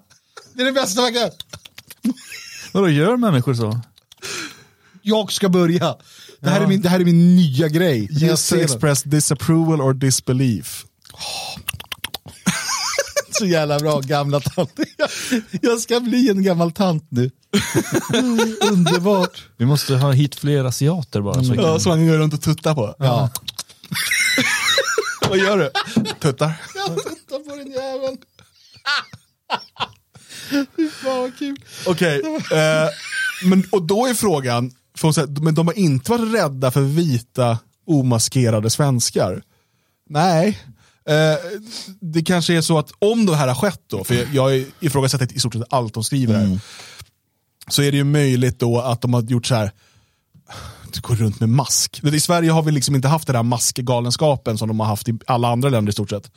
Det 0.53 0.61
är 0.61 0.65
det 0.65 0.71
bästa 0.71 1.01
man 1.01 1.13
kan. 1.13 1.29
Vadå, 2.71 2.89
gör 2.89 3.17
människor 3.17 3.53
så? 3.53 3.79
Jag 5.01 5.31
ska 5.31 5.49
börja. 5.49 5.95
Det 6.41 6.49
här, 6.49 6.61
är, 6.61 6.67
min, 6.67 6.81
det 6.81 6.89
här 6.89 6.99
är 6.99 7.05
min 7.05 7.35
nya 7.35 7.67
grej. 7.67 8.07
Just 8.11 8.31
to 8.31 8.37
ser 8.37 8.55
den. 8.55 8.65
express 8.65 9.03
disapproval 9.03 9.81
or 9.81 9.93
disbelief. 9.93 10.85
Så 13.31 13.45
jävla 13.45 13.79
bra, 13.79 13.99
gamla 13.99 14.39
tant. 14.39 14.79
Jag 15.61 15.79
ska 15.79 15.99
bli 15.99 16.29
en 16.29 16.43
gammal 16.43 16.71
tant 16.71 17.07
nu. 17.09 17.31
Underbart. 18.71 19.47
Vi 19.57 19.65
måste 19.65 19.95
ha 19.95 20.11
hit 20.11 20.35
fler 20.35 20.65
asiater 20.65 21.21
bara. 21.21 21.43
Så 21.43 21.53
kan... 21.53 21.63
Ja, 21.63 21.79
som 21.79 21.89
man 21.89 22.07
går 22.07 22.17
runt 22.17 22.33
och 22.33 22.41
tuttar 22.41 22.75
på. 22.75 22.95
Ja. 22.99 23.29
Vad 25.29 25.37
gör 25.37 25.57
du? 25.57 25.71
Tuttar. 26.19 26.61
Jag 26.75 26.97
tittar 26.97 27.49
på 27.49 27.55
den 27.55 27.71
jäveln. 27.71 28.17
Fy 30.75 30.89
fan 30.89 31.19
vad 31.19 31.37
kul. 31.37 31.57
Okej, 31.85 32.21
eh, 32.51 32.89
men 33.43 33.63
och 33.71 33.83
då 33.83 34.05
är 34.05 34.13
frågan, 34.13 34.71
för 34.97 35.07
hon 35.07 35.13
säger, 35.13 35.27
men 35.27 35.55
de 35.55 35.67
har 35.67 35.77
inte 35.77 36.11
varit 36.11 36.33
rädda 36.33 36.71
för 36.71 36.81
vita 36.81 37.57
omaskerade 37.85 38.69
svenskar. 38.69 39.41
Nej, 40.09 40.59
eh, 41.09 41.37
det 42.01 42.21
kanske 42.21 42.53
är 42.53 42.61
så 42.61 42.79
att 42.79 42.91
om 42.99 43.25
det 43.25 43.35
här 43.35 43.47
har 43.47 43.55
skett 43.55 43.81
då, 43.87 44.03
för 44.03 44.15
jag, 44.15 44.27
jag 44.33 44.65
ifrågasätter 44.79 45.35
i 45.35 45.39
stort 45.39 45.53
sett 45.53 45.63
allt 45.69 45.93
de 45.93 46.03
skriver 46.03 46.35
här, 46.35 46.59
så 47.67 47.81
är 47.81 47.91
det 47.91 47.97
ju 47.97 48.03
möjligt 48.03 48.59
då 48.59 48.79
att 48.79 49.01
de 49.01 49.13
har 49.13 49.21
gjort 49.21 49.45
så 49.45 49.55
här 49.55 49.71
går 50.97 51.15
runt 51.15 51.39
med 51.39 51.49
mask. 51.49 52.01
I 52.03 52.19
Sverige 52.19 52.51
har 52.51 52.61
vi 52.63 52.71
liksom 52.71 52.95
inte 52.95 53.07
haft 53.07 53.27
den 53.27 53.35
här 53.35 53.43
maskgalenskapen 53.43 54.57
som 54.57 54.67
de 54.67 54.79
har 54.79 54.87
haft 54.87 55.09
i 55.09 55.19
alla 55.27 55.47
andra 55.47 55.69
länder 55.69 55.89
i 55.89 55.93
stort 55.93 56.09
sett. 56.09 56.31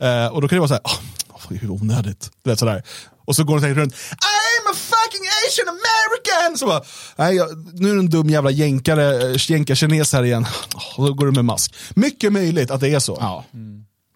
Eh, 0.00 0.26
och 0.26 0.42
då 0.42 0.48
kan 0.48 0.56
det 0.56 0.60
vara 0.60 0.68
så 0.68 0.74
här, 0.74 0.82
oh, 0.84 1.58
hur 1.58 1.70
onödigt. 1.70 2.30
Du 2.44 2.50
vet, 2.50 2.58
sådär. 2.58 2.82
Och 3.24 3.36
så 3.36 3.44
går 3.44 3.60
de 3.60 3.74
runt, 3.74 3.94
I'm 3.94 4.70
a 4.72 4.74
fucking 4.74 5.26
asian 5.46 5.68
american! 5.68 6.58
Så 6.58 6.66
bara, 6.66 6.82
Nej, 7.16 7.36
jag, 7.36 7.48
nu 7.74 7.90
är 7.90 7.94
det 7.94 8.00
en 8.00 8.10
dum 8.10 8.30
jävla 8.30 8.50
jänkare, 8.50 9.30
eh, 9.30 9.50
jänkarkines 9.50 10.12
här 10.12 10.22
igen. 10.22 10.46
Och 10.96 11.06
då 11.06 11.12
går 11.12 11.26
du 11.26 11.32
med 11.32 11.44
mask. 11.44 11.74
Mycket 11.94 12.32
möjligt 12.32 12.70
att 12.70 12.80
det 12.80 12.88
är 12.88 12.98
så. 12.98 13.18
Ja. 13.20 13.44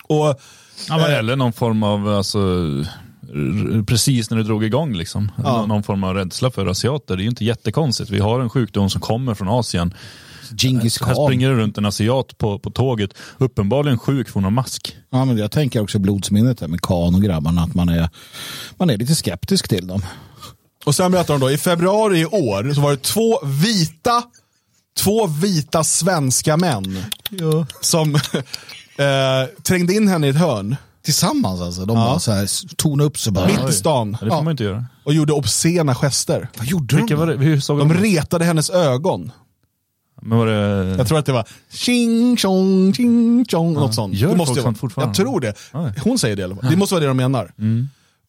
Och, 0.06 0.40
Ja, 0.88 0.96
men 0.96 1.10
eller 1.10 1.36
någon 1.36 1.52
form 1.52 1.82
av, 1.82 2.08
alltså, 2.08 2.38
precis 3.86 4.30
när 4.30 4.36
det 4.38 4.44
drog 4.44 4.64
igång, 4.64 4.94
liksom. 4.94 5.32
Nå- 5.36 5.66
någon 5.66 5.82
form 5.82 6.04
av 6.04 6.14
rädsla 6.14 6.50
för 6.50 6.66
asiater. 6.66 7.16
Det 7.16 7.20
är 7.20 7.24
ju 7.24 7.30
inte 7.30 7.44
jättekonstigt. 7.44 8.10
Vi 8.10 8.18
har 8.18 8.40
en 8.40 8.50
sjukdom 8.50 8.90
som 8.90 9.00
kommer 9.00 9.34
från 9.34 9.48
Asien. 9.48 9.94
Här 10.50 11.14
khan. 11.14 11.26
springer 11.26 11.48
det 11.48 11.54
runt 11.54 11.78
en 11.78 11.86
asiat 11.86 12.38
på, 12.38 12.58
på 12.58 12.70
tåget, 12.70 13.10
uppenbarligen 13.38 13.98
sjuk 13.98 14.28
för 14.28 14.34
hon 14.34 14.44
har 14.44 14.50
mask. 14.50 14.96
Ja, 15.10 15.24
men 15.24 15.38
jag 15.38 15.50
tänker 15.50 15.82
också 15.82 15.98
blodsminnet 15.98 16.60
med 16.60 16.80
Khan 16.80 17.14
och 17.14 17.22
grabbarna, 17.22 17.62
att 17.62 17.74
man 17.74 17.88
är, 17.88 18.08
man 18.76 18.90
är 18.90 18.96
lite 18.96 19.14
skeptisk 19.14 19.68
till 19.68 19.86
dem. 19.86 20.02
och 20.84 20.94
sen 20.94 21.12
berättar 21.12 21.34
de 21.34 21.40
då, 21.40 21.50
i 21.50 21.58
februari 21.58 22.20
i 22.20 22.26
år 22.26 22.74
så 22.74 22.80
var 22.80 22.90
det 22.90 23.02
två 23.02 23.40
vita, 23.44 24.22
två 24.98 25.26
vita 25.26 25.84
svenska 25.84 26.56
män 26.56 27.04
som 27.80 28.14
eh, 28.96 29.62
trängde 29.62 29.94
in 29.94 30.08
henne 30.08 30.26
i 30.26 30.30
ett 30.30 30.36
hörn 30.36 30.76
Tillsammans 31.02 31.60
alltså. 31.60 31.84
De 31.84 31.94
bara 31.94 32.18
så 32.18 32.32
här, 32.32 32.74
tona 32.76 33.04
upp 33.04 33.18
sig 33.18 33.32
bara. 33.32 33.46
mitt 33.46 33.68
i 33.68 33.72
stan 33.72 34.16
Ja, 34.20 34.24
det 34.24 34.30
får 34.30 34.42
man 34.42 34.50
inte 34.50 34.64
göra. 34.64 34.84
och 35.04 35.14
gjorde 35.14 35.32
obscena 35.32 35.94
gester. 35.94 36.48
Vad 36.58 36.66
gjorde 36.66 36.96
Vilka 36.96 37.16
var 37.16 37.26
det? 37.26 37.36
Hur 37.36 37.60
såg 37.60 37.78
De 37.78 37.88
de? 37.88 37.94
retade 37.94 38.44
hennes 38.44 38.70
ögon. 38.70 39.32
Men 40.22 40.38
var 40.38 40.46
det... 40.46 40.94
Jag 40.98 41.08
tror 41.08 41.18
att 41.18 41.26
det 41.26 41.32
var 41.32 41.48
tjing 41.72 42.36
tjong, 42.36 42.92
tjing 42.94 43.44
tjong, 43.48 43.72
något 43.72 43.94
sånt. 43.94 44.14
Gör 44.14 44.28
det 44.30 44.36
måste 44.36 44.54
folk 44.54 44.64
sånt 44.64 44.78
fortfarande? 44.78 45.08
Jag 45.10 45.16
tror 45.26 45.40
det. 45.40 45.54
Hon 46.00 46.18
säger 46.18 46.36
det 46.36 46.40
i 46.40 46.44
alla 46.44 46.56
fall. 46.56 46.70
Det 46.70 46.76
måste 46.76 46.94
vara 46.94 47.00
det 47.00 47.06
de 47.08 47.16
menar. 47.16 47.52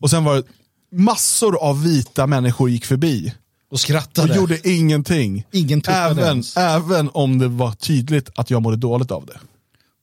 Och 0.02 0.10
sen 0.10 0.24
var 0.24 0.36
det 0.36 0.44
massor 0.92 1.64
av 1.64 1.84
vita 1.84 2.28
människor 2.28 2.70
gick 2.70 2.86
förbi 2.86 3.34
Och 3.68 3.74
och 3.74 3.80
skrattade. 3.80 4.36
gjorde 4.36 4.70
ingenting. 4.70 5.44
Ingen 5.52 5.82
även, 5.88 6.20
ens. 6.20 6.58
även 6.58 7.10
om 7.14 7.38
det 7.40 7.48
var 7.48 7.72
tydligt 7.72 8.30
att 8.36 8.50
jag 8.50 8.62
mådde 8.62 8.78
dåligt 8.78 9.12
av 9.12 9.26
det. 9.26 9.40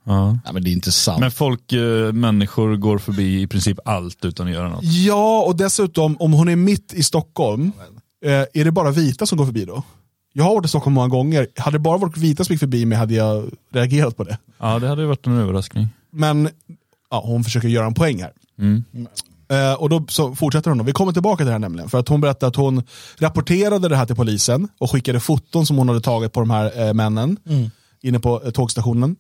Ja. 0.08 0.38
Ja, 0.44 0.52
men 0.52 0.64
det 0.64 0.70
är 0.70 0.72
inte 0.72 0.92
sant. 0.92 1.20
Men 1.20 1.30
folk, 1.30 1.72
eh, 1.72 2.12
människor 2.12 2.76
går 2.76 2.98
förbi 2.98 3.42
i 3.42 3.46
princip 3.46 3.78
allt 3.84 4.24
utan 4.24 4.46
att 4.46 4.52
göra 4.52 4.68
något. 4.68 4.84
Ja, 4.84 5.42
och 5.42 5.56
dessutom 5.56 6.16
om 6.16 6.32
hon 6.32 6.48
är 6.48 6.56
mitt 6.56 6.92
i 6.94 7.02
Stockholm, 7.02 7.72
eh, 8.24 8.32
är 8.32 8.64
det 8.64 8.70
bara 8.70 8.90
vita 8.90 9.26
som 9.26 9.38
går 9.38 9.44
förbi 9.44 9.64
då? 9.64 9.82
Jag 10.32 10.44
har 10.44 10.54
varit 10.54 10.64
i 10.64 10.68
Stockholm 10.68 10.94
många 10.94 11.08
gånger. 11.08 11.46
Hade 11.56 11.74
det 11.74 11.78
bara 11.78 11.98
varit 11.98 12.16
vita 12.16 12.44
som 12.44 12.52
gick 12.52 12.60
förbi 12.60 12.86
mig 12.86 12.98
hade 12.98 13.14
jag 13.14 13.50
reagerat 13.72 14.16
på 14.16 14.24
det. 14.24 14.38
Ja, 14.58 14.78
det 14.78 14.88
hade 14.88 15.02
ju 15.02 15.08
varit 15.08 15.26
en 15.26 15.38
överraskning. 15.38 15.88
Men 16.10 16.48
ja, 17.10 17.22
hon 17.26 17.44
försöker 17.44 17.68
göra 17.68 17.86
en 17.86 17.94
poäng 17.94 18.22
här. 18.22 18.32
Mm. 18.58 18.84
Eh, 19.50 19.74
och 19.74 19.88
då 19.88 20.04
så 20.08 20.34
fortsätter 20.34 20.70
hon. 20.70 20.78
Då. 20.78 20.84
Vi 20.84 20.92
kommer 20.92 21.12
tillbaka 21.12 21.36
till 21.36 21.46
det 21.46 21.52
här 21.52 21.58
nämligen. 21.58 21.88
För 21.88 21.98
att 21.98 22.08
hon 22.08 22.20
berättade 22.20 22.48
att 22.48 22.56
hon 22.56 22.82
rapporterade 23.18 23.88
det 23.88 23.96
här 23.96 24.06
till 24.06 24.16
polisen 24.16 24.68
och 24.78 24.90
skickade 24.90 25.20
foton 25.20 25.66
som 25.66 25.78
hon 25.78 25.88
hade 25.88 26.00
tagit 26.00 26.32
på 26.32 26.40
de 26.40 26.50
här 26.50 26.86
eh, 26.86 26.94
männen 26.94 27.36
inne 28.02 28.20
på 28.20 28.42
eh, 28.44 28.50
tågstationen. 28.50 29.16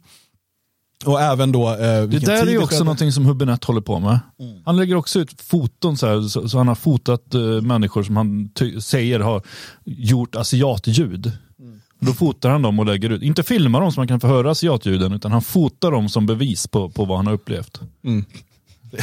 Och 1.06 1.20
även 1.20 1.52
då 1.52 1.68
eh, 1.70 1.76
Det 1.76 2.06
där 2.18 2.46
är 2.46 2.50
ju 2.50 2.58
också 2.58 2.68
skedde. 2.74 2.84
någonting 2.84 3.12
som 3.12 3.26
Hubinett 3.26 3.64
håller 3.64 3.80
på 3.80 3.98
med. 3.98 4.20
Mm. 4.40 4.56
Han 4.64 4.76
lägger 4.76 4.94
också 4.96 5.18
ut 5.20 5.42
foton 5.42 5.96
så, 5.96 6.06
här, 6.06 6.20
så, 6.28 6.48
så 6.48 6.58
han 6.58 6.68
har 6.68 6.74
fotat 6.74 7.34
eh, 7.34 7.40
människor 7.40 8.02
som 8.02 8.16
han 8.16 8.50
säger 8.80 9.20
har 9.20 9.42
gjort 9.84 10.36
asiatljud. 10.36 11.32
Mm. 11.60 11.80
Då 12.00 12.12
fotar 12.12 12.50
han 12.50 12.62
dem 12.62 12.78
och 12.78 12.86
lägger 12.86 13.10
ut, 13.10 13.22
inte 13.22 13.42
filmar 13.42 13.80
dem 13.80 13.92
så 13.92 14.00
man 14.00 14.08
kan 14.08 14.20
få 14.20 14.26
höra 14.26 14.50
asiatljuden, 14.50 15.12
utan 15.12 15.32
han 15.32 15.42
fotar 15.42 15.90
dem 15.90 16.08
som 16.08 16.26
bevis 16.26 16.66
på, 16.66 16.90
på 16.90 17.04
vad 17.04 17.16
han 17.16 17.26
har 17.26 17.34
upplevt. 17.34 17.80
Mm. 18.04 18.24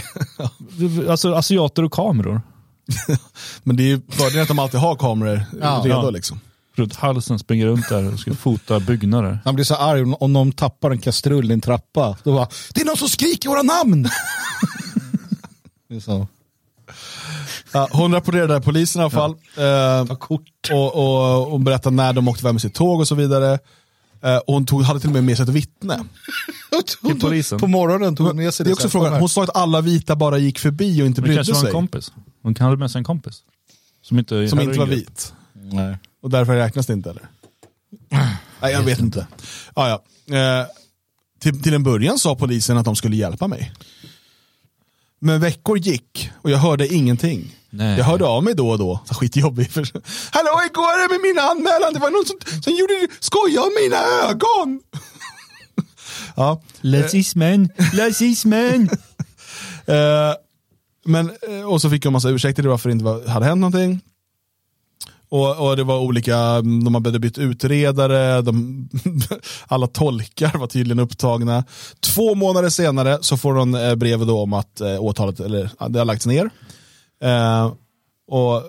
alltså 1.10 1.34
asiater 1.34 1.84
och 1.84 1.92
kameror. 1.94 2.42
Men 3.64 3.76
det 3.76 3.84
är 3.84 3.88
ju 3.88 4.02
fördelen 4.10 4.42
att 4.42 4.48
de 4.48 4.60
alltid 4.60 4.80
har 4.80 4.96
kameror 4.96 5.44
Ja. 5.62 5.82
redo. 5.86 5.96
Ja. 5.96 6.10
Liksom. 6.10 6.40
Runt 6.76 6.96
halsen 6.96 7.40
springer 7.40 7.66
runt 7.66 7.90
där 7.90 8.14
och 8.14 8.20
ska 8.20 8.34
fota 8.34 8.80
byggnader. 8.80 9.40
Han 9.46 9.56
blir 9.56 9.66
så 9.66 9.76
arg 9.76 10.02
om- 10.02 10.16
om 10.20 10.34
någon 10.34 10.52
tappar 10.52 10.92
en 10.92 11.00
kastrull 11.00 11.52
i 11.52 11.54
en 11.54 11.62
trappa. 11.62 12.18
Då 12.24 12.34
bara, 12.34 12.48
det 12.74 12.82
är 12.82 12.86
någon 12.86 12.98
som 12.98 13.10
skriker 13.10 13.50
våra 13.50 13.62
namn! 13.64 14.04
det 15.90 15.96
är 15.96 16.00
så. 16.00 16.28
Ja, 17.74 17.88
hon 17.92 18.14
rapporterade 18.14 18.48
det 18.48 18.54
här 18.54 18.62
polisen 18.62 19.00
i 19.02 19.04
alla 19.04 19.10
fall. 19.12 19.36
Eh, 19.58 20.16
kort. 20.18 20.42
och, 20.72 20.96
och 20.96 21.52
hon 21.52 21.64
berättade 21.64 21.96
när 21.96 22.14
de 22.14 22.28
åkte 22.28 22.42
iväg 22.42 22.54
med 22.54 22.62
sitt 22.62 22.74
tåg 22.74 23.00
och 23.00 23.08
så 23.08 23.16
vidare. 23.16 23.60
Eh, 24.22 24.38
och 24.38 24.54
hon 24.54 24.66
tog, 24.66 24.82
hade 24.84 25.00
till 25.00 25.10
och 25.10 25.14
med 25.14 25.24
med 25.24 25.38
sig 25.38 25.44
ett 25.44 25.50
vittne. 25.50 26.04
Till 27.02 27.20
polisen. 27.20 27.60
På 27.60 27.68
morgonen 27.68 28.16
tog 28.16 28.28
hon 28.28 28.36
med 28.36 28.54
sig 28.54 28.64
Det 28.64 28.68
är 28.68 28.70
det. 28.70 28.74
också 28.74 28.90
så 28.90 28.98
här, 28.98 29.06
frågan, 29.06 29.20
hon 29.20 29.30
sa 29.30 29.44
att 29.44 29.56
alla 29.58 29.82
vita 29.82 30.16
bara 30.16 30.38
gick 30.38 30.60
förbi 30.60 31.02
och 31.02 31.06
inte 31.06 31.22
Det 31.22 31.24
brydde 31.24 31.36
kanske 31.38 31.54
var 31.54 31.60
en 31.60 31.64
sig. 31.66 31.72
kompis. 31.72 32.12
Hon 32.44 32.54
kan 32.54 32.68
ha 32.70 32.76
med 32.76 32.92
sig 32.92 33.00
en 33.00 33.06
kompis. 33.06 33.40
Som 34.02 34.20
inte, 34.20 34.48
Som 34.48 34.60
inte 34.60 34.80
var 34.80 34.86
vit. 34.86 35.34
Nej. 35.54 35.98
Och 36.26 36.32
därför 36.32 36.56
räknas 36.56 36.88
det 36.88 36.94
inte 36.94 37.10
eller? 37.10 37.28
Nej, 38.62 38.74
jag 38.74 38.84
vet 38.84 39.00
inte. 39.00 39.28
Ah, 39.74 39.90
ja. 39.90 40.04
eh, 40.38 40.68
till, 41.40 41.64
till 41.64 41.74
en 41.74 41.84
början 41.84 42.20
sa 42.20 42.36
polisen 42.36 42.78
att 42.78 42.86
de 42.86 42.96
skulle 42.96 43.16
hjälpa 43.16 43.48
mig. 43.48 43.74
Men 45.20 45.42
veckor 45.42 45.78
gick 45.78 46.30
och 46.42 46.52
jag 46.52 46.58
hörde 46.58 46.94
ingenting. 46.94 47.56
Nej. 47.70 47.98
Jag 47.98 48.06
hörde 48.06 48.26
av 48.26 48.44
mig 48.44 48.54
då 48.54 48.70
och 48.70 48.78
då, 48.78 49.00
så 49.06 49.14
skitjobbig. 49.14 49.72
För, 49.72 49.82
Hallå, 50.32 50.50
hur 50.64 50.74
går 50.74 51.08
det 51.08 51.14
med 51.14 51.22
min 51.22 51.40
anmälan? 51.40 51.94
Det 51.94 52.00
var 52.00 52.10
någon 52.10 52.26
som, 52.26 52.62
som 52.62 52.74
gjorde 52.74 53.08
skoja 53.20 53.62
om 53.62 53.72
mina 53.84 54.30
ögon. 54.30 54.82
ja, 56.36 56.62
Rasismen, 56.82 57.70
rasismen. 57.94 58.90
Eh, 59.86 60.34
men, 61.06 61.32
eh, 61.50 61.62
och 61.62 61.82
så 61.82 61.90
fick 61.90 62.06
jag 62.06 62.10
en 62.10 62.14
massa 62.14 62.30
ursäkter 62.30 62.64
till 62.64 62.70
varför 62.70 62.90
det 62.90 62.94
inte 62.94 63.06
var, 63.06 63.28
hade 63.28 63.46
hänt 63.46 63.62
någonting. 63.62 64.02
Och, 65.36 65.70
och 65.70 65.78
det 65.78 65.84
var 65.84 66.00
olika, 66.00 66.38
mm, 66.38 66.84
de 66.84 66.96
hade 66.96 67.20
bytt 67.20 67.38
utredare, 67.38 68.42
de, 68.42 68.90
alla 69.68 69.88
tolkar 69.88 70.58
var 70.58 70.68
tydligen 70.68 71.00
upptagna. 71.00 71.64
Två 72.00 72.36
månader 72.36 72.70
senare 72.70 73.18
så 73.22 73.38
får 73.38 73.54
de 73.54 73.76
eh, 73.76 73.96
brev 73.96 74.30
om 74.30 74.54
att 74.54 74.82
eh, 74.82 75.04
åtalet, 75.04 75.40
eller 75.40 75.70
det 75.90 76.00
har 76.00 76.06
lagts 76.06 76.26
ner. 76.26 76.50
Eh, 77.24 77.74
och 78.28 78.64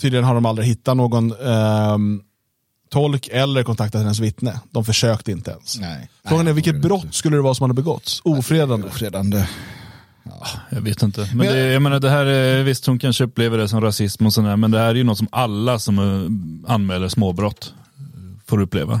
tydligen 0.00 0.24
har 0.24 0.34
de 0.34 0.46
aldrig 0.46 0.68
hittat 0.68 0.96
någon 0.96 1.32
ehm, 1.32 2.20
tolk 2.90 3.28
eller 3.28 3.62
kontaktat 3.62 4.00
hennes 4.00 4.18
vittne. 4.18 4.60
De 4.70 4.84
försökte 4.84 5.32
inte 5.32 5.50
ens. 5.50 5.78
Nej. 5.78 6.08
Frågan 6.24 6.48
är 6.48 6.52
vilket 6.52 6.82
brott 6.82 7.14
skulle 7.14 7.36
det 7.36 7.42
vara 7.42 7.54
som 7.54 7.64
hade 7.64 7.74
begåtts? 7.74 8.20
Ofredande. 8.24 8.86
Ofredande. 8.86 9.46
Jag 10.70 10.80
vet 10.80 11.02
inte. 11.02 11.30
Men 11.34 11.46
det, 11.46 11.58
jag 11.72 11.82
menar, 11.82 12.00
det 12.00 12.10
här 12.10 12.26
är, 12.26 12.62
visst 12.62 12.86
hon 12.86 12.98
kanske 12.98 13.24
upplever 13.24 13.58
det 13.58 13.68
som 13.68 13.80
rasism 13.80 14.26
och 14.26 14.32
sådär, 14.32 14.56
men 14.56 14.70
det 14.70 14.78
här 14.78 14.88
är 14.88 14.94
ju 14.94 15.04
något 15.04 15.18
som 15.18 15.28
alla 15.32 15.78
som 15.78 15.98
eh, 15.98 16.72
anmäler 16.74 17.08
småbrott 17.08 17.74
får 18.46 18.60
uppleva. 18.60 19.00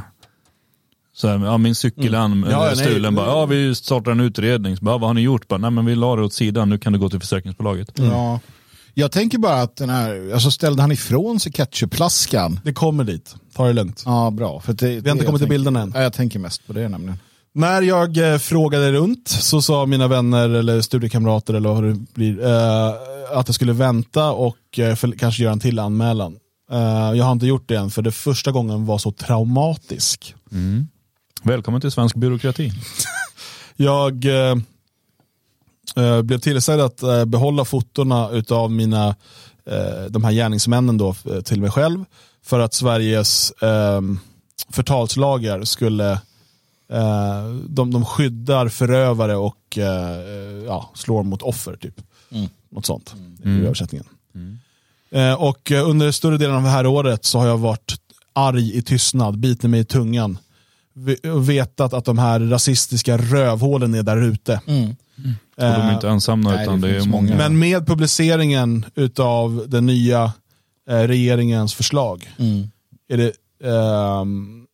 Så 1.14 1.28
här, 1.28 1.44
ja, 1.44 1.58
min 1.58 1.74
cykel 1.74 2.14
är 2.14 2.24
Mm. 2.24 2.50
Ja, 2.50 2.74
stulen, 2.74 3.14
bara, 3.14 3.26
ja, 3.26 3.46
vi 3.46 3.74
startar 3.74 4.10
en 4.10 4.20
utredning. 4.20 4.76
Så 4.76 4.84
bara, 4.84 4.98
vad 4.98 5.08
har 5.10 5.14
ni 5.14 5.20
gjort? 5.20 5.48
Bara, 5.48 5.58
Nej, 5.58 5.70
men 5.70 5.84
vi 5.86 5.94
la 5.94 6.16
det 6.16 6.22
åt 6.22 6.32
sidan, 6.32 6.68
nu 6.68 6.78
kan 6.78 6.92
du 6.92 6.98
gå 6.98 7.10
till 7.10 7.20
försäkringsbolaget. 7.20 7.90
Ja. 7.94 8.40
Jag 8.94 9.12
tänker 9.12 9.38
bara 9.38 9.62
att 9.62 9.76
den 9.76 9.90
här, 9.90 10.30
alltså 10.32 10.50
ställde 10.50 10.82
han 10.82 10.92
ifrån 10.92 11.40
sig 11.40 11.52
ketchupflaskan? 11.52 12.60
Det 12.64 12.72
kommer 12.72 13.04
dit. 13.04 13.36
Ta 13.54 13.66
det 13.66 13.72
lugnt. 13.72 14.02
Ja, 14.06 14.30
bra. 14.30 14.60
För 14.60 14.72
det, 14.72 14.86
Vi 14.86 15.08
har 15.08 15.16
inte 15.16 15.26
kommit 15.26 15.40
till 15.40 15.48
bilden 15.48 15.76
än. 15.76 15.92
Ja, 15.94 16.02
jag 16.02 16.12
tänker 16.12 16.38
mest 16.38 16.66
på 16.66 16.72
det 16.72 16.88
nämligen. 16.88 17.18
När 17.56 17.82
jag 17.82 18.16
eh, 18.16 18.38
frågade 18.38 18.92
runt 18.92 19.28
så 19.28 19.62
sa 19.62 19.86
mina 19.86 20.08
vänner 20.08 20.48
eller 20.48 20.80
studiekamrater 20.80 21.54
eller 21.54 21.68
vad 21.68 21.84
det 21.84 21.94
blir 22.14 22.44
eh, 22.44 22.88
att 23.32 23.48
jag 23.48 23.54
skulle 23.54 23.72
vänta 23.72 24.32
och 24.32 24.78
eh, 24.78 24.96
kanske 25.18 25.42
göra 25.42 25.52
en 25.52 25.60
till 25.60 25.78
anmälan. 25.78 26.36
Jag 27.14 27.24
har 27.24 27.32
inte 27.32 27.46
gjort 27.46 27.68
det 27.68 27.76
än 27.76 27.90
för 27.90 28.02
det 28.02 28.12
första 28.12 28.52
gången 28.52 28.86
var 28.86 28.98
så 28.98 29.12
traumatisk. 29.12 30.34
Välkommen 31.42 31.80
till 31.80 31.90
svensk 31.90 32.16
byråkrati. 32.16 32.72
Jag 33.76 34.24
eh, 34.24 34.56
blev 36.22 36.38
tillsagd 36.38 36.80
att 36.80 37.02
eh, 37.02 37.24
behålla 37.24 37.64
fotona 37.64 38.30
utav 38.30 38.70
mina, 38.70 39.08
eh, 39.66 40.04
de 40.08 40.24
här 40.24 40.32
gärningsmännen 40.32 40.98
då, 40.98 41.14
till 41.44 41.60
mig 41.60 41.70
själv. 41.70 42.04
För 42.44 42.60
att 42.60 42.74
Sveriges 42.74 43.50
eh, 43.50 44.00
förtalslagar 44.70 45.64
skulle, 45.64 46.20
de, 47.68 47.90
de 47.90 48.04
skyddar 48.04 48.68
förövare 48.68 49.36
och 49.36 49.78
eh, 49.78 50.64
ja, 50.66 50.90
slår 50.94 51.22
mot 51.22 51.42
offer. 51.42 51.76
typ. 51.76 52.00
Något 52.70 52.86
sånt 52.86 53.14
i 53.44 53.48
översättningen. 53.48 54.06
Eh, 55.10 55.42
och 55.42 55.72
eh, 55.72 55.88
under 55.90 56.10
större 56.10 56.38
delen 56.38 56.56
av 56.56 56.62
det 56.62 56.68
här 56.68 56.86
året 56.86 57.24
så 57.24 57.38
har 57.38 57.46
jag 57.46 57.58
varit 57.58 57.94
arg 58.32 58.76
i 58.76 58.82
tystnad, 58.82 59.38
biter 59.38 59.68
mig 59.68 59.80
i 59.80 59.84
tungan. 59.84 60.38
Och 61.32 61.48
Vetat 61.48 61.92
att 61.92 62.04
de 62.04 62.18
här 62.18 62.40
rasistiska 62.40 63.16
rövhålen 63.18 63.94
är 63.94 64.02
där 64.02 64.22
ute. 64.22 64.60
Och 64.64 64.70
de 65.56 65.64
är 65.64 65.94
inte 65.94 66.08
ensamma 66.08 66.50
nej, 66.50 66.62
utan 66.62 66.80
det 66.80 66.88
det, 66.88 66.96
är 66.96 67.04
många. 67.04 67.22
många. 67.22 67.36
Men 67.36 67.58
med 67.58 67.86
publiceringen 67.86 68.84
utav 68.94 69.64
den 69.68 69.86
nya 69.86 70.32
eh, 70.90 70.98
regeringens 70.98 71.74
förslag 71.74 72.30
är, 73.08 73.16
det, 73.16 73.32
ehm, 73.64 74.65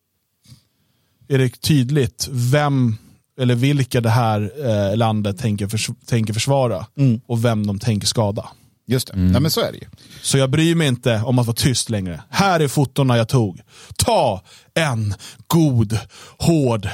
är 1.32 1.38
det 1.38 1.60
tydligt 1.60 2.28
vem 2.30 2.96
eller 3.40 3.54
vilka 3.54 4.00
det 4.00 4.10
här 4.10 4.52
eh, 4.66 4.96
landet 4.96 5.38
tänker, 5.38 5.68
förs 5.68 5.90
tänker 6.06 6.32
försvara 6.32 6.86
och 7.26 7.44
vem 7.44 7.66
de 7.66 7.78
tänker 7.78 8.06
skada. 8.06 8.48
Just 8.86 9.06
det, 9.06 9.30
ja, 9.32 9.40
men 9.40 9.50
så 9.50 9.60
är 9.60 9.72
det 9.72 9.78
ju. 9.78 9.86
Så 10.22 10.38
jag 10.38 10.50
bryr 10.50 10.74
mig 10.74 10.88
inte 10.88 11.22
om 11.24 11.38
att 11.38 11.46
vara 11.46 11.54
tyst 11.54 11.90
längre. 11.90 12.22
Här 12.30 12.60
är 12.60 12.68
fotona 12.68 13.16
jag 13.16 13.28
tog. 13.28 13.60
Ta 13.96 14.42
en 14.74 15.14
god, 15.46 15.98
hård 16.38 16.86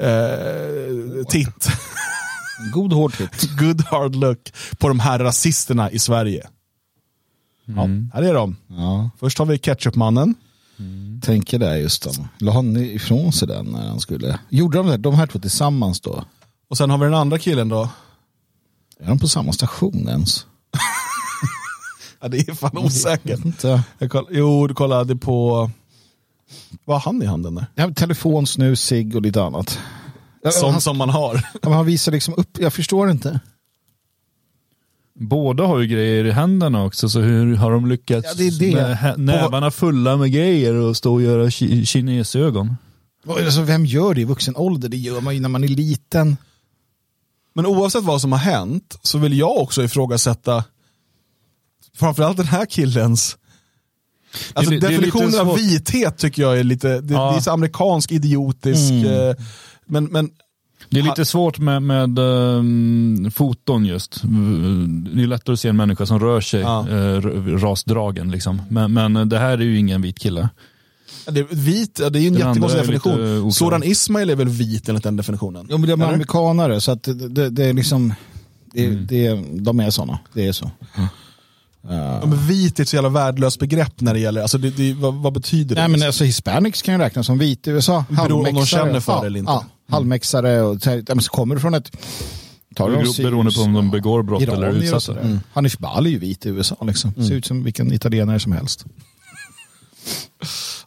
eh, 0.00 1.24
titt. 1.28 1.68
God 2.72 2.92
hård 2.92 3.12
titt. 3.12 3.50
Good 3.58 3.80
hard 3.80 4.14
look 4.14 4.52
på 4.78 4.88
de 4.88 5.00
här 5.00 5.18
rasisterna 5.18 5.90
i 5.90 5.98
Sverige. 5.98 6.46
Ja, 7.64 7.88
här 8.14 8.22
är 8.22 8.34
de. 8.34 8.56
Ja, 8.68 9.10
Först 9.20 9.38
har 9.38 9.46
vi 9.46 9.58
ketchupmannen. 9.58 10.34
Tänker 11.26 11.58
det 11.58 11.78
just 11.78 12.06
om. 12.06 12.28
La 12.38 12.52
han 12.52 12.76
ifrån 12.76 13.32
sig 13.32 13.48
den 13.48 13.66
när 13.66 13.88
han 13.88 14.00
skulle... 14.00 14.38
Gjorde 14.48 14.78
de 14.78 14.86
det, 14.86 14.96
de 14.96 15.14
här 15.14 15.26
två 15.26 15.38
tillsammans 15.38 16.00
då? 16.00 16.24
Och 16.70 16.76
sen 16.76 16.90
har 16.90 16.98
vi 16.98 17.04
den 17.04 17.14
andra 17.14 17.38
killen 17.38 17.68
då. 17.68 17.88
Är 19.00 19.08
de 19.08 19.18
på 19.18 19.28
samma 19.28 19.52
station 19.52 20.08
ens? 20.08 20.46
Ja, 22.20 22.28
det 22.28 22.48
är 22.48 22.54
fan 22.54 22.78
osäkert. 22.78 23.44
inte. 23.44 23.82
Jag 23.98 24.10
koll, 24.10 24.26
jo, 24.30 24.66
du 24.66 24.74
kollade 24.74 25.16
på... 25.16 25.70
Vad 26.84 26.96
har 27.02 27.12
han 27.12 27.22
i 27.22 27.26
handen 27.26 27.54
där? 27.54 27.84
Har 27.84 27.90
telefon, 27.90 28.46
snus, 28.46 28.80
cigg 28.80 29.16
och 29.16 29.22
lite 29.22 29.42
annat. 29.42 29.78
Ja, 30.42 30.50
Sånt 30.50 30.82
som 30.82 30.96
man 30.96 31.10
har. 31.10 31.48
ja, 31.62 31.72
han 31.74 31.86
visar 31.86 32.12
liksom 32.12 32.34
upp, 32.36 32.58
jag 32.60 32.72
förstår 32.72 33.10
inte. 33.10 33.40
Båda 35.18 35.66
har 35.66 35.78
ju 35.78 35.86
grejer 35.86 36.24
i 36.24 36.30
händerna 36.30 36.84
också, 36.84 37.08
så 37.08 37.20
hur 37.20 37.56
har 37.56 37.70
de 37.70 37.86
lyckats 37.86 38.26
Ja, 38.28 38.34
det 38.34 38.46
är 38.46 38.58
det. 38.60 38.74
med 38.74 39.18
nävarna 39.18 39.70
fulla 39.70 40.16
med 40.16 40.32
grejer 40.32 40.74
och 40.74 40.96
stå 40.96 41.14
och 41.14 41.22
göra 41.22 41.46
ki- 41.46 41.84
kinesögon? 41.84 42.76
Alltså, 43.28 43.62
vem 43.62 43.86
gör 43.86 44.14
det 44.14 44.20
i 44.20 44.24
vuxen 44.24 44.56
ålder? 44.56 44.88
Det 44.88 44.96
gör 44.96 45.20
man 45.20 45.34
ju 45.34 45.40
när 45.40 45.48
man 45.48 45.64
är 45.64 45.68
liten. 45.68 46.36
Men 47.54 47.66
oavsett 47.66 48.02
vad 48.04 48.20
som 48.20 48.32
har 48.32 48.38
hänt 48.38 48.98
så 49.02 49.18
vill 49.18 49.38
jag 49.38 49.56
också 49.56 49.82
ifrågasätta 49.82 50.64
framförallt 51.96 52.36
den 52.36 52.46
här 52.46 52.66
killens 52.66 53.36
Alltså 54.54 54.70
Det 54.70 54.78
definitionen 54.78 55.40
av 55.40 55.56
vithet 55.56 56.18
tycker 56.18 56.42
jag 56.42 56.58
är 56.58 56.64
lite, 56.64 57.00
det, 57.00 57.14
Ja. 57.14 57.30
det 57.30 57.36
är 57.36 57.40
så 57.40 57.50
amerikansk, 57.50 58.12
idiotisk. 58.12 58.92
eh, 58.92 59.34
Men, 59.86 60.04
men 60.04 60.30
Det 60.90 60.98
är 61.00 61.04
lite 61.04 61.24
svårt 61.24 61.58
med, 61.58 61.82
med 61.82 62.18
ehm, 62.18 63.30
foton 63.34 63.84
just. 63.84 64.22
Det 65.14 65.22
är 65.22 65.26
lättare 65.26 65.52
att 65.52 65.60
se 65.60 65.68
en 65.68 65.76
människa 65.76 66.06
som 66.06 66.20
rör 66.20 66.40
sig 66.40 66.60
Ja. 66.60 66.88
eh, 66.88 67.20
rasdragen. 67.56 68.30
Liksom. 68.30 68.62
Men, 68.68 68.92
men 68.92 69.28
det 69.28 69.38
här 69.38 69.52
är 69.58 69.62
ju 69.64 69.78
ingen 69.78 70.02
vit 70.02 70.18
kille. 70.18 70.48
det, 71.30 71.40
är 71.40 71.54
vit, 71.54 71.94
det 71.96 72.18
är 72.18 72.22
ju 72.22 72.28
en 72.28 72.34
jättekonstig 72.34 72.80
definition. 72.80 73.52
Soran 73.52 73.82
Ismail 73.84 74.30
är 74.30 74.34
väl 74.36 74.48
vit 74.48 74.88
enligt 74.88 75.04
den 75.04 75.16
definitionen? 75.16 75.66
Ja, 75.70 75.78
men 75.78 75.90
de 75.90 76.00
är 76.00 76.06
amerikanare 76.06 76.80
så 76.80 76.92
att 76.92 77.02
det, 77.02 77.28
det, 77.28 77.50
det 77.50 77.64
är 77.64 77.72
liksom, 77.72 78.14
det, 78.72 78.88
det, 78.88 79.44
de 79.52 79.80
är 79.80 79.90
sådana. 79.90 80.18
Det 80.32 80.46
är 80.46 80.52
så. 80.52 80.70
Ja, 81.88 82.22
men 82.26 82.46
vit 82.46 82.78
är 82.78 82.82
ett 82.82 82.88
så 82.88 82.96
jävla 82.96 83.08
värdelöst 83.08 83.58
begrepp 83.58 84.00
när 84.00 84.14
det 84.14 84.20
gäller, 84.20 84.42
alltså 84.42 84.58
det, 84.58 84.70
det, 84.70 84.94
vad, 84.94 85.14
vad 85.14 85.32
betyder 85.32 85.74
det? 85.74 85.80
Nej 85.80 85.90
men 85.90 86.02
alltså 86.02 86.24
hispanics 86.24 86.82
kan 86.82 86.94
ju 86.94 87.00
räknas 87.00 87.26
som 87.26 87.38
vit 87.38 87.66
i 87.66 87.70
USA. 87.70 88.04
Beror 88.08 88.48
om 88.48 88.54
de 88.54 88.66
känner 88.66 89.00
för 89.00 89.12
ja, 89.12 89.20
det 89.20 89.26
eller 89.26 89.38
inte. 89.38 89.52
Ja, 89.52 89.64
halvmexare 89.88 90.62
och 90.62 90.82
så, 90.82 91.02
ja, 91.06 91.14
kommer 91.26 91.54
du 91.54 91.60
från 91.60 91.74
ett... 91.74 91.96
Tar 92.74 92.90
du 92.90 92.96
Bero- 92.96 93.22
Beroende 93.22 93.52
på 93.52 93.60
om 93.60 93.72
de 93.72 93.90
begår 93.90 94.22
brott 94.22 94.42
eller 94.42 94.54
är 94.54 94.58
Iranier 94.70 94.96
utsatta. 94.96 95.20
Mm. 95.20 95.40
Hanif 95.52 95.78
Bali 95.78 96.10
är 96.10 96.12
ju 96.12 96.18
vit 96.18 96.46
i 96.46 96.48
USA 96.48 96.76
liksom. 96.80 97.14
Ser 97.14 97.32
ut 97.32 97.46
som 97.46 97.64
vilken 97.64 97.92
italienare 97.92 98.40
som 98.40 98.52
helst. 98.52 98.84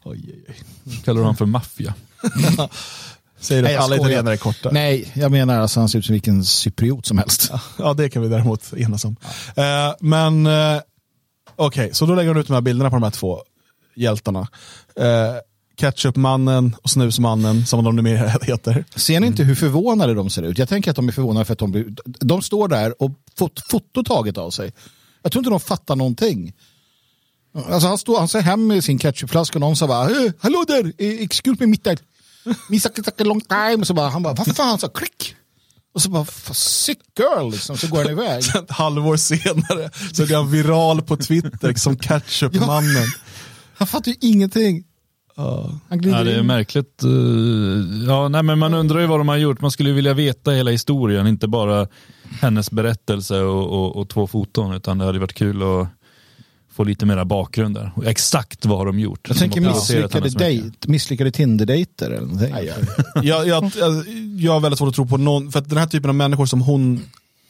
Oj, 0.03 0.21
oj, 0.27 0.45
oj. 0.49 0.55
Kallar 1.05 1.21
de 1.21 1.35
för 1.35 1.45
maffia. 1.45 1.93
Säger 3.39 3.63
du 3.63 3.75
att 3.75 3.83
alla 3.83 3.95
italienare 3.95 4.33
är 4.33 4.38
korta? 4.38 4.69
Nej, 4.71 5.12
jag 5.13 5.31
menar 5.31 5.59
alltså 5.59 5.79
han 5.79 5.89
ser 5.89 5.99
ut 5.99 6.05
som 6.05 6.13
vilken 6.13 6.43
cypriot 6.43 7.05
som 7.05 7.17
helst. 7.17 7.51
Ja, 7.77 7.93
det 7.97 8.09
kan 8.09 8.21
vi 8.21 8.27
däremot 8.27 8.73
enas 8.73 9.05
om. 9.05 9.15
Eh, 9.55 9.93
men 9.99 10.45
eh, 10.45 10.81
okej, 11.55 11.89
så 11.93 12.05
då 12.05 12.15
lägger 12.15 12.27
hon 12.27 12.38
ut 12.38 12.47
de 12.47 12.53
här 12.53 12.62
bilderna 12.62 12.89
på 12.89 12.95
de 12.95 13.03
här 13.03 13.12
två 13.12 13.39
hjältarna. 13.95 14.47
Eh, 14.95 15.35
ketchupmannen 15.79 16.75
och 16.83 16.89
snusmannen, 16.89 17.65
som 17.65 17.83
de 17.83 17.95
numera 17.95 18.27
heter. 18.41 18.85
Ser 18.95 19.19
ni 19.19 19.27
inte 19.27 19.43
hur 19.43 19.55
förvånade 19.55 20.13
de 20.13 20.29
ser 20.29 20.43
ut? 20.43 20.57
Jag 20.57 20.69
tänker 20.69 20.89
att 20.91 20.95
de 20.95 21.07
är 21.07 21.11
förvånade 21.11 21.45
för 21.45 21.53
att 21.53 21.59
de, 21.59 21.71
blir, 21.71 21.85
de 22.05 22.41
står 22.41 22.67
där 22.67 23.01
och 23.03 23.11
fått 23.37 23.59
foto 23.69 24.03
taget 24.03 24.37
av 24.37 24.51
sig. 24.51 24.73
Jag 25.23 25.31
tror 25.31 25.39
inte 25.41 25.49
de 25.49 25.59
fattar 25.59 25.95
någonting. 25.95 26.53
Alltså 27.69 27.87
han, 27.87 27.97
står, 27.97 28.19
han 28.19 28.27
ser 28.27 28.41
hem 28.41 28.67
med 28.67 28.83
sin 28.83 28.99
ketchupflaska 28.99 29.55
och 29.57 29.61
någon 29.61 29.75
sa 29.75 29.87
bara 29.87 30.09
"Eh, 30.09 30.31
Hallå 30.39 30.63
där, 30.67 30.93
excuse 30.97 31.55
me 31.59 31.65
mitt 31.67 31.83
där. 31.83 31.97
Me 32.69 32.79
suck 32.79 32.97
it 32.97 33.07
a 33.07 33.23
long 33.23 33.41
time. 33.41 33.85
Så 33.85 33.93
bara, 33.93 34.09
han 34.09 34.23
bara, 34.23 34.33
vad 34.33 34.55
fan, 34.55 34.79
så 34.79 34.89
klick. 34.89 35.35
Och 35.93 36.01
så 36.01 36.09
bara, 36.09 36.25
"Fan, 36.25 36.55
sick 36.55 36.99
girl, 37.19 37.51
liksom. 37.51 37.77
så 37.77 37.87
går 37.87 38.03
han 38.03 38.11
iväg. 38.11 38.43
Ett 38.55 38.71
halvår 38.71 39.17
senare 39.17 39.91
så 40.13 40.23
är 40.23 40.35
han 40.35 40.51
viral 40.51 41.01
på 41.01 41.17
Twitter 41.17 41.73
som 41.73 41.97
ketchupmannen. 41.99 43.07
Han 43.77 43.87
fattar 43.87 44.11
ju 44.11 44.17
ingenting. 44.21 44.83
Han 45.89 45.99
glider 45.99 46.17
Ja, 46.17 46.23
det 46.23 46.36
är 46.36 46.43
märkligt. 46.43 47.04
eh, 47.04 47.10
Ja, 48.08 48.28
nej, 48.28 48.43
men 48.43 48.60
man 48.60 48.73
undrar 48.73 48.99
ju 48.99 49.06
vad 49.08 49.19
de 49.19 49.28
har 49.28 49.38
gjort. 49.38 49.62
Man 49.62 49.71
skulle 49.71 49.91
vilja 49.91 50.13
veta 50.13 50.52
hela 50.52 50.71
historien, 50.71 51.28
inte 51.28 51.47
bara 51.47 51.88
hennes 52.41 52.71
berättelse 52.71 53.39
och, 53.41 53.67
och, 53.86 53.95
och 53.95 54.10
två 54.10 54.28
foton. 54.28 54.73
Utan 54.73 54.97
det 54.97 55.06
hade 55.06 55.19
varit 55.19 55.34
kul 55.34 55.62
att 55.63 55.88
få 56.71 56.84
lite 56.84 57.06
mera 57.06 57.25
bakgrund 57.25 57.75
där. 57.75 57.91
Och 57.95 58.06
exakt 58.06 58.65
vad 58.65 58.78
har 58.78 58.86
de 58.86 58.99
gjort. 58.99 59.19
Jag 59.28 59.38
tänker 59.38 59.62
misslyckade, 59.62 60.30
date, 60.30 60.71
misslyckade 60.91 61.32
Tinder-dejter 61.32 62.06
eller 62.12 62.21
någonting. 62.21 62.56
Jag, 63.21 63.47
jag, 63.47 63.71
jag, 63.80 64.04
jag 64.39 64.52
har 64.54 64.60
väldigt 64.60 64.78
svårt 64.78 64.89
att 64.89 64.95
tro 64.95 65.08
på 65.08 65.17
någon, 65.17 65.52
för 65.52 65.60
att 65.60 65.69
den 65.69 65.78
här 65.78 65.88
typen 65.88 66.10
av 66.10 66.15
människor 66.15 66.45
som 66.45 66.62
hon 66.62 67.02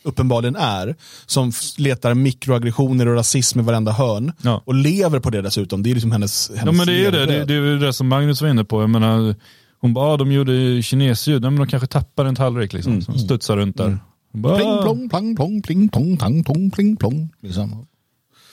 uppenbarligen 0.03 0.55
är, 0.55 0.95
som 1.25 1.51
letar 1.77 2.13
mikroaggressioner 2.13 3.07
och 3.07 3.15
rasism 3.15 3.59
i 3.59 3.63
varenda 3.63 3.91
hörn 3.91 4.31
Ja. 4.41 4.62
och 4.65 4.73
lever 4.75 5.19
på 5.19 5.29
det 5.29 5.41
dessutom. 5.41 5.83
Det 5.83 5.89
är 5.89 5.93
liksom 5.93 6.12
hennes, 6.12 6.49
hennes 6.49 6.65
Ja 6.65 6.71
men 6.71 6.88
det 6.88 7.05
är 7.05 7.12
det. 7.12 7.25
det. 7.25 7.45
Det 7.45 7.53
är 7.53 7.75
det 7.85 7.93
som 7.93 8.07
Magnus 8.07 8.41
var 8.41 8.49
inne 8.49 8.63
på. 8.63 8.81
Jag 8.81 8.89
menar, 8.89 9.35
hon 9.81 9.93
bara, 9.93 10.13
ah, 10.13 10.17
de 10.17 10.31
gjorde 10.31 10.81
kinesljud. 10.83 11.45
Ja, 11.45 11.49
men 11.49 11.59
de 11.59 11.67
kanske 11.67 11.88
tappar 11.88 12.25
en 12.25 12.35
tallrik 12.35 12.73
liksom. 12.73 13.01
Som 13.01 13.19
studsar 13.19 13.57
runt 13.57 13.77
där. 13.77 13.97
Hon 14.31 14.41
bara, 14.41 14.55
Pling 14.57 14.69
"Ah." 14.69 14.81
plong, 14.81 15.09
plang 15.09 15.35
plong, 15.35 15.62
pling 15.62 15.89
plong, 15.89 16.17
tang 16.17 16.43
tong, 16.43 16.71
pling 16.71 16.95
plong. 16.95 17.29
Liksom. 17.41 17.85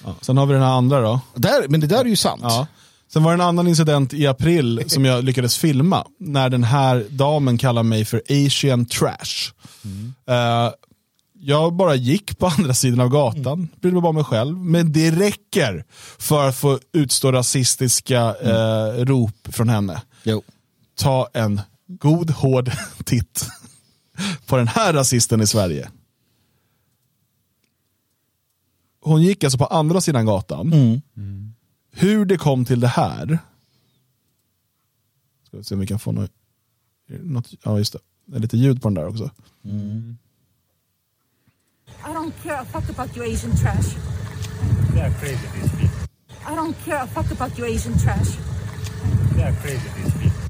Ja. 0.04 0.14
Sen 0.20 0.37
har 0.37 0.46
vi 0.46 0.52
den 0.54 0.62
här 0.62 0.70
andra 0.72 1.00
då. 1.00 1.20
Där, 1.35 1.68
men 1.68 1.80
det 1.80 1.87
där 1.87 2.00
är 2.00 2.04
ju 2.04 2.16
sant. 2.16 2.40
Ja. 2.44 2.66
Sen 3.12 3.22
var 3.22 3.30
det 3.30 3.35
en 3.35 3.48
annan 3.48 3.68
incident 3.68 4.14
i 4.14 4.26
april 4.26 4.82
som 4.87 5.04
jag 5.04 5.24
lyckades 5.24 5.59
filma. 5.59 6.04
När 6.20 6.48
den 6.50 6.64
här 6.64 7.04
damen 7.11 7.59
kallar 7.59 7.82
mig 7.82 8.04
för 8.04 8.22
Asian 8.46 8.87
trash. 8.87 9.52
Eh, 10.28 10.70
jag 11.46 11.72
bara 11.72 11.94
gick 11.94 12.38
på 12.38 12.46
andra 12.59 12.74
sidan 12.74 13.00
av 13.00 13.09
gatan, 13.09 13.68
brydde 13.80 13.94
mig 13.94 14.02
bara 14.02 14.09
om 14.09 14.14
mig 14.14 14.24
själv. 14.24 14.59
Men 14.59 14.92
det 14.92 15.11
räcker 15.11 15.85
för 16.18 16.48
att 16.48 16.56
få 16.56 16.78
utstå 16.92 17.32
rasistiska 17.32 18.37
eh, 18.37 19.04
rop 19.04 19.48
från 19.54 19.68
henne. 19.68 20.02
Jo. 20.22 20.42
Ta 20.94 21.28
en 21.35 21.61
god 21.87 22.30
hård 22.30 22.70
titt 23.04 23.48
på 24.47 24.57
den 24.57 24.68
här 24.68 24.92
rasisten 24.92 25.40
i 25.40 25.47
Sverige. 25.47 25.90
Hon 29.01 29.22
gick 29.22 29.44
alltså 29.44 29.59
på 29.59 29.66
andra 29.66 30.01
sidan 30.01 30.26
gatan. 30.26 30.72
Hur 31.92 32.24
det 32.24 32.36
kom 32.36 32.64
till 32.64 32.80
det 32.80 32.88
här. 32.88 33.38
Ska 35.47 35.57
vi 35.57 35.64
se 35.64 35.74
om 35.74 35.80
vi 35.80 35.86
kan 35.86 35.99
få 35.99 36.12
något. 36.12 36.30
något 37.09 37.55
ja, 37.62 37.78
just 37.78 37.92
det. 37.92 37.99
Det 38.26 38.36
är 38.36 38.40
lite 38.40 38.57
ljud 38.57 38.82
på 38.82 38.88
den 38.88 38.94
där 38.94 39.07
också. 39.07 39.30
I 42.07 42.12
don't 42.12 42.32
care 42.42 42.54
a 42.54 42.64
fuck 42.64 42.88
about 42.88 43.16
your 43.16 43.26
Asian 43.26 43.57
trash. 43.57 43.96
They 44.94 45.00
are 45.00 45.11
crazy, 45.20 45.46
these 45.54 45.70
people. 45.70 45.98
I 46.46 46.54
don't 46.54 46.84
care 46.84 47.02
a 47.02 47.07
fuck 47.07 47.30
about 47.32 47.59
your 47.59 47.68
Asian 47.68 47.98
trash. 47.98 48.36
They 49.34 49.42
are 49.42 49.54
crazy, 49.62 49.88
these 49.96 50.12
people. 50.12 50.40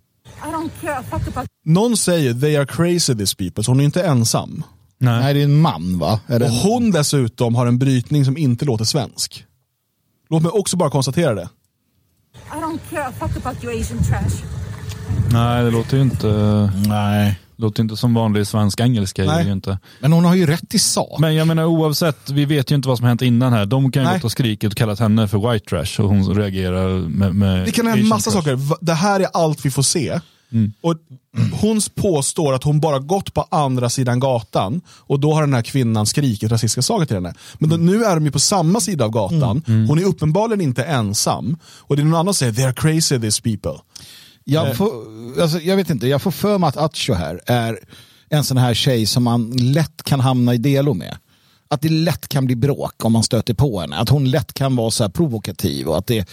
I 0.49 0.53
don't 0.53 0.71
care 0.81 0.99
a 0.99 1.03
fuck 1.03 1.27
about 1.27 1.47
Någon 1.65 1.97
säger 1.97 2.35
they 2.35 2.57
are 2.57 2.67
crazy 2.67 3.15
these 3.15 3.37
people, 3.37 3.65
så 3.65 3.71
hon 3.71 3.81
är 3.81 3.85
inte 3.85 4.03
ensam. 4.03 4.65
Nej. 4.99 5.21
Nej, 5.21 5.35
det 5.35 5.41
är 5.41 5.45
en 5.45 5.61
man 5.61 5.99
va? 5.99 6.21
Är 6.27 6.39
det 6.39 6.45
Och 6.45 6.51
hon 6.51 6.91
dessutom 6.91 7.55
har 7.55 7.67
en 7.67 7.79
brytning 7.79 8.25
som 8.25 8.37
inte 8.37 8.65
låter 8.65 8.85
svensk. 8.85 9.45
Låt 10.31 10.43
mig 10.43 10.51
också 10.53 10.77
bara 10.77 10.91
konstatera 10.91 11.35
det. 11.35 11.49
I 12.35 12.61
don't 12.61 12.81
care 12.91 13.07
a 13.07 13.13
fuck 13.19 13.47
about 13.47 13.65
your 13.65 13.81
Asian 13.81 13.99
trash. 13.99 14.45
Nej, 15.33 15.65
det 15.65 15.71
låter 15.71 15.97
ju 15.97 16.03
inte, 16.03 16.29
Nej. 16.87 17.39
Låter 17.57 17.83
inte 17.83 17.97
som 17.97 18.15
vanlig 18.15 18.47
Nej. 19.27 19.47
Ju 19.47 19.53
inte. 19.53 19.79
Men 20.01 20.13
hon 20.13 20.25
har 20.25 20.35
ju 20.35 20.47
rätt 20.47 20.75
i 20.75 20.79
sak. 20.79 21.19
Men 21.21 21.35
jag 21.35 21.47
menar 21.47 21.65
oavsett, 21.65 22.31
vi 22.31 22.45
vet 22.45 22.71
ju 22.71 22.75
inte 22.75 22.89
vad 22.89 22.99
som 22.99 23.07
hänt 23.07 23.23
innan 23.23 23.53
här. 23.53 23.67
De 23.67 23.93
kan 23.93 24.03
ju 24.03 24.13
gått 24.13 24.25
och 24.25 24.33
skrikit 24.33 24.73
och 24.73 24.79
kallat 24.79 25.01
henne 25.01 25.29
för 25.29 25.53
white 25.53 25.67
trash 25.69 26.03
och 26.05 26.09
hon 26.09 26.35
reagerar 26.35 26.89
med, 27.09 27.35
med 27.35 27.65
Det 27.65 27.73
kan 27.73 27.87
hända 27.87 28.05
massa 28.05 28.31
trash. 28.31 28.43
saker. 28.43 28.85
Det 28.85 28.95
här 28.95 29.21
är 29.21 29.27
allt 29.33 29.65
vi 29.67 29.71
får 29.71 29.83
se. 29.83 30.21
Och 30.81 30.97
Hon 31.61 31.81
påstår 31.95 32.53
att 32.55 32.65
hon 32.65 32.81
bara 32.81 32.99
gått 32.99 33.35
på 33.35 33.47
andra 33.51 33.91
sidan 33.91 34.21
gatan 34.21 34.81
och 34.89 35.21
då 35.21 35.35
har 35.35 35.41
den 35.41 35.55
här 35.55 35.63
kvinnan 35.63 36.07
skrikit 36.07 36.53
rasistiska 36.53 36.83
saker 36.83 37.07
till 37.07 37.17
henne. 37.17 37.35
Men 37.59 37.71
då, 37.71 37.77
nu 37.77 38.05
är 38.05 38.15
de 38.15 38.25
ju 38.25 38.31
på 38.31 38.39
samma 38.41 38.81
sida 38.81 39.05
av 39.05 39.11
gatan. 39.11 39.63
Hon 39.89 39.99
är 39.99 40.05
uppenbarligen 40.05 40.61
inte 40.61 40.85
ensam. 40.85 41.57
Och 41.79 41.97
det 41.97 42.03
är 42.03 42.05
någon 42.05 42.15
annan 42.21 42.35
som 42.35 42.39
säger 42.39 42.53
they 42.53 42.65
are 42.65 42.73
crazy 42.73 43.19
these 43.21 43.43
people. 43.43 43.81
Jag, 44.49 44.77
får, 44.77 44.91
alltså, 45.41 45.61
jag 45.61 45.77
vet 45.77 45.91
inte, 45.91 46.07
jag 46.07 46.23
får 46.23 46.31
för 46.31 46.59
mig 46.59 46.69
att 46.69 46.77
Acho 46.77 47.13
här 47.13 47.41
är 47.47 47.79
en 48.29 48.45
sån 48.45 48.57
här 48.57 48.75
tjej 48.75 49.07
som 49.07 49.23
man 49.23 49.51
lätt 49.51 50.03
kan 50.03 50.21
hamna 50.21 50.55
i 50.55 50.59
delo 50.59 50.95
med. 50.95 51.17
Att 51.69 51.81
det 51.83 51.89
lätt 51.89 52.29
kan 52.29 52.47
bli 52.47 52.57
bråk 52.57 53.05
om 53.05 53.13
man 53.13 53.23
stöter 53.23 53.55
på 53.55 53.81
henne. 53.81 53.97
Att 53.97 54.09
hon 54.09 54.31
lätt 54.31 54.55
kan 54.55 54.77
vara 54.77 54.91
så 54.91 55.05
här 55.05 55.11
provokativ 55.11 55.87
och 55.89 55.99
att 55.99 56.07
det, 56.07 56.29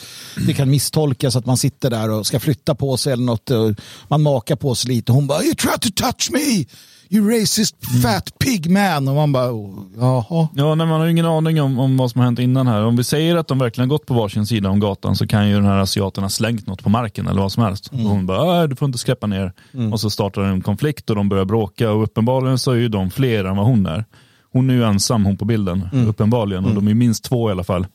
det 0.47 0.53
kan 0.53 0.69
misstolkas 0.69 1.36
att 1.36 1.45
man 1.45 1.57
sitter 1.57 1.89
där 1.89 2.09
och 2.09 2.27
ska 2.27 2.39
flytta 2.39 2.75
på 2.75 2.97
sig 2.97 3.13
eller 3.13 3.23
något. 3.23 3.49
Och 3.49 3.73
man 4.07 4.21
makar 4.21 4.55
på 4.55 4.75
sig 4.75 4.91
lite 4.95 5.11
och 5.11 5.15
hon 5.15 5.27
bara 5.27 5.43
you 5.43 5.55
try 5.55 5.71
to 5.81 5.89
touch 6.03 6.29
me! 6.31 6.65
You 7.09 7.29
racist 7.41 7.75
fat 8.03 8.39
pig 8.39 8.69
man! 8.69 9.07
Och 9.07 9.15
man 9.15 9.31
bara 9.31 9.51
oh, 9.51 9.79
jaha. 9.99 10.47
Ja, 10.55 10.75
nej, 10.75 10.88
man 10.88 10.99
har 10.99 11.05
ju 11.05 11.11
ingen 11.11 11.25
aning 11.25 11.61
om, 11.61 11.79
om 11.79 11.97
vad 11.97 12.11
som 12.11 12.19
har 12.19 12.25
hänt 12.25 12.39
innan 12.39 12.67
här. 12.67 12.86
Om 12.86 12.95
vi 12.95 13.03
säger 13.03 13.36
att 13.36 13.47
de 13.47 13.59
verkligen 13.59 13.89
har 13.89 13.97
gått 13.97 14.05
på 14.05 14.13
varsin 14.13 14.45
sida 14.45 14.69
om 14.69 14.79
gatan 14.79 15.15
så 15.15 15.27
kan 15.27 15.49
ju 15.49 15.55
den 15.55 15.65
här 15.65 15.77
asiaten 15.77 16.23
ha 16.23 16.29
slängt 16.29 16.67
något 16.67 16.84
på 16.84 16.89
marken 16.89 17.27
eller 17.27 17.41
vad 17.41 17.51
som 17.51 17.63
helst. 17.63 17.88
Och 17.88 17.99
hon 17.99 18.25
bara, 18.25 18.53
"Nej, 18.53 18.67
du 18.67 18.75
får 18.75 18.86
inte 18.86 18.97
skräpa 18.97 19.27
ner. 19.27 19.53
Och 19.91 19.99
så 19.99 20.09
startar 20.09 20.41
en 20.41 20.61
konflikt 20.61 21.09
och 21.09 21.15
de 21.15 21.29
börjar 21.29 21.45
bråka 21.45 21.91
och 21.91 22.03
uppenbarligen 22.03 22.59
så 22.59 22.71
är 22.71 22.75
ju 22.75 22.88
de 22.89 23.11
fler 23.11 23.45
än 23.45 23.57
vad 23.57 23.65
hon 23.65 23.86
är. 23.86 24.05
Hon 24.54 24.70
är 24.70 24.74
ju 24.74 24.84
ensam 24.84 25.26
hon 25.26 25.38
på 25.38 25.45
bilden, 25.45 25.89
uppenbarligen. 26.08 26.66
Och 26.66 26.74
de 26.76 26.88
är 26.88 26.93
minst 26.93 27.24
två 27.24 27.49
i 27.49 27.51
alla 27.51 27.64
fall 27.64 27.88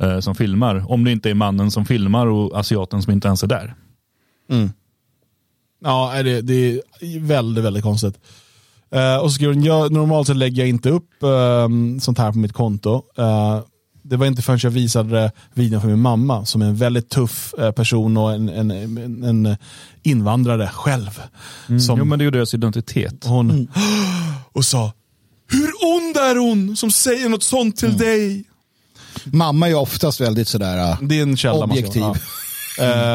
eh, 0.00 0.20
som 0.20 0.34
filmar. 0.34 0.84
Om 0.92 1.04
det 1.04 1.12
inte 1.12 1.30
är 1.30 1.34
mannen 1.34 1.70
som 1.70 1.84
filmar 1.84 2.26
och 2.26 2.58
asiaten 2.58 3.02
som 3.02 3.12
inte 3.12 3.28
ens 3.28 3.42
är 3.42 3.46
där. 3.46 3.74
Ja, 5.84 6.22
det, 6.22 6.40
det 6.40 6.54
är 6.54 7.20
väldigt, 7.20 7.64
väldigt 7.64 7.82
konstigt. 7.82 8.18
Eh, 8.90 9.16
och 9.16 9.30
så 9.30 9.34
skriver 9.34 9.54
hon, 9.54 9.64
jag, 9.64 9.92
normalt 9.92 10.26
så 10.26 10.34
lägger 10.34 10.62
jag 10.62 10.68
inte 10.68 10.90
upp 10.90 11.22
eh, 11.22 11.68
sånt 12.00 12.18
här 12.18 12.32
på 12.32 12.38
mitt 12.38 12.52
konto. 12.52 13.02
Eh, 13.16 13.60
det 14.02 14.16
var 14.16 14.26
inte 14.26 14.42
förrän 14.42 14.58
jag 14.62 14.70
visade 14.70 15.32
videon 15.54 15.80
för 15.80 15.88
min 15.88 16.00
mamma 16.00 16.44
som 16.44 16.62
är 16.62 16.66
en 16.66 16.76
väldigt 16.76 17.08
tuff 17.08 17.54
eh, 17.58 17.70
person 17.70 18.16
och 18.16 18.32
en, 18.32 18.48
en, 18.48 18.70
en, 18.70 19.24
en 19.24 19.56
invandrare 20.02 20.68
själv. 20.68 21.20
Som 21.80 21.98
Jo 21.98 22.04
men 22.04 22.18
det 22.18 22.22
är 22.22 22.26
ju 22.26 22.30
deras 22.30 22.54
identitet. 22.54 23.24
hon 23.24 23.68
och 24.52 24.64
sa, 24.64 24.92
hur 25.48 25.70
ond 25.96 26.16
är 26.16 26.36
hon 26.36 26.76
som 26.76 26.90
säger 26.90 27.28
något 27.28 27.42
sånt 27.42 27.76
till 27.76 27.96
dig? 27.98 28.44
Mamma 29.24 29.68
är 29.68 29.74
oftast 29.74 30.20
väldigt 30.20 30.48
sådär 30.48 30.90
uh, 30.92 30.98
Det 31.02 31.18
är 31.18 31.22
en 31.22 31.36
källa. 31.36 31.66
man 31.66 31.76
ska- 31.76 31.86
objektiv. 31.86 32.02
ja. 32.02 32.14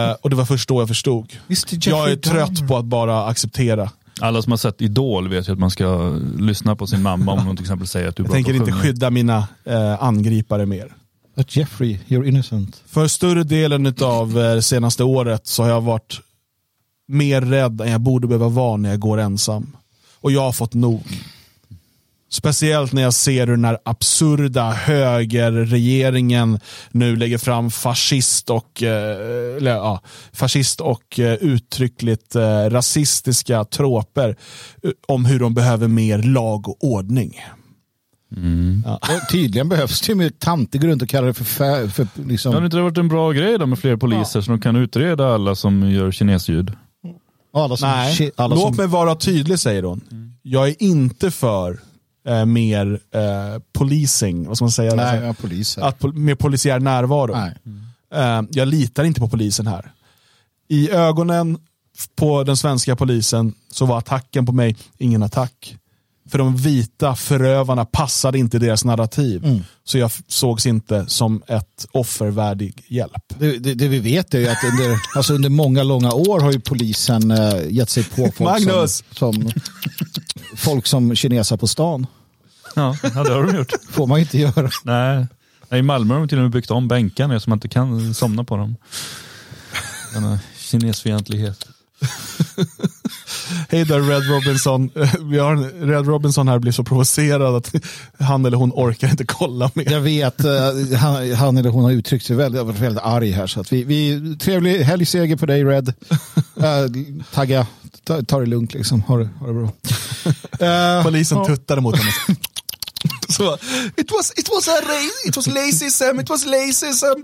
Eh, 0.10 0.16
och 0.22 0.30
det 0.30 0.36
var 0.36 0.46
först 0.46 0.70
då 0.70 0.82
jag 0.82 0.88
förstod. 0.88 1.34
Mr. 1.48 1.90
Jag 1.90 2.12
är 2.12 2.16
trött 2.16 2.68
på 2.68 2.78
att 2.78 2.86
bara 2.86 3.26
acceptera. 3.26 3.90
Alla 4.22 4.42
som 4.42 4.52
har 4.52 4.58
sett 4.58 4.82
Idol 4.82 5.30
vet 5.30 5.48
ju 5.50 5.54
att 5.54 5.60
man 5.60 5.70
ska 5.72 6.18
lyssna 6.40 6.76
på 6.76 6.88
sin 6.88 7.02
mamma 7.02 7.32
om 7.32 7.46
hon 7.46 7.56
till 7.56 7.64
exempel 7.66 7.88
säger 7.88 8.08
att 8.08 8.16
du 8.16 8.24
är 8.24 8.26
Jag 8.26 8.30
bra 8.30 8.36
tänker 8.36 8.52
på 8.52 8.56
att 8.56 8.60
inte 8.68 8.72
sjunga. 8.72 8.84
skydda 8.84 9.10
mina 9.10 9.48
eh, 9.66 10.04
angripare 10.04 10.66
mer. 10.66 10.94
But 11.36 11.56
Jeffrey, 11.56 11.98
you're 12.08 12.26
innocent. 12.28 12.84
För 12.88 13.08
större 13.08 13.44
delen 13.44 13.96
av 14.02 14.34
det 14.34 14.62
senaste 14.62 15.04
året 15.04 15.48
så 15.48 15.64
har 15.64 15.70
jag 15.70 15.82
varit 15.82 16.20
mer 17.08 17.42
rädd 17.42 17.82
än 17.82 17.92
jag 17.92 18.02
borde 18.02 18.28
behöva 18.28 18.48
vara 18.48 18.78
när 18.78 18.90
jag 18.90 19.00
går 19.00 19.18
ensam. 19.20 19.76
Och 20.22 20.32
jag 20.32 20.42
har 20.42 20.52
fått 20.52 20.74
nog. 20.74 21.04
Speciellt 22.32 22.94
när 22.94 23.02
jag 23.02 23.14
ser 23.14 23.48
hur 23.48 23.56
den 23.56 23.66
här 23.66 23.78
absurda 23.86 24.72
högerregeringen 24.72 26.60
nu 26.92 27.16
lägger 27.16 27.38
fram 27.38 27.72
fascist 27.72 28.50
och, 28.50 28.84
eh, 28.84 29.58
eller, 29.58 29.72
ja, 29.72 30.02
fascist 30.34 30.82
och 30.82 31.20
eh, 31.20 31.34
uttryckligt 31.34 32.36
eh, 32.36 32.42
rasistiska 32.70 33.66
tråper 33.66 34.36
om 35.08 35.26
hur 35.26 35.40
de 35.40 35.54
behöver 35.54 35.88
mer 35.88 36.22
lag 36.22 36.70
och 36.70 36.84
ordning. 36.84 37.36
Och 38.86 39.32
tydligen 39.32 39.70
behövs 39.70 40.02
det 40.02 40.10
ju 40.10 40.16
med 40.16 40.40
tanter 40.40 40.80
runt 40.80 41.02
och 41.02 41.10
kallar 41.10 41.28
det 41.28 41.34
för, 41.34 41.44
fä, 41.44 41.90
för 41.90 42.08
liksom, 42.26 42.66
inte 42.66 42.78
det 42.78 42.84
varit 42.84 42.98
en 42.98 43.08
bra 43.08 43.32
grej 43.32 43.58
då 43.60 43.66
med 43.66 43.80
fler 43.80 43.96
poliser 43.96 44.42
så 44.42 44.52
de 44.52 44.62
kan 44.62 44.76
utreda 44.76 45.34
alla 45.34 45.56
som 45.56 45.92
gör 45.92 46.12
kinesljud? 46.12 46.72
alla 47.54 47.78
som, 47.78 47.90
Nej, 47.90 48.32
alla 48.36 48.56
låt 48.56 48.64
som, 48.64 48.76
mig 48.76 48.88
vara 48.88 49.16
tydlig 49.16 49.60
säger 49.60 49.84
hon. 49.84 50.02
Jag 50.42 50.68
är 50.68 50.84
inte 50.84 51.32
för 51.32 51.80
eh, 52.30 52.46
mer 52.46 53.00
eh, 53.14 53.62
policing, 53.74 54.48
vad 54.48 54.58
ska 54.58 54.64
man 54.66 54.72
säga? 54.72 54.96
Nej, 54.96 55.28
Alltså, 55.28 55.42
poliser. 55.42 55.82
att, 55.82 56.00
pol- 56.00 56.14
mer 56.14 56.36
polisiär 56.36 56.80
närvaro. 56.80 57.34
Nej. 57.36 57.56
Eh, 58.14 58.42
jag 58.52 58.68
litar 58.68 59.04
inte 59.04 59.20
på 59.22 59.28
polisen 59.30 59.68
här. 59.68 59.92
I 60.68 60.92
ögonen 60.92 61.58
på 62.16 62.44
den 62.44 62.58
svenska 62.58 62.96
polisen 62.96 63.54
så 63.72 63.86
var 63.86 63.98
attacken 63.98 64.46
på 64.46 64.52
mig 64.52 64.76
ingen 64.98 65.24
attack. 65.24 65.76
För 66.30 66.38
de 66.38 66.56
vita 66.58 67.16
förövarna 67.16 67.86
passade 67.86 68.38
inte 68.40 68.60
deras 68.60 68.86
narrativ. 68.86 69.46
Mm. 69.46 69.60
Så 69.84 69.98
jag 69.98 70.12
sågs 70.28 70.66
inte 70.66 71.06
som 71.08 71.42
ett 71.48 71.88
offervärdig 71.92 72.84
hjälp. 72.88 73.24
Det, 73.40 73.58
det, 73.60 73.74
det 73.74 73.88
vi 73.88 74.00
vet 74.00 74.34
är 74.34 74.40
ju 74.40 74.48
att 74.48 74.64
under, 74.64 74.98
alltså 75.16 75.34
under 75.34 75.50
många, 75.50 75.84
långa 75.84 76.14
år 76.14 76.40
har 76.40 76.52
ju 76.52 76.60
polisen 76.60 77.32
uh, 77.32 77.72
gett 77.72 77.90
sig 77.90 78.04
på 78.04 78.16
folk 78.16 78.40
Magnus! 78.40 79.04
som, 79.12 79.34
som, 79.34 79.52
folk 80.56 80.88
som 80.88 81.16
kineser 81.16 81.58
på 81.58 81.68
stan. 81.68 82.08
Ja, 82.82 83.24
det 83.24 83.34
har 83.34 83.44
de 83.44 83.58
gjort. 83.58 83.72
får 83.90 84.08
man 84.08 84.20
inte 84.20 84.38
göra. 84.38 84.70
Nej. 84.84 85.28
Nej, 85.70 85.80
I 85.80 85.84
Malmö 85.84 86.14
har 86.14 86.20
de 86.20 86.28
till 86.28 86.38
och 86.38 86.42
med 86.42 86.52
byggt 86.52 86.72
om 86.72 86.88
bänkarna 86.88 87.40
så 87.40 87.50
man 87.50 87.58
inte 87.58 87.68
kan 87.68 88.14
somna 88.14 88.44
på 88.44 88.58
dem. 88.58 88.76
Denna 90.14 90.40
kinesfientlighet. 90.58 91.68
Hej 93.70 93.86
där 93.86 94.02
Red 94.02 94.30
Robinson. 94.30 94.90
Vi 95.20 95.40
har 95.40 95.52
en, 95.52 95.64
Red 95.64 96.08
Robinson 96.08 96.48
här 96.48 96.60
blir 96.60 96.72
så 96.72 96.84
provocerad 96.84 97.56
att 97.56 97.76
han 98.20 98.46
eller 98.46 98.58
hon 98.58 98.72
orkar 98.72 99.10
inte 99.10 99.26
kolla 99.26 99.72
mer. 99.74 99.92
Jag 99.92 100.02
vet, 100.02 100.44
eh, 100.44 100.98
han, 101.00 101.34
han 101.34 101.58
eller 101.58 101.70
hon 101.70 101.84
har 101.84 101.92
uttryckt 101.92 102.26
sig 102.26 102.36
väldigt, 102.36 102.62
varit 102.62 102.80
väldigt 102.80 103.04
arg 103.04 103.32
här. 103.32 103.48
Så 103.48 103.62
att 103.62 103.72
vi, 103.74 103.84
vi, 103.84 104.36
trevlig 104.38 104.80
helgseger 104.80 105.36
på 105.36 105.46
dig 105.46 105.64
Red. 105.64 105.88
Uh, 106.58 107.24
tagga, 107.34 107.68
ta, 108.04 108.22
ta 108.22 108.40
det 108.40 108.46
lugnt 108.46 108.74
liksom. 108.74 109.02
Ha 109.02 109.18
det, 109.18 109.30
ha 109.40 109.48
det 109.48 109.54
bra. 109.54 109.72
Eh, 110.68 111.04
Polisen 111.04 111.46
tuttade 111.46 111.82
mot 111.82 111.98
honom. 111.98 112.14
Så, 113.38 113.54
it 113.98 114.12
was, 114.12 114.32
it 114.38 114.50
was 114.50 114.68
a 114.68 114.82
race, 114.82 115.28
it 115.28 115.36
was 115.36 115.48
lacism, 115.48 116.20
it 116.20 116.30
was 116.30 116.46
lacism. 116.46 117.24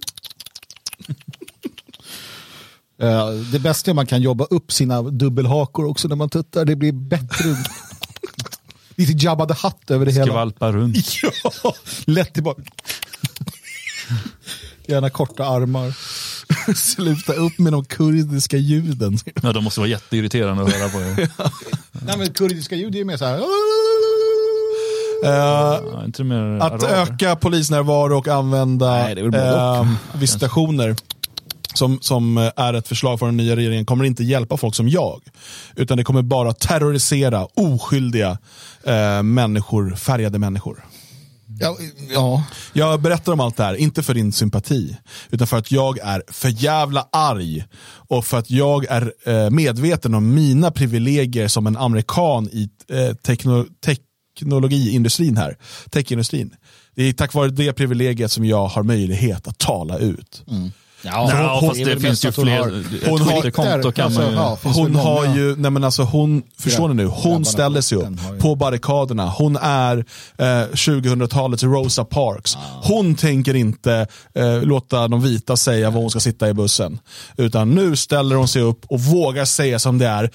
Eh, 3.01 3.29
det 3.29 3.59
bästa 3.59 3.91
är 3.91 3.91
att 3.91 3.95
man 3.95 4.07
kan 4.07 4.21
jobba 4.21 4.45
upp 4.45 4.71
sina 4.71 5.01
dubbelhakor 5.01 5.85
också 5.85 6.07
när 6.07 6.15
man 6.15 6.29
tuttar. 6.29 6.65
Det 6.65 6.75
blir 6.75 6.91
bättre. 6.91 7.45
Lite 8.95 9.25
Jabba 9.25 9.45
the 9.45 9.67
Hutt 9.67 9.91
över 9.91 10.05
det 10.05 10.11
hela. 10.11 10.25
Skvalpa 10.25 10.71
runt. 10.71 10.97
Ja, 11.63 11.73
lätt 12.05 12.33
tillbaka. 12.33 12.61
Gärna 14.87 15.09
korta 15.09 15.45
armar. 15.45 15.93
Sluta 16.75 17.33
upp 17.33 17.59
med 17.59 17.73
de 17.73 17.85
kurdiska 17.85 18.57
ljuden. 18.57 19.17
Ja, 19.43 19.53
de 19.53 19.63
måste 19.63 19.79
vara 19.79 19.89
jätteirriterande 19.89 20.63
att 20.63 20.73
höra 20.73 20.89
på. 20.89 20.99
Er. 20.99 21.29
Nej, 21.91 22.17
men 22.17 22.33
kurdiska 22.33 22.75
ljud 22.75 22.95
är 22.95 22.99
ju 22.99 23.05
mer 23.05 23.17
så 23.17 23.25
här. 23.25 23.37
Mer 25.25 26.59
att 26.61 26.83
öka 26.83 27.35
polisnärvaro 27.35 28.17
och 28.17 28.27
använda 28.27 28.91
Nej, 28.91 29.19
eh, 29.35 29.87
visitationer 30.13 30.95
som, 31.73 31.99
som 32.01 32.51
är 32.55 32.73
ett 32.73 32.87
förslag 32.87 33.19
från 33.19 33.29
den 33.29 33.37
nya 33.37 33.55
regeringen 33.55 33.85
kommer 33.85 34.05
inte 34.05 34.23
hjälpa 34.23 34.57
folk 34.57 34.75
som 34.75 34.89
jag. 34.89 35.21
Utan 35.75 35.97
det 35.97 36.03
kommer 36.03 36.21
bara 36.21 36.53
terrorisera 36.53 37.47
oskyldiga 37.53 38.37
eh, 38.83 39.23
människor, 39.23 39.95
färgade 39.95 40.39
människor. 40.39 40.85
Ja, 41.59 41.77
ja. 42.13 42.43
Jag 42.73 43.01
berättar 43.01 43.33
om 43.33 43.39
allt 43.39 43.57
det 43.57 43.63
här, 43.63 43.75
inte 43.75 44.03
för 44.03 44.13
din 44.13 44.31
sympati, 44.31 44.97
utan 45.29 45.47
för 45.47 45.57
att 45.57 45.71
jag 45.71 45.99
är 45.99 46.23
för 46.27 46.63
jävla 46.63 47.07
arg 47.11 47.65
och 47.85 48.25
för 48.25 48.37
att 48.37 48.49
jag 48.51 48.85
är 48.85 49.13
eh, 49.25 49.49
medveten 49.49 50.13
om 50.15 50.33
mina 50.33 50.71
privilegier 50.71 51.47
som 51.47 51.67
en 51.67 51.77
amerikan 51.77 52.49
i 52.51 52.69
eh, 52.89 53.15
tekno 53.15 53.65
teknologiindustrin 54.39 55.37
här, 55.37 55.57
techindustrin. 55.89 56.55
Det 56.95 57.03
är 57.03 57.13
tack 57.13 57.33
vare 57.33 57.49
det 57.49 57.73
privilegiet 57.73 58.31
som 58.31 58.45
jag 58.45 58.67
har 58.67 58.83
möjlighet 58.83 59.47
att 59.47 59.57
tala 59.57 59.97
ut. 59.97 60.43
Ja, 60.47 61.29
Ja, 61.31 61.57
hon- 61.61 61.69
fast 61.69 61.85
det 61.85 61.99
finns 61.99 62.25
ju 62.25 62.31
fler. 62.31 62.83
hon 63.09 63.21
har- 63.21 63.31
Twitterkonto 63.41 63.91
kan 63.91 64.05
Alltså, 64.05 64.21
man 64.21 64.29
ju. 64.31 64.35
ja, 64.35 64.57
Hon 64.63 64.95
har 64.95 65.35
ju, 65.35 65.55
nej 65.55 65.71
men 65.71 65.83
alltså 65.83 66.03
hon, 66.03 66.43
förstår 66.59 66.87
ni 66.87 66.93
nu, 66.93 67.05
hon 67.05 67.45
ställer 67.45 67.81
sig 67.81 67.97
upp 67.97 68.07
på 68.39 68.55
barrikaderna. 68.55 69.29
Hon 69.29 69.55
är 69.61 69.97
eh, 70.37 70.45
2000-talets 70.73 71.63
Rosa 71.63 72.05
Parks. 72.05 72.57
Hon 72.83 73.15
tänker 73.15 73.53
inte 73.55 74.07
eh, 74.35 74.61
låta 74.63 75.07
de 75.07 75.21
vita 75.21 75.57
säga 75.57 75.89
var 75.89 76.01
hon 76.01 76.09
ska 76.09 76.19
sitta 76.19 76.49
i 76.49 76.53
bussen. 76.53 76.99
Utan 77.37 77.69
nu 77.75 77.95
ställer 77.95 78.35
hon 78.35 78.47
sig 78.47 78.61
upp 78.61 78.85
och 78.87 79.01
vågar 79.01 79.45
säga 79.45 79.79
som 79.79 79.97
det 79.97 80.07
är. 80.07 80.29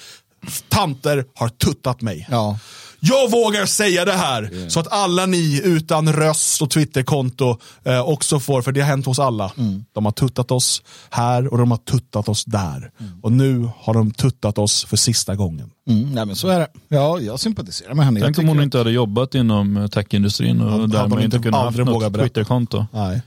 Tanter 0.69 1.25
har 1.35 1.49
tuttat 1.49 2.01
mig. 2.03 2.27
Ja. 2.31 2.59
Jag 3.01 3.31
vågar 3.31 3.67
säga 3.67 4.05
det 4.05 4.13
här 4.13 4.69
så 4.69 4.81
att 4.81 4.93
alla 4.93 5.27
ni 5.27 5.61
utan 5.65 6.13
röst 6.13 6.63
och 6.63 6.71
Twitterkonto 6.71 7.59
eh, 7.85 8.01
också 8.09 8.41
får, 8.41 8.63
för 8.63 8.73
det 8.73 8.81
har 8.81 8.89
hänt 8.89 9.07
hos 9.07 9.19
alla. 9.19 9.53
De 9.93 10.05
har 10.05 10.13
tuttat 10.13 10.51
oss 10.51 10.83
här 11.11 11.47
och 11.53 11.59
de 11.59 11.71
har 11.71 11.79
tuttat 11.79 12.29
oss 12.29 12.45
där. 12.45 12.91
Och 13.23 13.33
nu 13.33 13.69
har 13.77 13.95
de 13.95 14.11
tuttat 14.11 14.59
oss 14.59 14.85
för 14.85 14.97
sista 14.97 15.35
gången. 15.37 15.71
Mm, 15.89 16.13
nej, 16.15 16.27
men 16.27 16.37
så 16.37 16.49
är 16.49 16.59
det. 16.59 16.69
Ja, 16.89 17.21
jag 17.21 17.41
sympatiserar 17.41 17.95
med 17.95 18.05
henne. 18.05 18.21
Tänk 18.21 18.39
om 18.39 18.49
hon 18.49 18.59
att- 18.59 18.65
inte 18.65 18.79
hade 18.79 18.91
jobbat 18.91 19.35
inom 19.35 19.77
eh, 19.77 19.87
techindustrin 19.87 20.61
och 20.61 20.71
hade 20.73 20.87
därmed 20.87 21.13
inte 21.25 21.37
inte 21.37 21.39
kunnat 21.49 21.79
vågat 21.79 22.13
något. 22.13 22.21
Twitterkonto. 22.21 22.87
Nej. 22.93 23.23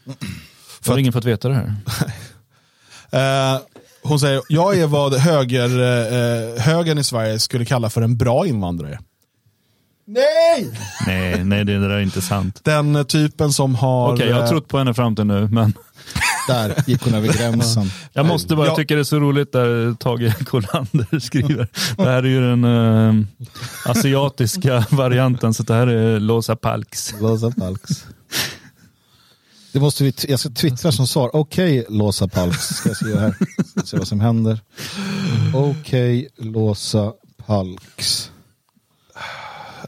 För 0.81 0.97
ingen 0.97 1.13
fått 1.13 1.25
veta 1.25 1.49
det 1.49 1.55
här. 1.55 1.75
Eh, 3.11 3.59
hon 4.03 4.19
säger, 4.19 4.41
jag 4.49 4.79
är 4.79 4.87
vad 4.87 5.13
höger, 5.13 5.69
eh, 5.79 6.61
högern 6.61 6.97
i 6.97 7.03
Sverige 7.03 7.39
skulle 7.39 7.65
kalla 7.65 7.89
för 7.89 8.01
en 8.01 8.17
bra 8.17 8.47
invandrare. 8.47 8.99
Nej! 10.05 10.71
Nej, 11.07 11.43
nej 11.43 11.65
det 11.65 11.79
där 11.79 11.89
är 11.89 11.99
inte 12.01 12.21
sant. 12.21 12.59
Den 12.63 13.05
typen 13.05 13.53
som 13.53 13.75
har... 13.75 14.13
Okej, 14.13 14.27
jag 14.29 14.41
har 14.41 14.47
trott 14.47 14.67
på 14.67 14.77
henne 14.77 14.93
fram 14.93 15.15
till 15.15 15.25
nu, 15.25 15.47
men 15.51 15.73
Där 16.47 16.83
gick 16.87 17.01
hon 17.03 17.13
över 17.13 17.33
gränsen. 17.33 17.89
jag 18.13 18.25
måste 18.25 18.55
bara, 18.55 18.65
jag 18.67 18.71
Ja. 18.71 18.75
tycker 18.75 18.95
det 18.95 19.01
är 19.01 19.03
så 19.03 19.19
roligt 19.19 19.51
där 19.51 19.93
Tage 19.93 20.45
Kolander 20.47 21.19
skriver. 21.27 21.67
Det 21.97 22.03
här 22.03 22.23
är 22.23 22.27
ju 22.27 22.41
den 22.41 22.63
eh, 22.63 23.25
asiatiska 23.85 24.85
varianten, 24.91 25.53
så 25.53 25.63
det 25.63 25.73
här 25.73 25.87
är 25.87 26.19
Losa 26.19 26.55
Palks. 26.55 27.13
Losa 27.21 27.51
Palks. 27.51 28.05
Det 29.73 29.79
måste 29.79 30.03
vi, 30.03 30.13
jag 30.27 30.39
ska 30.39 30.49
twittra 30.49 30.91
som 30.91 31.07
svar. 31.07 31.29
Okej, 31.35 31.85
Låsa 31.89 32.27
Palks. 32.27 32.67
Ska 32.67 32.89
jag 32.89 32.95
skriva 32.95 33.19
här. 33.19 33.35
Ska 33.69 33.81
se 33.81 33.97
vad 33.97 34.07
som 34.07 34.19
händer. 34.19 34.59
Okej, 35.53 36.27
Låsa 36.37 37.11
Palks. 37.45 38.31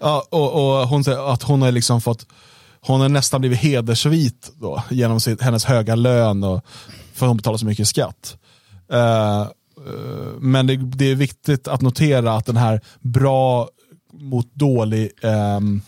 Ja, 0.02 0.28
och, 0.30 0.54
och 0.54 0.88
hon 0.88 1.04
säger 1.04 1.34
att 1.34 1.44
hon 1.44 1.62
har 1.62 1.72
liksom 1.72 2.02
fått, 2.02 2.26
hon 2.82 3.02
har 3.02 3.10
nästan 3.10 3.42
blivit 3.42 3.60
hedersvit 3.60 4.52
då, 4.56 4.84
genom 4.90 5.20
sitt, 5.20 5.42
hennes 5.42 5.66
höga 5.66 5.96
lön 5.96 6.44
och 6.44 6.66
för 7.14 7.26
att 7.26 7.30
hon 7.30 7.38
betalar 7.38 7.58
så 7.58 7.66
mycket 7.66 7.88
skatt. 7.88 8.38
Eh, 8.92 9.42
eh, 9.42 9.48
men 10.40 10.68
det, 10.68 10.76
det 10.76 11.12
är 11.12 11.16
viktigt 11.16 11.68
att 11.68 11.82
notera 11.82 12.34
att 12.34 12.46
den 12.46 12.58
här 12.58 12.82
bra 13.00 13.70
mot 14.14 14.54
dålig 14.54 15.12
um, 15.22 15.82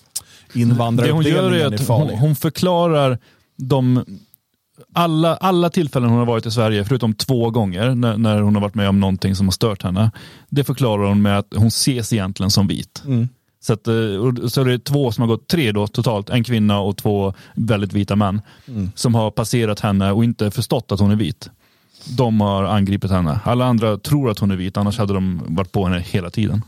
är 0.54 0.62
invandraruppdelningen 0.62 1.74
är 1.74 1.76
att 1.76 1.82
farlig. 1.82 2.14
hon, 2.14 2.20
hon 2.20 2.36
förklarar 2.36 3.20
de 3.56 4.06
alla, 4.94 5.36
alla 5.36 5.70
tillfällen 5.70 6.10
hon 6.10 6.20
har 6.20 6.26
varit 6.26 6.46
i 6.46 6.52
Sverige, 6.52 6.86
förutom 6.86 7.14
två 7.14 7.50
gånger 7.50 7.96
när, 7.96 8.18
när 8.18 8.42
hon 8.42 8.56
har 8.56 8.62
varit 8.62 8.76
med 8.76 8.90
om 8.90 9.00
någonting 9.00 9.36
som 9.36 9.48
har 9.48 9.52
stört 9.52 9.84
henne. 9.84 10.12
Det 10.50 10.64
förklarar 10.64 11.04
hon 11.08 11.22
med 11.22 11.38
att 11.38 11.54
hon 11.56 11.68
ses 11.68 12.14
egentligen 12.14 12.52
som 12.52 12.68
vit. 12.68 13.04
Mm. 13.06 13.30
Så, 13.60 13.74
att, 13.74 13.88
eh, 13.88 13.94
så 14.48 14.62
är 14.62 14.66
det 14.66 14.80
två 14.80 15.12
som 15.12 15.22
har 15.22 15.28
gått, 15.28 15.48
tre 15.48 15.72
då 15.72 15.88
totalt, 15.88 16.30
en 16.30 16.44
kvinna 16.44 16.80
och 16.80 16.98
två 16.98 17.34
väldigt 17.56 17.94
vita 17.94 18.16
män. 18.16 18.42
Mm. 18.68 18.92
Som 18.96 19.16
har 19.16 19.32
passerat 19.32 19.80
henne 19.80 20.12
och 20.12 20.24
inte 20.24 20.52
förstått 20.52 20.92
att 20.92 21.00
hon 21.00 21.12
är 21.12 21.16
vit. 21.16 21.50
De 22.18 22.42
har 22.42 22.64
angripit 22.64 23.12
henne. 23.12 23.40
Alla 23.44 23.66
andra 23.66 23.98
tror 23.98 24.30
att 24.30 24.40
hon 24.40 24.52
är 24.52 24.56
vit, 24.56 24.78
annars 24.78 24.98
hade 24.98 25.14
de 25.14 25.42
varit 25.48 25.72
på 25.72 25.86
henne 25.88 26.00
hela 26.00 26.30
tiden. 26.30 26.62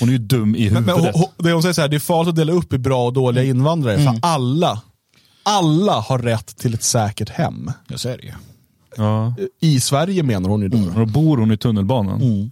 Hon 0.00 0.08
är 0.08 0.12
ju 0.12 0.18
dum 0.18 0.56
i 0.56 0.68
Mm. 0.68 0.84
Men, 0.84 0.94
huvudet. 0.94 1.04
men, 1.14 1.20
hon, 1.20 1.28
hon- 1.36 1.44
det 1.46 1.52
hon 1.52 1.62
säger 1.62 1.72
så 1.72 1.80
här, 1.80 1.88
det 1.88 1.96
är 1.96 2.00
farligt 2.00 2.28
att 2.30 2.36
dela 2.36 2.52
upp 2.52 2.72
i 2.72 2.78
bra 2.78 3.06
och 3.06 3.12
dåliga 3.12 3.44
invandrare, 3.44 3.98
för 3.98 4.18
alla, 4.22 4.80
alla 5.42 5.92
har 5.92 6.18
rätt 6.18 6.56
till 6.56 6.74
ett 6.74 6.82
säkert 6.82 7.28
hem. 7.30 7.70
Ja, 7.88 7.98
så 7.98 8.08
är 8.08 8.16
det 8.16 8.22
ju. 8.22 8.32
ja. 8.96 9.34
I 9.60 9.80
Sverige 9.80 10.22
menar 10.22 10.48
hon 10.48 10.62
ju 10.62 10.68
då. 10.68 10.78
Och 10.78 10.94
då 10.94 11.06
bor 11.06 11.36
hon 11.36 11.52
i 11.52 11.56
tunnelbanan. 11.56 12.20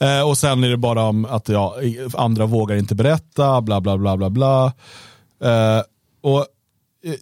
Eh, 0.00 0.28
och 0.28 0.38
sen 0.38 0.64
är 0.64 0.68
det 0.68 0.76
bara 0.76 1.02
om 1.02 1.24
att 1.24 1.48
ja, 1.48 1.76
andra 2.14 2.46
vågar 2.46 2.76
inte 2.76 2.94
berätta, 2.94 3.60
bla 3.60 3.80
bla 3.80 3.98
bla 3.98 4.16
bla 4.16 4.30
bla. 4.30 4.72
Eh, 5.40 5.82
och 6.20 6.38
eh, 7.04 7.14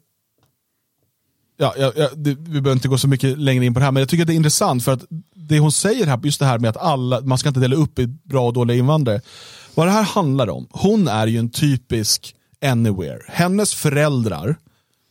ja, 1.56 1.74
ja, 1.78 1.92
ja, 1.96 2.08
det, 2.16 2.30
Vi 2.30 2.60
behöver 2.60 2.72
inte 2.72 2.88
gå 2.88 2.98
så 2.98 3.08
mycket 3.08 3.38
längre 3.38 3.64
in 3.64 3.74
på 3.74 3.80
det 3.80 3.84
här, 3.84 3.92
men 3.92 4.00
jag 4.00 4.08
tycker 4.08 4.22
att 4.22 4.26
det 4.26 4.34
är 4.34 4.36
intressant 4.36 4.84
för 4.84 4.92
att 4.92 5.04
det 5.34 5.58
hon 5.58 5.72
säger 5.72 6.06
här, 6.06 6.20
just 6.24 6.40
det 6.40 6.46
här 6.46 6.58
med 6.58 6.70
att 6.70 6.76
alla, 6.76 7.20
man 7.20 7.38
ska 7.38 7.48
inte 7.48 7.60
dela 7.60 7.76
upp 7.76 7.98
i 7.98 8.06
bra 8.06 8.46
och 8.46 8.52
dåliga 8.52 8.78
invandrare. 8.78 9.20
Vad 9.74 9.86
det 9.86 9.90
här 9.90 10.02
handlar 10.02 10.50
om, 10.50 10.66
hon 10.70 11.08
är 11.08 11.26
ju 11.26 11.38
en 11.38 11.50
typisk 11.50 12.34
anywhere. 12.64 13.20
Hennes 13.28 13.74
föräldrar 13.74 14.56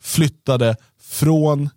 flyttade 0.01 0.76
från 1.01 1.70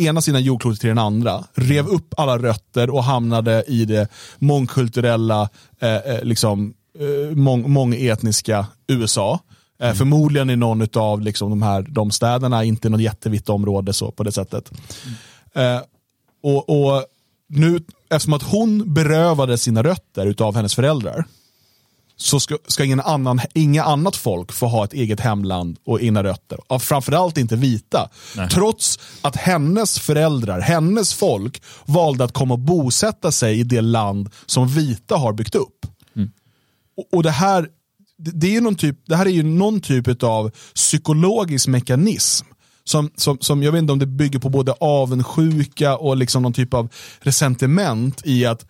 ena 0.00 0.20
sidan 0.20 0.42
jordklotet 0.42 0.80
till 0.80 0.88
den 0.88 0.98
andra, 0.98 1.44
rev 1.54 1.88
upp 1.88 2.14
alla 2.16 2.38
rötter 2.38 2.90
och 2.90 3.04
hamnade 3.04 3.64
i 3.66 3.84
det 3.84 4.08
mångkulturella, 4.38 5.48
eh, 5.80 5.96
eh, 5.96 6.22
liksom, 6.22 6.74
eh, 6.98 7.36
mång, 7.36 7.70
mångetniska 7.70 8.66
USA. 8.88 9.40
Eh, 9.82 9.94
Förmodligen 9.94 10.50
i 10.50 10.56
någon 10.56 10.86
av 10.94 11.20
liksom, 11.20 11.50
de 11.50 11.62
här 11.62 11.82
de 11.82 12.10
städerna, 12.10 12.64
inte 12.64 12.88
något 12.88 13.00
jättevitt 13.00 13.48
område 13.48 13.92
så, 13.92 14.10
på 14.10 14.22
det 14.22 14.32
sättet. 14.32 14.70
Eh, 15.54 15.80
och, 16.42 16.68
och 16.68 17.04
nu, 17.48 17.80
eftersom 18.10 18.32
att 18.32 18.42
hon 18.42 18.94
berövade 18.94 19.58
sina 19.58 19.82
rötter 19.82 20.26
utav 20.26 20.56
hennes 20.56 20.74
föräldrar, 20.74 21.24
så 22.20 22.40
ska, 22.40 22.58
ska 22.66 22.84
ingen 22.84 23.00
annan, 23.00 23.40
inga 23.54 23.84
annat 23.84 24.16
folk 24.16 24.52
få 24.52 24.66
ha 24.66 24.84
ett 24.84 24.92
eget 24.92 25.20
hemland 25.20 25.78
och 25.86 26.00
egna 26.02 26.22
rötter. 26.22 26.58
Och 26.66 26.82
framförallt 26.82 27.38
inte 27.38 27.56
vita. 27.56 28.10
Trots 28.50 28.98
att 29.22 29.36
hennes 29.36 29.98
föräldrar, 29.98 30.60
hennes 30.60 31.14
folk 31.14 31.62
valde 31.84 32.24
att 32.24 32.32
komma 32.32 32.54
och 32.54 32.60
bosätta 32.60 33.32
sig 33.32 33.60
i 33.60 33.62
det 33.62 33.80
land 33.80 34.30
som 34.46 34.68
vita 34.68 35.16
har 35.16 35.32
byggt 35.32 35.54
upp. 35.54 35.86
Och, 36.96 37.18
och 37.18 37.22
det 37.22 37.30
här 37.30 37.68
det, 38.18 38.30
det 38.30 38.46
är 38.46 38.50
ju 38.50 38.60
någon 38.60 38.74
typ, 38.74 38.96
det 39.06 39.16
här 39.16 39.26
är 39.26 39.30
ju 39.30 39.42
någon 39.42 39.80
typ 39.80 40.22
av 40.22 40.50
psykologisk 40.74 41.68
mekanism. 41.68 42.46
Som, 42.84 43.10
som, 43.16 43.38
som, 43.40 43.62
jag 43.62 43.72
vet 43.72 43.78
inte 43.78 43.92
om 43.92 43.98
det 43.98 44.06
bygger 44.06 44.38
på 44.38 44.48
både 44.48 44.72
avundsjuka 44.72 45.96
och 45.96 46.16
liksom 46.16 46.42
någon 46.42 46.52
typ 46.52 46.74
av 46.74 46.88
resentiment 47.20 48.22
i 48.24 48.46
att 48.46 48.66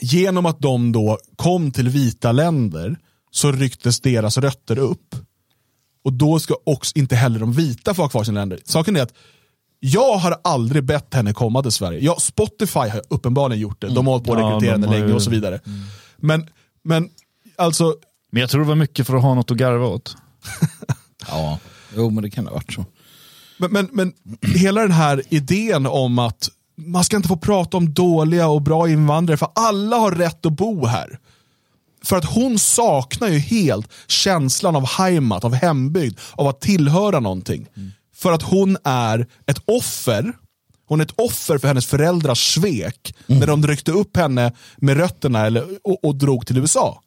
genom 0.00 0.46
att 0.46 0.60
de 0.60 0.92
då 0.92 1.18
kom 1.36 1.70
till 1.70 1.88
vita 1.88 2.32
länder 2.32 2.96
så 3.30 3.52
rycktes 3.52 4.00
deras 4.00 4.38
rötter 4.38 4.78
upp. 4.78 5.14
Och 6.04 6.12
då 6.12 6.38
ska 6.38 6.54
också 6.66 6.92
inte 6.98 7.16
heller 7.16 7.40
de 7.40 7.52
vita 7.52 7.94
få 7.94 8.02
ha 8.02 8.08
kvar 8.08 8.24
sina 8.24 8.40
länder. 8.40 8.58
Saken 8.64 8.96
är 8.96 9.02
att 9.02 9.12
jag 9.80 10.16
har 10.16 10.36
aldrig 10.44 10.84
bett 10.84 11.14
henne 11.14 11.32
komma 11.32 11.62
till 11.62 11.72
Sverige. 11.72 11.98
Ja, 12.02 12.16
Spotify 12.20 12.78
har 12.80 13.02
uppenbarligen 13.10 13.60
gjort 13.60 13.80
det. 13.80 13.88
De 13.88 14.06
har 14.06 14.12
hållit 14.14 14.26
på 14.26 14.32
att 14.32 14.38
Ja, 14.40 14.46
rekrytera 14.46 14.72
henne 14.72 14.86
länge 14.90 15.06
ju- 15.06 15.14
och 15.14 15.22
så 15.22 15.30
vidare. 15.30 15.60
Men, 16.16 16.46
men 16.84 17.08
alltså, 17.56 17.94
Men 18.32 18.40
jag 18.40 18.50
tror 18.50 18.60
det 18.62 18.68
var 18.68 18.74
mycket 18.74 19.06
för 19.06 19.16
att 19.16 19.22
ha 19.22 19.34
något 19.34 19.50
att 19.50 19.56
garva 19.56 19.86
åt. 19.86 20.16
Ja, 21.28 21.58
jo 21.96 22.10
men 22.10 22.22
det 22.22 22.30
kan 22.30 22.46
ha 22.46 22.54
varit 22.54 22.72
så. 22.72 22.84
Men, 23.58 23.72
men, 23.72 23.88
men 23.92 24.12
hela 24.54 24.80
den 24.80 24.92
här 24.92 25.22
idén 25.28 25.86
om 25.86 26.18
att 26.18 26.48
man 26.78 27.04
ska 27.04 27.16
inte 27.16 27.28
få 27.28 27.36
prata 27.36 27.76
om 27.76 27.94
dåliga 27.94 28.48
och 28.48 28.62
bra 28.62 28.88
invandrare 28.88 29.36
för 29.36 29.48
alla 29.54 29.96
har 29.96 30.12
rätt 30.12 30.46
att 30.46 30.52
bo 30.52 30.86
här. 30.86 31.18
För 32.04 32.16
att 32.16 32.24
hon 32.24 32.58
saknar 32.58 33.28
ju 33.28 33.38
helt 33.38 33.92
känslan 34.06 34.76
av 34.76 34.86
heimat, 34.86 35.44
av 35.44 35.54
hembygd, 35.54 36.18
av 36.32 36.46
att 36.48 36.60
tillhöra 36.60 37.20
någonting. 37.20 37.66
För 38.14 38.32
att 38.32 38.42
hon 38.42 38.76
är 38.84 39.26
ett 39.46 39.62
offer. 39.64 40.32
Hon 40.86 41.00
är 41.00 41.04
ett 41.04 41.14
offer 41.16 41.58
för 41.58 41.68
hennes 41.68 41.86
föräldrars 41.86 42.54
svek 42.54 43.14
när 43.26 43.46
de 43.46 43.66
ryckte 43.66 43.92
upp 43.92 44.16
henne 44.16 44.52
med 44.76 44.96
rötterna 44.96 45.46
eller, 45.46 45.66
och, 45.84 46.04
och 46.04 46.14
drog 46.14 46.46
till 46.46 46.58
USA. 46.58 47.02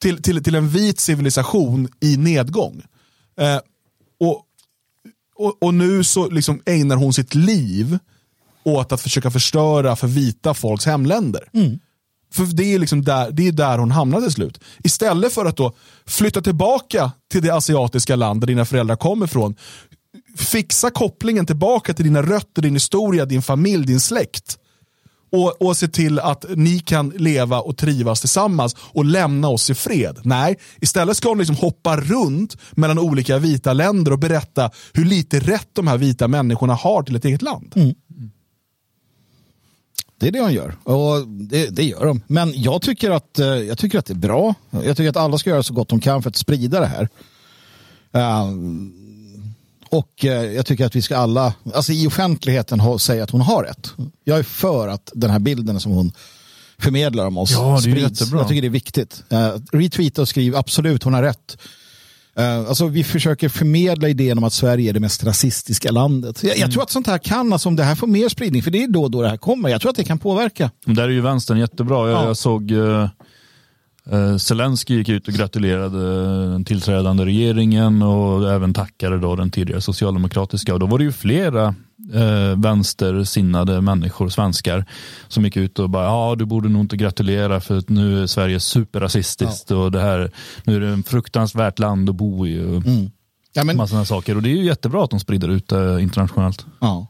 Till, 0.00 0.22
till, 0.22 0.44
till 0.44 0.54
en 0.54 0.68
vit 0.68 1.00
civilisation 1.00 1.88
i 2.00 2.16
nedgång. 2.16 2.82
Eh, 3.40 3.60
och, 4.20 4.42
och, 5.36 5.62
och 5.62 5.74
nu 5.74 6.04
så 6.04 6.30
liksom 6.30 6.62
ägnar 6.66 6.96
hon 6.96 7.12
sitt 7.12 7.34
liv 7.34 7.98
åt 8.64 8.92
att 8.92 9.00
försöka 9.00 9.30
förstöra 9.30 9.96
för 9.96 10.06
vita 10.06 10.54
folks 10.54 10.86
hemländer. 10.86 11.48
För 12.32 12.44
det 12.44 12.74
är, 12.74 12.78
liksom 12.78 13.02
där, 13.04 13.30
det 13.30 13.48
är 13.48 13.52
där 13.52 13.78
hon 13.78 13.90
hamnar 13.90 14.20
till 14.20 14.30
slut. 14.32 14.60
Istället 14.84 15.32
för 15.32 15.46
att 15.46 15.56
då 15.56 15.74
flytta 16.06 16.40
tillbaka 16.40 17.12
till 17.32 17.42
det 17.42 17.50
asiatiska 17.50 18.16
land 18.16 18.40
där 18.40 18.46
dina 18.46 18.64
föräldrar 18.64 18.96
kommer 18.96 19.26
ifrån. 19.26 19.54
Fixa 20.36 20.90
kopplingen 20.90 21.46
tillbaka 21.46 21.94
till 21.94 22.04
dina 22.04 22.22
rötter, 22.22 22.62
din 22.62 22.74
historia, 22.74 23.24
din 23.24 23.42
familj, 23.42 23.86
din 23.86 24.00
släkt. 24.00 24.58
Och, 25.32 25.62
och 25.62 25.76
se 25.76 25.88
till 25.88 26.18
att 26.18 26.44
ni 26.56 26.78
kan 26.78 27.08
leva 27.08 27.60
och 27.60 27.76
trivas 27.76 28.20
tillsammans 28.20 28.76
och 28.78 29.04
lämna 29.04 29.48
oss 29.48 29.70
i 29.70 29.74
fred. 29.74 30.18
Nej, 30.22 30.58
istället 30.80 31.16
ska 31.16 31.28
hon 31.28 31.38
liksom 31.38 31.56
hoppa 31.56 31.96
runt 31.96 32.56
mellan 32.72 32.98
olika 32.98 33.38
vita 33.38 33.72
länder 33.72 34.12
och 34.12 34.18
berätta 34.18 34.70
hur 34.92 35.04
lite 35.04 35.40
rätt 35.40 35.68
de 35.72 35.86
här 35.86 35.98
vita 35.98 36.28
människorna 36.28 36.74
har 36.74 37.02
till 37.02 37.16
ett 37.16 37.24
eget 37.24 37.42
land. 37.42 37.72
Det 40.24 40.28
är 40.28 40.32
det 40.32 40.40
hon 40.40 40.52
gör. 40.52 40.76
Och 40.84 41.28
det, 41.28 41.66
det 41.76 41.84
gör 41.84 42.06
de. 42.06 42.20
Men 42.26 42.52
jag 42.62 42.82
tycker, 42.82 43.10
att, 43.10 43.38
eh, 43.38 43.46
jag 43.46 43.78
tycker 43.78 43.98
att 43.98 44.06
det 44.06 44.12
är 44.12 44.18
bra. 44.18 44.54
Jag 44.70 44.96
tycker 44.96 45.08
att 45.10 45.16
alla 45.16 45.38
ska 45.38 45.50
göra 45.50 45.62
så 45.62 45.74
gott 45.74 45.88
de 45.88 46.00
kan 46.00 46.22
för 46.22 46.30
att 46.30 46.36
sprida 46.36 46.80
det 46.80 46.86
här. 46.86 47.08
Ehm, 48.12 48.92
och 49.88 50.24
eh, 50.24 50.52
jag 50.52 50.66
tycker 50.66 50.86
att 50.86 50.96
vi 50.96 51.02
ska 51.02 51.16
alla, 51.16 51.54
alltså 51.74 51.92
i 51.92 52.06
offentligheten, 52.06 52.98
säga 52.98 53.24
att 53.24 53.30
hon 53.30 53.40
har 53.40 53.62
rätt. 53.64 53.90
Jag 54.24 54.38
är 54.38 54.42
för 54.42 54.88
att 54.88 55.10
den 55.14 55.30
här 55.30 55.38
bilden 55.38 55.80
som 55.80 55.92
hon 55.92 56.12
förmedlar 56.78 57.26
om 57.26 57.38
oss 57.38 57.50
Ja, 57.50 57.68
det 57.68 57.74
är 57.74 57.78
sprids. 57.78 58.20
jättebra. 58.20 58.40
Jag 58.40 58.48
tycker 58.48 58.62
det 58.62 58.68
är 58.68 58.70
viktigt. 58.70 59.24
Uh, 59.32 59.56
retweeta 59.72 60.22
och 60.22 60.28
skriv 60.28 60.56
absolut, 60.56 61.02
hon 61.02 61.14
har 61.14 61.22
rätt. 61.22 61.58
Eh, 62.36 62.58
alltså 62.58 62.86
vi 62.86 63.04
försöker 63.04 63.48
förmedla 63.48 64.08
idén 64.08 64.38
om 64.38 64.44
att 64.44 64.52
Sverige 64.52 64.88
är 64.90 64.92
det 64.92 65.00
mest 65.00 65.24
rasistiska 65.24 65.90
landet. 65.90 66.42
Jag, 66.44 66.58
jag 66.58 66.72
tror 66.72 66.82
att 66.82 66.90
sånt 66.90 67.06
här 67.06 67.18
kan, 67.18 67.52
alltså 67.52 67.68
om 67.68 67.76
det 67.76 67.82
här 67.82 67.94
får 67.94 68.06
mer 68.06 68.28
spridning, 68.28 68.62
för 68.62 68.70
det 68.70 68.82
är 68.84 68.88
då 68.88 69.02
och 69.02 69.10
då 69.10 69.22
det 69.22 69.28
här 69.28 69.36
kommer, 69.36 69.68
jag 69.68 69.80
tror 69.80 69.90
att 69.90 69.96
det 69.96 70.04
kan 70.04 70.18
påverka. 70.18 70.70
Där 70.86 71.02
är 71.02 71.08
ju 71.08 71.20
vänstern 71.20 71.58
jättebra. 71.58 72.10
Jag, 72.10 72.18
Ja. 72.18 72.26
jag 72.26 72.36
såg 72.36 72.70
uh, 72.70 73.08
uh, 74.12 74.36
Zelensky 74.36 74.94
gick 74.94 75.08
ut 75.08 75.28
och 75.28 75.34
gratulerade 75.34 76.50
den 76.50 76.64
tillträdande 76.64 77.24
regeringen 77.24 78.02
och 78.02 78.52
även 78.52 78.74
tackade 78.74 79.18
då 79.18 79.36
den 79.36 79.50
tidigare 79.50 79.80
socialdemokratiska. 79.80 80.74
Och 80.74 80.80
då 80.80 80.86
var 80.86 80.98
det 80.98 81.04
ju 81.04 81.12
flera 81.12 81.74
uh, 82.14 82.62
vänstersinnade 82.62 83.80
människor, 83.80 84.28
svenskar, 84.28 84.84
som 85.28 85.44
gick 85.44 85.56
ut 85.56 85.78
och 85.78 85.90
bara 85.90 86.04
ja 86.04 86.34
du 86.38 86.44
borde 86.44 86.68
nog 86.68 86.82
inte 86.82 86.96
gratulera 86.96 87.60
för 87.60 87.82
nu 87.86 88.22
är 88.22 88.26
Sverige 88.26 88.60
superrasistiskt 88.60 89.70
och 89.70 89.92
det 89.92 90.00
här, 90.00 90.30
nu 90.64 90.76
är 90.76 90.80
det 90.80 90.88
en 90.88 91.02
fruktansvärt 91.02 91.78
land 91.78 92.10
att 92.10 92.16
bo 92.16 92.46
i 92.46 92.60
och 92.60 92.82
Ja, 93.56 93.64
men, 93.64 93.76
massa 93.76 94.04
saker. 94.04 94.36
Och 94.36 94.42
det 94.42 94.48
är 94.48 94.56
ju 94.56 94.64
jättebra 94.64 95.04
att 95.04 95.10
de 95.10 95.20
sprider 95.20 95.48
ut 95.48 95.68
det 95.68 96.02
internationellt. 96.02 96.66
ja. 96.80 97.06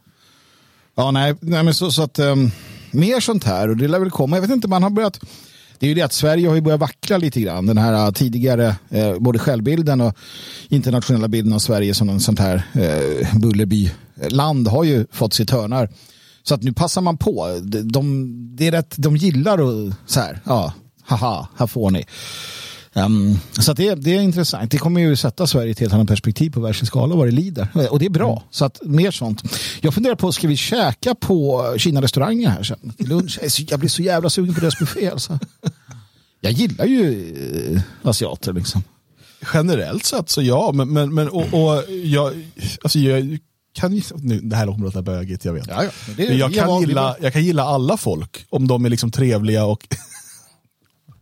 ja 0.95 1.11
nej, 1.11 1.35
nej, 1.41 1.63
men 1.63 1.73
så, 1.73 1.91
så 1.91 2.03
att 2.03 2.19
um, 2.19 2.51
mer 2.91 3.19
sånt 3.19 3.43
här 3.43 3.69
och 3.69 3.77
det 3.77 3.87
lär 3.87 3.99
väl 3.99 4.11
komma. 4.11 4.37
Jag 4.37 4.41
vet 4.41 4.51
inte, 4.51 4.67
man 4.67 4.83
har 4.83 4.89
börjat 4.89 5.19
det 5.79 5.85
är 5.85 5.87
ju 5.87 5.93
det 5.93 6.01
att 6.01 6.13
Sverige 6.13 6.47
har 6.47 6.55
ju 6.55 6.61
börjat 6.61 6.79
vackla 6.79 7.17
lite 7.17 7.41
grann. 7.41 7.65
Den 7.65 7.77
här 7.77 8.05
eh, 8.05 8.11
tidigare, 8.11 8.75
eh, 8.89 9.19
både 9.19 9.39
självbilden 9.39 10.01
och 10.01 10.13
internationella 10.69 11.27
bilden 11.27 11.53
av 11.53 11.59
Sverige 11.59 11.93
som 11.93 12.09
en 12.09 12.19
sånt 12.19 12.39
här 12.39 12.63
eh, 12.73 13.37
Bullerby-land 13.39 14.67
har 14.67 14.83
ju 14.83 15.05
fått 15.11 15.33
sitt 15.33 15.49
hörnar. 15.49 15.89
Så 16.43 16.55
att 16.55 16.63
nu 16.63 16.73
passar 16.73 17.01
man 17.01 17.17
på. 17.17 17.59
De, 17.63 17.81
de, 17.81 18.55
det 18.55 18.67
är 18.67 18.71
rätt, 18.71 18.95
de 18.97 19.17
gillar 19.17 19.61
och 19.61 19.93
så 20.05 20.19
här, 20.19 20.39
ja, 20.45 20.73
haha, 21.03 21.47
här 21.57 21.67
får 21.67 21.91
ni. 21.91 22.05
Um, 22.97 23.39
så 23.59 23.73
det, 23.73 23.95
det 23.95 24.15
är 24.15 24.21
intressant. 24.21 24.71
Det 24.71 24.77
kommer 24.77 25.01
ju 25.01 25.15
sätta 25.15 25.47
Sverige 25.47 25.67
i 25.67 25.71
ett 25.71 25.79
helt 25.79 25.93
annat 25.93 26.07
perspektiv 26.07 26.49
på 26.51 26.59
världslig 26.59 26.87
skala 26.87 27.15
vad 27.15 27.27
det 27.27 27.31
lider. 27.31 27.67
Och 27.89 27.99
det 27.99 28.05
är 28.05 28.09
bra. 28.09 28.43
Så 28.51 28.65
att 28.65 28.79
mer 28.83 29.11
sånt. 29.11 29.43
Jag 29.81 29.93
funderar 29.93 30.15
på, 30.15 30.31
ska 30.31 30.47
vi 30.47 30.57
käka 30.57 31.15
på 31.15 31.73
Kina-restauranger 31.77 32.49
här 32.49 32.63
sen 32.63 32.93
till 32.97 33.07
lunch? 33.09 33.39
Jag 33.41 33.45
är 33.45 33.49
blir 33.79 33.89
så 33.89 34.01
jävla 34.01 34.29
sugen 34.29 34.53
på 34.53 34.59
deras 34.61 34.79
buffé 34.79 35.09
alltså. 35.09 35.39
Jag 36.41 36.51
gillar 36.51 36.85
ju 36.85 37.33
eh, 37.75 37.81
asiater 38.09 38.53
liksom. 38.53 38.83
Generellt 39.53 40.05
sett 40.05 40.29
så 40.29 40.41
ja, 40.41 40.71
men, 40.73 40.93
men, 40.93 41.13
men 41.13 41.29
och, 41.29 41.45
och 41.53 41.83
jag, 42.03 42.33
alltså 42.83 42.99
jag 42.99 43.37
kan 43.73 43.95
ju, 43.95 44.01
nu, 44.15 44.39
det 44.39 44.55
här 44.55 44.67
att 44.67 44.79
låta 44.79 45.01
bögigt, 45.01 45.45
jag 45.45 45.53
vet. 45.53 45.67
Ja, 45.67 45.83
ja, 45.83 45.89
det- 46.17 46.23
jag, 46.23 46.53
kan 46.53 46.79
gilla, 46.81 47.15
jag 47.21 47.33
kan 47.33 47.43
gilla 47.45 47.63
alla 47.63 47.97
folk 47.97 48.45
om 48.49 48.67
de 48.67 48.85
är 48.85 48.89
liksom 48.89 49.11
trevliga 49.11 49.65
och 49.65 49.87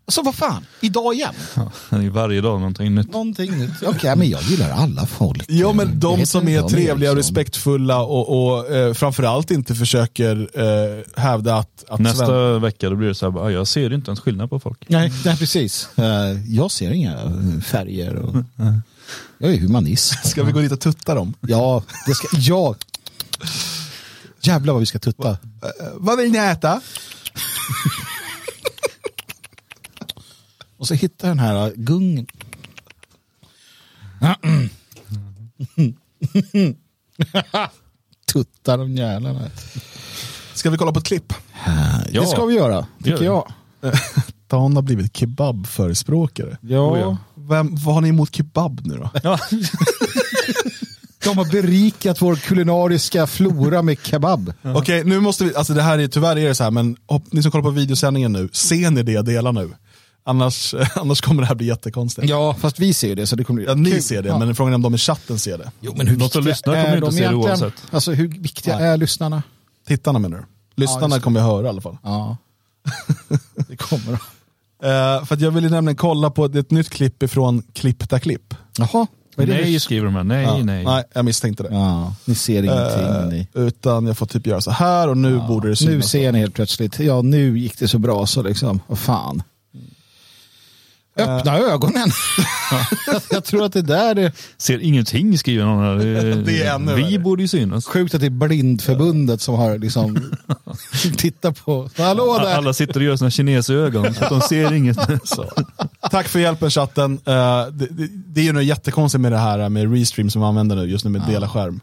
Alltså 0.06 0.22
vad 0.22 0.36
fan, 0.36 0.66
idag 0.82 1.14
igen? 1.14 1.34
Det 1.90 1.96
är 1.96 2.10
varje 2.10 2.42
dag 2.42 2.60
någonting 2.60 2.96
nytt. 2.96 3.12
Någonting 3.12 3.58
nytt. 3.58 3.72
Okej, 3.86 4.16
men 4.16 4.30
jag 4.30 4.42
gillar 4.42 4.70
alla 4.72 5.06
folk. 5.06 5.46
Ja 5.48 5.74
men 5.74 6.00
de 6.00 6.26
som 6.26 6.48
är 6.48 6.62
trevliga 6.68 7.10
och 7.12 7.18
respektfulla 7.18 8.02
och, 8.02 8.54
och 8.58 8.72
eh, 8.76 8.94
framförallt 8.94 9.52
inte 9.52 9.76
försöker 9.76 10.50
eh, 10.54 11.22
hävda 11.22 11.56
att, 11.56 11.84
att 11.90 12.00
Nästa 12.00 12.26
sven- 12.26 12.62
vecka 12.62 12.90
då 12.90 12.96
blir 12.96 13.08
det 13.08 13.16
så 13.16 13.26
här, 13.26 13.32
bara, 13.32 13.46
"Ah, 13.46 13.52
jag 13.52 13.68
ser 13.68 13.94
inte 13.94 14.10
ens 14.12 14.20
skillnad 14.20 14.50
på 14.50 14.60
folk. 14.60 14.86
Nej, 14.88 15.12
nej 15.26 15.38
precis. 15.38 15.90
Eh, 15.96 16.06
jag 16.48 16.72
ser 16.72 16.92
inga 16.92 17.14
eh, 17.14 17.62
färger. 17.66 18.16
Och... 18.16 18.36
Jag 19.38 19.54
är 19.54 19.58
humanist. 19.60 20.26
Ska 20.28 20.44
vi 20.44 20.52
gå 20.52 20.60
dit 20.60 20.72
och 20.72 20.80
tutta 20.80 21.16
dem? 21.16 21.34
Ja, 21.42 21.84
det 22.08 22.14
ska... 22.16 22.28
Ja. 22.38 22.76
Jävlar 24.42 24.74
vad 24.74 24.80
vi 24.80 24.86
ska 24.86 25.00
tutta. 25.00 25.30
Eh, 25.30 25.38
vad 25.94 26.18
vill 26.18 26.32
ni 26.32 26.38
äta? 26.38 26.82
Och 30.84 30.88
så 30.88 30.94
hitta 30.94 31.28
den 31.28 31.40
här 31.40 31.68
uh, 31.68 31.74
gungen. 31.76 32.28
Tuttar 38.34 38.78
de 38.78 38.96
jävlarna. 38.96 39.42
Ska 40.54 40.70
vi 40.70 40.78
kolla 40.78 40.92
på 40.92 41.00
ett 41.00 41.06
klipp? 41.06 41.34
Ja. 42.12 42.22
Det 42.22 42.28
ska 42.28 42.46
vi 42.46 42.56
göra, 42.56 42.88
tycker 43.04 43.24
Gör 43.24 43.46
jag. 43.82 43.94
Dan 44.48 44.76
har 44.76 44.84
blivit 44.84 45.18
kebabförespråkare. 45.18 46.58
Ja. 46.62 46.92
Oh, 46.92 47.00
ja. 47.00 47.18
Vem, 47.36 47.76
vad 47.76 47.96
har 47.96 48.02
ni 48.02 48.10
emot 48.10 48.36
kebab 48.36 48.82
nu 48.84 48.98
då? 48.98 49.10
De 51.24 51.38
har 51.38 51.52
berikat 51.52 52.22
vår 52.22 52.36
kulinariska 52.36 53.28
flora 53.28 53.82
med 53.82 53.98
kebab. 54.04 54.54
Okej, 54.62 55.04
nu 55.04 55.20
måste 55.20 55.44
vi, 55.44 55.56
alltså 55.56 55.74
det 55.74 55.82
här 55.82 56.00
är, 56.00 56.08
tyvärr 56.08 56.38
är 56.38 56.48
det 56.48 56.56
så 56.56 56.64
här, 56.64 56.72
men 56.72 56.98
hopp, 57.08 57.24
ni 57.32 57.42
som 57.42 57.52
kollar 57.52 57.64
på 57.64 57.70
videosändningen 57.70 58.32
nu, 58.32 58.50
ser 58.52 58.92
ni 58.92 59.04
det 59.04 59.12
jag 59.12 59.26
delar 59.26 59.52
nu? 59.52 59.72
Annars, 60.26 60.76
annars 60.96 61.22
kommer 61.22 61.42
det 61.42 61.48
här 61.48 61.56
bli 61.56 61.68
jättekonstigt. 61.68 62.30
Ja, 62.30 62.56
fast 62.60 62.80
vi 62.80 62.94
ser 62.94 63.08
ju 63.08 63.16
det 63.16 63.28
så 63.28 63.36
det 63.36 63.44
kommer 63.44 63.62
bli 63.62 63.70
Ja, 63.70 63.74
ni 63.76 63.92
kul. 63.92 64.02
ser 64.04 64.22
det, 64.22 64.30
Ja. 64.30 64.40
men 64.40 64.56
frågan 64.56 64.74
är 64.74 64.76
om 64.76 64.82
de 64.82 64.96
i 64.96 64.98
chatten 64.98 65.40
ser 65.40 65.58
det. 65.58 65.72
Jo, 65.80 65.94
men 65.98 66.08
hur 66.08 66.16
som 66.20 66.22
viktiga 66.24 66.42
lyssnar 66.42 66.74
kommer 66.74 66.88
är 66.88 66.96
inte 66.96 67.06
de 67.08 67.12
se 67.12 67.28
det 67.28 67.36
oavsett. 67.36 67.74
Alltså 67.92 68.12
hur 68.12 68.28
viktiga 68.28 68.78
Nej. 68.78 68.88
är 68.88 68.98
lyssnarna? 68.98 69.44
Tittarna 69.88 70.20
menar 70.20 70.38
du? 70.38 70.44
Lyssnarna 70.82 71.16
det. 71.16 71.22
kommer 71.22 71.40
jag 71.40 71.48
höra 71.48 71.66
i 71.66 71.70
alla 71.70 71.82
fall. 71.82 71.98
Ja, 72.04 72.38
det 73.68 73.76
kommer 73.78 74.06
de. 74.06 74.14
Eh, 74.88 75.26
för 75.26 75.36
att 75.36 75.42
jag 75.42 75.52
ville 75.52 75.70
nämligen 75.70 75.96
kolla 75.98 76.30
på 76.30 76.46
ett 76.46 76.72
nytt 76.72 76.90
klipp 76.90 77.24
ifrån 77.24 77.64
Klippta 77.74 78.20
klipp. 78.20 78.54
Jaha, 78.78 79.08
vad 79.36 79.50
är 79.50 79.54
det? 79.58 79.62
Nej 79.62 79.80
skriver 79.80 80.06
de 80.06 80.16
här, 80.16 80.24
nej, 80.24 80.44
Ja, 80.44 80.58
nej. 80.64 80.84
nej, 80.86 81.04
jag 81.14 81.26
misstänkte 81.26 81.64
det. 81.64 81.70
Ja, 81.72 82.16
ni 82.26 82.36
ser 82.36 82.64
ingenting. 82.64 83.04
Eh, 83.06 83.28
ni. 83.28 83.48
utan 83.54 84.06
jag 84.08 84.18
får 84.18 84.26
typ 84.26 84.48
göra 84.48 84.62
så 84.62 84.72
här 84.72 85.08
och 85.08 85.18
nu 85.18 85.40
borde 85.48 85.70
det 85.70 85.76
synas. 85.76 85.94
Nu 85.96 86.02
ser 86.02 86.32
ni 86.32 86.40
helt 86.40 86.54
plötsligt. 86.56 87.00
Ja, 87.00 87.22
nu 87.22 87.60
gick 87.60 87.80
det 87.80 87.88
så 87.88 88.00
bra 88.00 88.26
så 88.26 88.42
liksom. 88.42 88.80
Vad 88.88 89.00
fan. 89.00 89.44
Öppna 91.16 91.58
ögonen. 91.58 92.10
jag 93.32 93.44
tror 93.44 93.66
att 93.66 93.74
det 93.74 93.82
där 93.82 94.16
är 94.16 94.32
Ser 94.58 94.80
ingenting 94.80 95.38
skriver 95.38 95.66
någon 95.66 95.84
här. 95.84 95.96
Det, 96.46 96.64
är 96.64 96.76
ännu 96.76 96.96
Vi 96.96 97.04
värre. 97.04 97.20
borde 97.20 97.42
ju 97.42 97.48
synas. 97.48 97.86
sjukt 97.86 98.14
att 98.16 98.22
det 98.22 98.28
är 98.28 98.30
Blindförbundet 98.30 99.42
som 99.42 99.56
har 99.56 99.78
liksom 99.78 100.32
tittat 101.18 101.66
på. 101.66 101.90
Hallå 101.98 102.38
där. 102.38 102.54
Alla 102.56 102.74
sitter 102.74 102.96
och 103.00 103.04
gör 103.04 103.16
såna 103.16 103.32
kinesögon 103.32 104.14
så 104.14 104.24
att 104.24 104.30
de 104.30 104.42
ser 104.42 104.74
inget. 104.74 104.98
Tack 106.12 106.28
för 106.28 106.40
hjälpen 106.40 106.72
chatten. 106.72 107.20
Eh, 107.26 107.66
det, 107.72 107.88
det, 107.92 108.08
det 108.08 108.42
är 108.42 108.46
ju 108.46 108.54
något 108.54 108.64
jättekonstigt 108.64 109.22
med 109.22 109.32
det 109.32 109.38
här 109.38 109.70
med 109.70 109.94
Restream 109.94 110.30
som 110.30 110.42
vi 110.42 110.48
använder 110.48 110.76
nu, 110.76 110.86
just 110.86 111.06
nu 111.06 111.12
med 111.12 111.22
dela 111.28 111.50
skärm. 111.50 111.80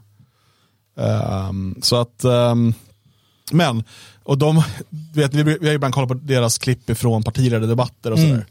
Ehm, 1.01 1.74
så 1.83 1.97
att, 1.97 2.24
ehm, 2.24 2.74
men, 3.53 3.85
och 4.22 4.39
de, 4.39 4.62
vet, 5.14 5.35
vi, 5.35 5.43
vi 5.43 5.51
har 5.59 5.66
ju 5.66 5.72
ibland 5.72 5.95
kollat 5.95 6.09
på 6.09 6.14
deras 6.14 6.59
klipp 6.59 6.91
ifrån 6.91 7.22
partiledardebatter 7.22 8.11
och 8.12 8.18
sådär. 8.18 8.47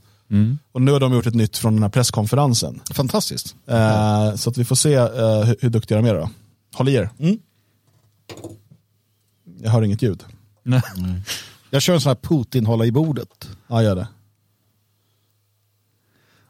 Och 0.72 0.82
nu 0.82 0.92
har 0.92 1.00
de 1.00 1.14
gjort 1.14 1.26
ett 1.26 1.34
nytt 1.34 1.58
från 1.58 1.74
den 1.74 1.84
här 1.84 1.90
presskonferensen. 1.90 2.80
Fantastiskt. 2.94 3.56
Eh, 3.68 4.36
så 4.36 4.50
att 4.50 4.58
vi 4.58 4.66
får 4.66 4.76
se 4.76 4.94
eh, 4.94 5.08
hur, 5.44 5.56
hur 5.62 5.70
duktiga 5.70 6.02
de 6.02 6.08
är 6.10 6.14
då. 6.16 6.30
Håll 6.76 6.90
i 6.90 6.94
er. 6.94 7.10
Jag 9.62 9.72
hör 9.72 9.82
inget 9.82 10.02
ljud. 10.02 10.24
Nej. 10.64 10.82
Jag 11.70 11.82
kör 11.82 11.94
en 11.94 12.02
sån 12.02 12.10
här 12.10 12.16
Putin 12.16 12.66
hålla 12.66 12.86
i 12.86 12.92
bordet. 12.92 13.50
Ja, 13.68 13.84
gör 13.84 13.96
det. 13.96 14.08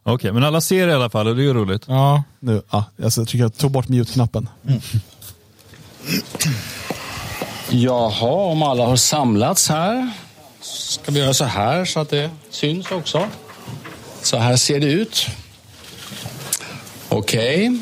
Okej, 0.04 0.32
men 0.32 0.44
alla 0.44 0.62
ser 0.62 0.88
i 0.88 0.94
alla 0.94 1.10
fall 1.10 1.28
och 1.28 1.36
det 1.36 1.42
är 1.42 1.44
ju 1.44 1.54
roligt. 1.54 1.84
Ja. 1.88 2.24
Nu, 2.40 2.62
ja, 2.72 2.86
jag 2.96 3.14
tycker 3.14 3.38
jag 3.38 3.58
tog 3.58 3.72
bort 3.72 3.88
mute-knappen. 3.88 4.50
Jaha, 7.70 8.32
om 8.32 8.64
alla 8.64 8.86
har 8.86 8.96
samlats 8.96 9.70
här 9.70 10.12
ska 10.62 11.12
vi 11.12 11.20
göra 11.20 11.34
så 11.34 11.46
här 11.46 11.86
så 11.86 12.00
att 12.00 12.10
det 12.10 12.30
syns 12.50 12.92
också. 12.92 13.28
Så 14.22 14.38
här 14.38 14.58
ser 14.58 14.80
det 14.80 14.92
ut. 14.92 15.28
Okej. 17.10 17.82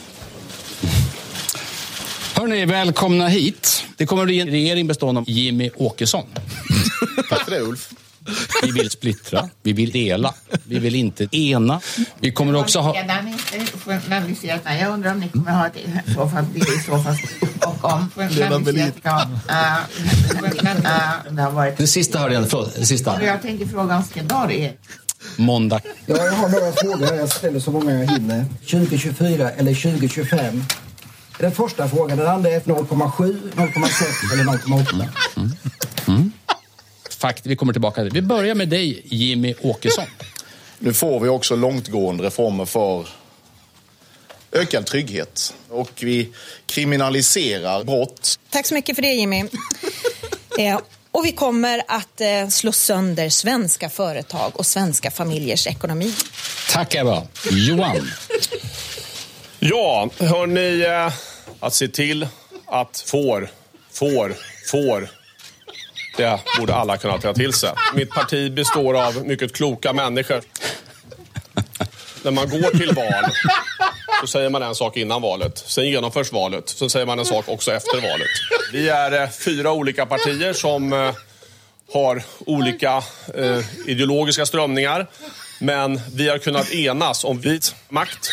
Hörni, 2.35 2.65
välkomna 2.65 3.27
hit. 3.27 3.83
Det 3.97 4.05
kommer 4.05 4.25
bli 4.25 4.39
en 4.39 4.47
regering 4.47 4.87
bestående 4.87 5.21
av 5.21 5.29
Jimmy 5.29 5.69
Åkesson. 5.75 6.25
Tack 7.29 7.43
för 7.43 7.51
det 7.51 7.59
Ulf. 7.61 7.89
Vi 8.63 8.71
vill 8.71 8.89
splittra. 8.89 9.49
Vi 9.63 9.73
vill 9.73 9.91
dela. 9.91 10.33
Vi 10.63 10.79
vill 10.79 10.95
inte 10.95 11.27
ena. 11.37 11.81
Vi 12.19 12.31
kommer 12.31 12.55
också 12.55 12.79
ha... 12.79 12.95
Jag 14.79 14.93
undrar 14.93 15.11
om 15.11 15.19
ni 15.19 15.29
kommer 15.29 15.51
ha 15.51 15.69
det 15.73 15.79
i 15.79 16.13
så 16.13 16.29
fall 16.29 16.45
i 16.55 16.61
så 16.61 16.97
fall 16.97 17.17
och 17.65 17.85
om. 17.85 18.09
Det 21.77 21.87
sista 21.87 22.19
hörde 22.19 22.33
jag 22.33 22.43
inte. 22.43 22.49
Förlåt. 22.49 22.75
Det 22.75 22.85
sista. 22.85 23.23
Jag 23.23 23.41
tänker 23.41 23.65
fråga 23.65 23.97
om 23.97 24.03
är. 24.51 24.73
Måndag. 25.35 25.81
Ja, 26.05 26.15
jag 26.25 26.31
har 26.31 26.49
några 26.49 26.71
frågor 26.71 27.05
här. 27.05 27.15
Jag 27.15 27.29
ställer 27.29 27.59
så 27.59 27.71
många 27.71 27.93
jag 27.93 28.11
hinner. 28.11 28.45
2024 28.71 29.51
eller 29.51 29.73
2025? 29.73 30.63
Den 31.39 31.51
första 31.51 31.89
frågan. 31.89 32.17
Den 32.17 32.27
andra 32.27 32.49
är 32.49 32.59
0,7, 32.59 33.51
0,6 33.55 34.33
eller 34.33 34.43
0,8. 34.43 36.29
Fakt, 37.09 37.45
vi 37.45 37.55
kommer 37.55 37.73
tillbaka. 37.73 38.03
Vi 38.03 38.21
börjar 38.21 38.55
med 38.55 38.69
dig, 38.69 39.01
Jimmy 39.05 39.55
Åkesson. 39.61 40.05
Nu 40.79 40.93
får 40.93 41.19
vi 41.19 41.29
också 41.29 41.55
långtgående 41.55 42.23
reformer 42.23 42.65
för 42.65 43.07
ökad 44.51 44.85
trygghet. 44.85 45.53
Och 45.69 45.91
vi 45.99 46.29
kriminaliserar 46.65 47.83
brott. 47.83 48.39
Tack 48.49 48.65
så 48.67 48.73
mycket 48.73 48.95
för 48.95 49.01
det 49.01 49.13
Jimmy. 49.13 49.39
eh, 50.59 50.79
och 51.17 51.25
vi 51.25 51.31
kommer 51.31 51.83
att 51.87 52.21
eh, 52.21 52.47
slå 52.49 52.71
sönder 52.71 53.29
svenska 53.29 53.89
företag 53.89 54.51
och 54.55 54.65
svenska 54.65 55.11
familjers 55.11 55.67
ekonomi. 55.67 56.13
Tack 56.71 56.95
Ebba. 56.95 57.23
Johan. 57.51 58.11
Ja, 59.59 60.09
hörni, 60.19 60.85
eh, 60.85 61.13
att 61.59 61.73
se 61.73 61.87
till 61.87 62.27
att 62.65 63.03
får, 63.07 63.49
får, 63.91 64.33
får. 64.71 65.09
Det 66.17 66.39
borde 66.59 66.75
alla 66.75 66.97
kunna 66.97 67.17
ta 67.17 67.33
till 67.33 67.53
sig. 67.53 67.69
Mitt 67.95 68.09
parti 68.09 68.51
består 68.51 69.07
av 69.07 69.25
mycket 69.25 69.55
kloka 69.55 69.93
människor. 69.93 70.41
När 72.27 72.31
man 72.31 72.49
går 72.49 72.77
till 72.77 72.93
val 72.95 73.31
så 74.21 74.27
säger 74.27 74.49
man 74.49 74.63
en 74.63 74.75
sak 74.75 74.97
innan 74.97 75.21
valet. 75.21 75.63
Sen 75.67 75.89
genomförs 75.89 76.31
valet. 76.31 76.69
Sen 76.69 76.89
säger 76.89 77.05
man 77.05 77.19
en 77.19 77.25
sak 77.25 77.49
också 77.49 77.71
efter 77.71 78.01
valet. 78.01 78.27
Vi 78.73 78.89
är 78.89 79.21
eh, 79.23 79.29
fyra 79.29 79.71
olika 79.71 80.05
partier 80.05 80.53
som 80.53 80.93
eh, 80.93 81.11
har 81.93 82.23
olika 82.39 83.03
eh, 83.35 83.59
ideologiska 83.85 84.45
strömningar. 84.45 85.07
Men 85.59 86.01
vi 86.13 86.29
har 86.29 86.37
kunnat 86.37 86.71
enas 86.71 87.23
om 87.23 87.39
vit 87.39 87.75
makt. 87.89 88.29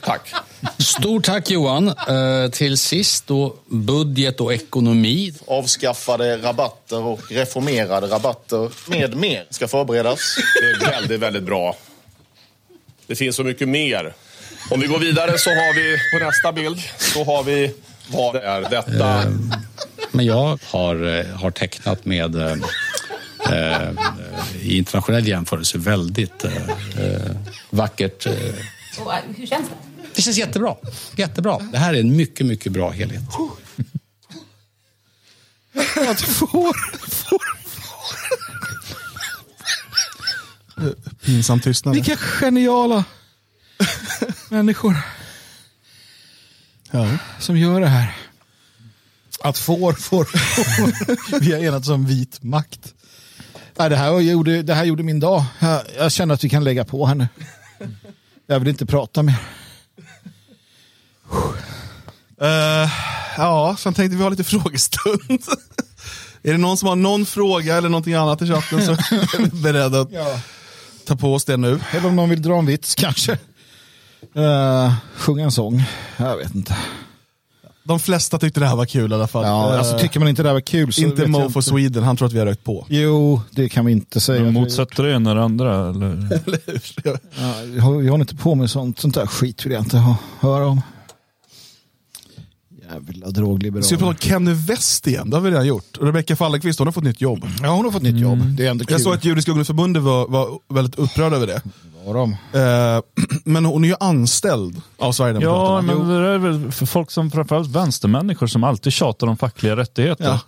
Tack. 0.00 0.34
Stort 0.78 1.24
tack 1.24 1.50
Johan. 1.50 1.88
Eh, 1.88 2.50
till 2.52 2.78
sist 2.78 3.26
då 3.26 3.56
budget 3.66 4.40
och 4.40 4.54
ekonomi. 4.54 5.34
Avskaffade 5.46 6.36
rabatter 6.36 7.02
och 7.02 7.20
reformerade 7.30 8.06
rabatter 8.06 8.70
med 8.86 9.16
mer 9.16 9.46
ska 9.50 9.68
förberedas. 9.68 10.36
Det 10.60 10.86
är 10.86 10.90
väldigt, 10.90 11.20
väldigt 11.20 11.42
bra. 11.42 11.76
Det 13.06 13.16
finns 13.16 13.36
så 13.36 13.44
mycket 13.44 13.68
mer. 13.68 14.14
Om 14.70 14.80
vi 14.80 14.86
går 14.86 14.98
vidare 14.98 15.38
så 15.38 15.50
har 15.50 15.74
vi 15.74 15.98
på 16.12 16.18
nästa 16.26 16.52
bild 16.52 16.82
så 16.98 17.24
har 17.24 17.42
vi 17.42 17.74
vad 18.08 18.36
är 18.36 18.60
detta? 18.60 19.22
Men 20.10 20.26
jag 20.26 20.58
har, 20.64 21.18
eh, 21.18 21.26
har 21.26 21.50
tecknat 21.50 22.04
med 22.04 22.34
eh, 22.34 22.52
eh, 23.50 23.90
i 24.60 24.76
internationell 24.76 25.28
jämförelse 25.28 25.78
väldigt 25.78 26.44
eh, 26.44 26.56
eh, 26.98 27.30
vackert. 27.70 28.26
Eh. 28.26 28.32
Och, 28.98 29.12
eh, 29.14 29.18
hur 29.36 29.46
känns 29.46 29.68
det? 29.68 29.74
Det 30.14 30.22
känns 30.22 30.36
jättebra. 30.36 30.76
Jättebra. 31.16 31.58
Det 31.72 31.78
här 31.78 31.94
är 31.94 32.00
en 32.00 32.16
mycket, 32.16 32.46
mycket 32.46 32.72
bra 32.72 32.90
helhet. 32.90 33.22
Att 36.08 36.20
får, 36.20 36.72
får. 37.08 37.42
Pinsam 41.24 41.60
tystnad. 41.60 41.94
Vilka 41.94 42.16
geniala 42.16 43.04
människor 44.48 44.96
Ja. 46.90 47.08
som 47.38 47.56
gör 47.58 47.80
det 47.80 47.86
här. 47.88 48.16
Att 49.42 49.58
får, 49.58 49.92
får, 49.92 50.24
får. 50.24 51.40
Vi 51.40 51.52
har 51.52 51.60
enats 51.60 51.88
om 51.88 52.06
vit 52.06 52.42
makt. 52.42 52.94
Nej, 53.78 53.90
det, 53.90 53.96
här 53.96 54.20
gjorde, 54.20 54.62
det 54.62 54.74
här 54.74 54.84
gjorde 54.84 55.02
min 55.02 55.20
dag. 55.20 55.44
Jag, 55.58 55.82
jag 55.98 56.12
känner 56.12 56.34
att 56.34 56.44
vi 56.44 56.48
kan 56.48 56.64
lägga 56.64 56.84
på 56.84 57.06
här 57.06 57.14
nu. 57.14 57.28
Jag 58.46 58.58
vill 58.58 58.68
inte 58.68 58.86
prata 58.86 59.22
mer. 59.22 59.36
Eh, 62.40 62.90
ja, 63.36 63.76
sen 63.78 63.94
tänkte 63.94 64.16
vi 64.16 64.22
ha 64.22 64.30
lite 64.30 64.44
frågestund. 64.44 65.42
är 66.42 66.52
det 66.52 66.58
någon 66.58 66.76
som 66.76 66.88
har 66.88 66.96
någon 66.96 67.26
fråga 67.26 67.76
eller 67.76 67.88
någonting 67.88 68.14
annat 68.14 68.42
i 68.42 68.46
chatten 68.46 68.86
så 68.86 68.92
är 68.92 69.38
vi 69.38 69.62
beredda 69.62 70.00
att 70.00 70.12
Ja. 70.12 70.40
Ta 71.06 71.16
på 71.16 71.34
oss 71.34 71.44
det 71.44 71.56
nu. 71.56 71.80
Eller 71.90 72.08
om 72.08 72.16
någon 72.16 72.28
vill 72.28 72.42
dra 72.42 72.58
en 72.58 72.66
vits 72.66 72.94
kanske. 72.94 73.32
Uh, 74.36 74.94
sjunga 75.16 75.44
en 75.44 75.50
sång. 75.50 75.84
Jag 76.16 76.36
vet 76.36 76.54
inte. 76.54 76.76
De 77.84 78.00
flesta 78.00 78.38
tyckte 78.38 78.60
det 78.60 78.66
här 78.66 78.76
var 78.76 78.86
kul 78.86 79.12
i 79.12 79.14
alla 79.14 79.26
fall. 79.26 79.44
Ja, 79.44 79.72
Eh, 79.72 79.78
alltså, 79.78 79.98
tycker 79.98 80.20
man 80.20 80.28
inte 80.28 80.42
det 80.42 80.48
här 80.48 80.54
var 80.54 80.60
kul 80.60 80.92
så 80.92 81.00
inte 81.00 81.26
Mo 81.26 81.50
for 81.50 81.60
Sweden, 81.60 82.02
han 82.02 82.16
tror 82.16 82.26
att 82.28 82.32
vi 82.32 82.38
har 82.38 82.46
rökt 82.46 82.64
på. 82.64 82.86
Jo, 82.88 83.40
det 83.50 83.68
kan 83.68 83.84
vi 83.84 83.92
inte 83.92 84.20
säga. 84.20 84.42
Men 84.42 84.52
motsätter 84.52 85.02
det 85.02 85.12
ena 85.12 85.42
andra? 85.44 85.88
Eller? 85.90 86.40
Ja, 87.04 87.18
jag, 87.76 88.04
jag 88.04 88.10
håller 88.10 88.20
inte 88.20 88.36
på 88.36 88.54
med 88.54 88.70
sånt. 88.70 88.98
Sånt 88.98 89.14
där 89.14 89.26
skit 89.26 89.66
vill 89.66 89.72
jag 89.72 89.82
inte 89.82 89.98
ha, 89.98 90.16
höra 90.40 90.66
om. 90.66 90.82
Jävla 92.92 93.12
Ska 93.12 93.26
vi 93.26 93.32
drogliberaler. 93.32 93.88
prata 93.96 94.06
om 94.06 94.14
Kenny 94.16 94.52
West 94.52 95.06
igen? 95.06 95.30
Det 95.30 95.36
har 95.36 95.40
vi 95.42 95.50
redan 95.50 95.66
gjort. 95.66 95.96
Och 95.96 96.06
Rebecca 96.06 96.36
Fallenkvist, 96.36 96.78
hon 96.78 96.86
har 96.88 96.92
fått 96.92 97.04
nytt 97.04 97.20
jobb. 97.20 97.46
Ja, 97.62 97.68
hon 97.68 97.84
har 97.84 97.92
fått 97.92 98.02
nytt 98.02 98.18
jobb. 98.20 98.38
Det 98.56 98.66
är 98.66 98.70
ändå 98.70 98.84
kul. 98.84 98.92
Jag 98.92 99.00
såg 99.00 99.14
att 99.14 99.24
Judiska 99.24 99.50
ungdomsförbundet 99.50 100.02
var, 100.02 100.28
var 100.28 100.48
väldigt 100.68 100.94
upprörd 100.98 101.32
över 101.32 101.46
det. 101.46 101.62
Var 102.06 102.14
de? 102.14 102.32
Eh, 102.32 103.02
men 103.44 103.64
hon 103.64 103.84
är 103.84 103.88
ju 103.88 103.94
anställd 104.00 104.76
av 104.76 104.82
Ja, 104.98 105.12
Sverigedemokraterna. 105.12 105.82
men 105.94 106.08
det 106.08 106.28
är 106.28 106.38
väl 106.38 106.72
för 106.72 106.86
folk 106.86 107.10
som 107.10 107.30
framförallt 107.30 107.68
vänstermänniskor 107.68 108.46
som 108.46 108.64
alltid 108.64 108.92
tjatar 108.92 109.26
om 109.26 109.36
fackliga 109.36 109.76
rättigheter. 109.76 110.24
Ja. 110.24 110.40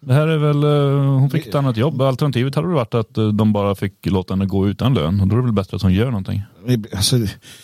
Det 0.00 0.14
här 0.14 0.28
är 0.28 0.38
väl, 0.38 0.64
eh, 0.64 1.10
hon 1.20 1.30
fick 1.30 1.46
ett 1.46 1.54
annat 1.54 1.76
jobb. 1.76 2.02
Alternativet 2.02 2.54
hade 2.54 2.68
varit 2.68 2.94
att 2.94 3.18
eh, 3.18 3.28
de 3.28 3.52
bara 3.52 3.74
fick 3.74 4.06
låta 4.06 4.34
henne 4.34 4.46
gå 4.46 4.68
utan 4.68 4.94
lön. 4.94 5.20
Och 5.20 5.26
då 5.26 5.34
är 5.34 5.38
det 5.40 5.44
väl 5.44 5.52
bättre 5.52 5.76
att 5.76 5.82
hon 5.82 5.92
gör 5.94 6.06
någonting. 6.10 6.42
Alltså, 6.96 7.16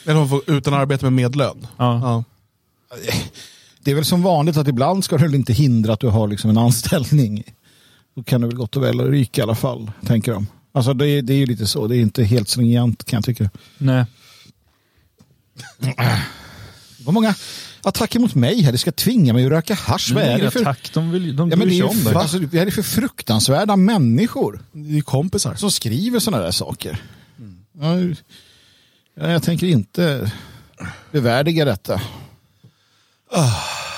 Eller 0.04 0.14
hon 0.14 0.28
får 0.28 0.40
utan 0.50 0.74
arbete 0.74 1.04
med 1.04 1.12
medlön. 1.12 1.66
Ja. 1.76 2.00
Ja. 2.02 2.24
Det 3.84 3.90
är 3.90 3.94
väl 3.94 4.04
som 4.04 4.22
vanligt 4.22 4.56
att 4.56 4.68
ibland 4.68 5.04
ska 5.04 5.16
det 5.16 5.22
väl 5.22 5.34
inte 5.34 5.52
hindra 5.52 5.92
att 5.92 6.00
du 6.00 6.08
har 6.08 6.28
liksom 6.28 6.50
en 6.50 6.58
anställning. 6.58 7.44
Då 8.16 8.22
kan 8.22 8.40
du 8.40 8.46
väl 8.46 8.56
gott 8.56 8.76
och 8.76 8.82
väl 8.82 9.00
ryka 9.00 9.40
i 9.40 9.42
alla 9.42 9.54
fall, 9.54 9.90
tänker 10.06 10.32
de. 10.32 10.46
Alltså 10.72 10.94
det 10.94 11.06
är, 11.08 11.22
det 11.22 11.32
är 11.32 11.36
ju 11.38 11.46
lite 11.46 11.66
så. 11.66 11.86
Det 11.86 11.96
är 11.96 12.00
inte 12.00 12.24
helt 12.24 12.48
stringent 12.48 13.04
kan 13.04 13.16
jag 13.16 13.24
tycka. 13.24 13.50
Nej. 13.78 14.04
Vad 17.04 17.14
många 17.14 17.34
attacker 17.82 18.18
mot 18.20 18.34
mig 18.34 18.62
här. 18.62 18.72
Det 18.72 18.78
ska 18.78 18.92
tvinga 18.92 19.32
mig 19.32 19.44
att 19.44 19.50
röka 19.50 19.74
hasch. 19.74 20.12
Vad 20.14 20.22
är 20.22 20.38
det 20.38 20.50
för... 20.50 20.64
Tack, 20.64 20.90
de, 20.94 21.10
vill, 21.10 21.36
de 21.36 21.50
Ja, 21.50 21.56
men 21.56 21.68
det, 21.68 21.78
är 21.78 21.82
om 21.88 21.96
ju, 21.96 22.04
det. 22.04 22.18
alltså, 22.18 22.38
vad 22.38 22.54
är 22.54 22.64
det 22.64 22.70
för 22.70 22.82
fruktansvärda 22.82 23.76
människor 23.76 24.62
Det 24.72 24.98
är 24.98 25.02
kompisar. 25.02 25.54
som 25.54 25.70
skriver 25.70 26.18
sådana 26.18 26.42
där 26.44 26.50
saker? 26.50 27.02
Ja, 27.80 27.94
Ja, 29.20 29.30
jag 29.30 29.42
tänker 29.42 29.66
inte 29.66 30.32
bevärdiga 31.12 31.64
detta. 31.64 32.00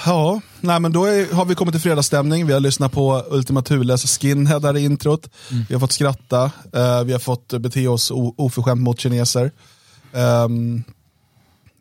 Ja, 0.07 0.41
nej, 0.61 0.81
men 0.81 0.93
då 0.93 1.05
är, 1.05 1.35
har 1.35 1.45
vi 1.45 1.55
kommit 1.55 1.75
till 1.75 1.81
fredagsstämning. 1.81 2.47
Vi 2.47 2.53
har 2.53 2.61
lyssnat 2.61 2.93
på 2.93 3.25
Ultima 3.31 3.63
Thules 3.63 4.19
Skinhead 4.19 4.61
där 4.61 4.77
i 4.77 4.85
introt. 4.85 5.29
Vi 5.69 5.75
har 5.75 5.81
fått 5.81 5.93
skratta. 5.93 6.45
eh, 6.73 7.05
vi 7.05 7.13
har 7.13 7.19
fått 7.19 7.49
bete 7.49 7.89
oss 7.89 8.11
oförskämt 8.15 8.81
mot 8.81 9.01
kineser. 9.01 9.53
Um, 10.13 10.85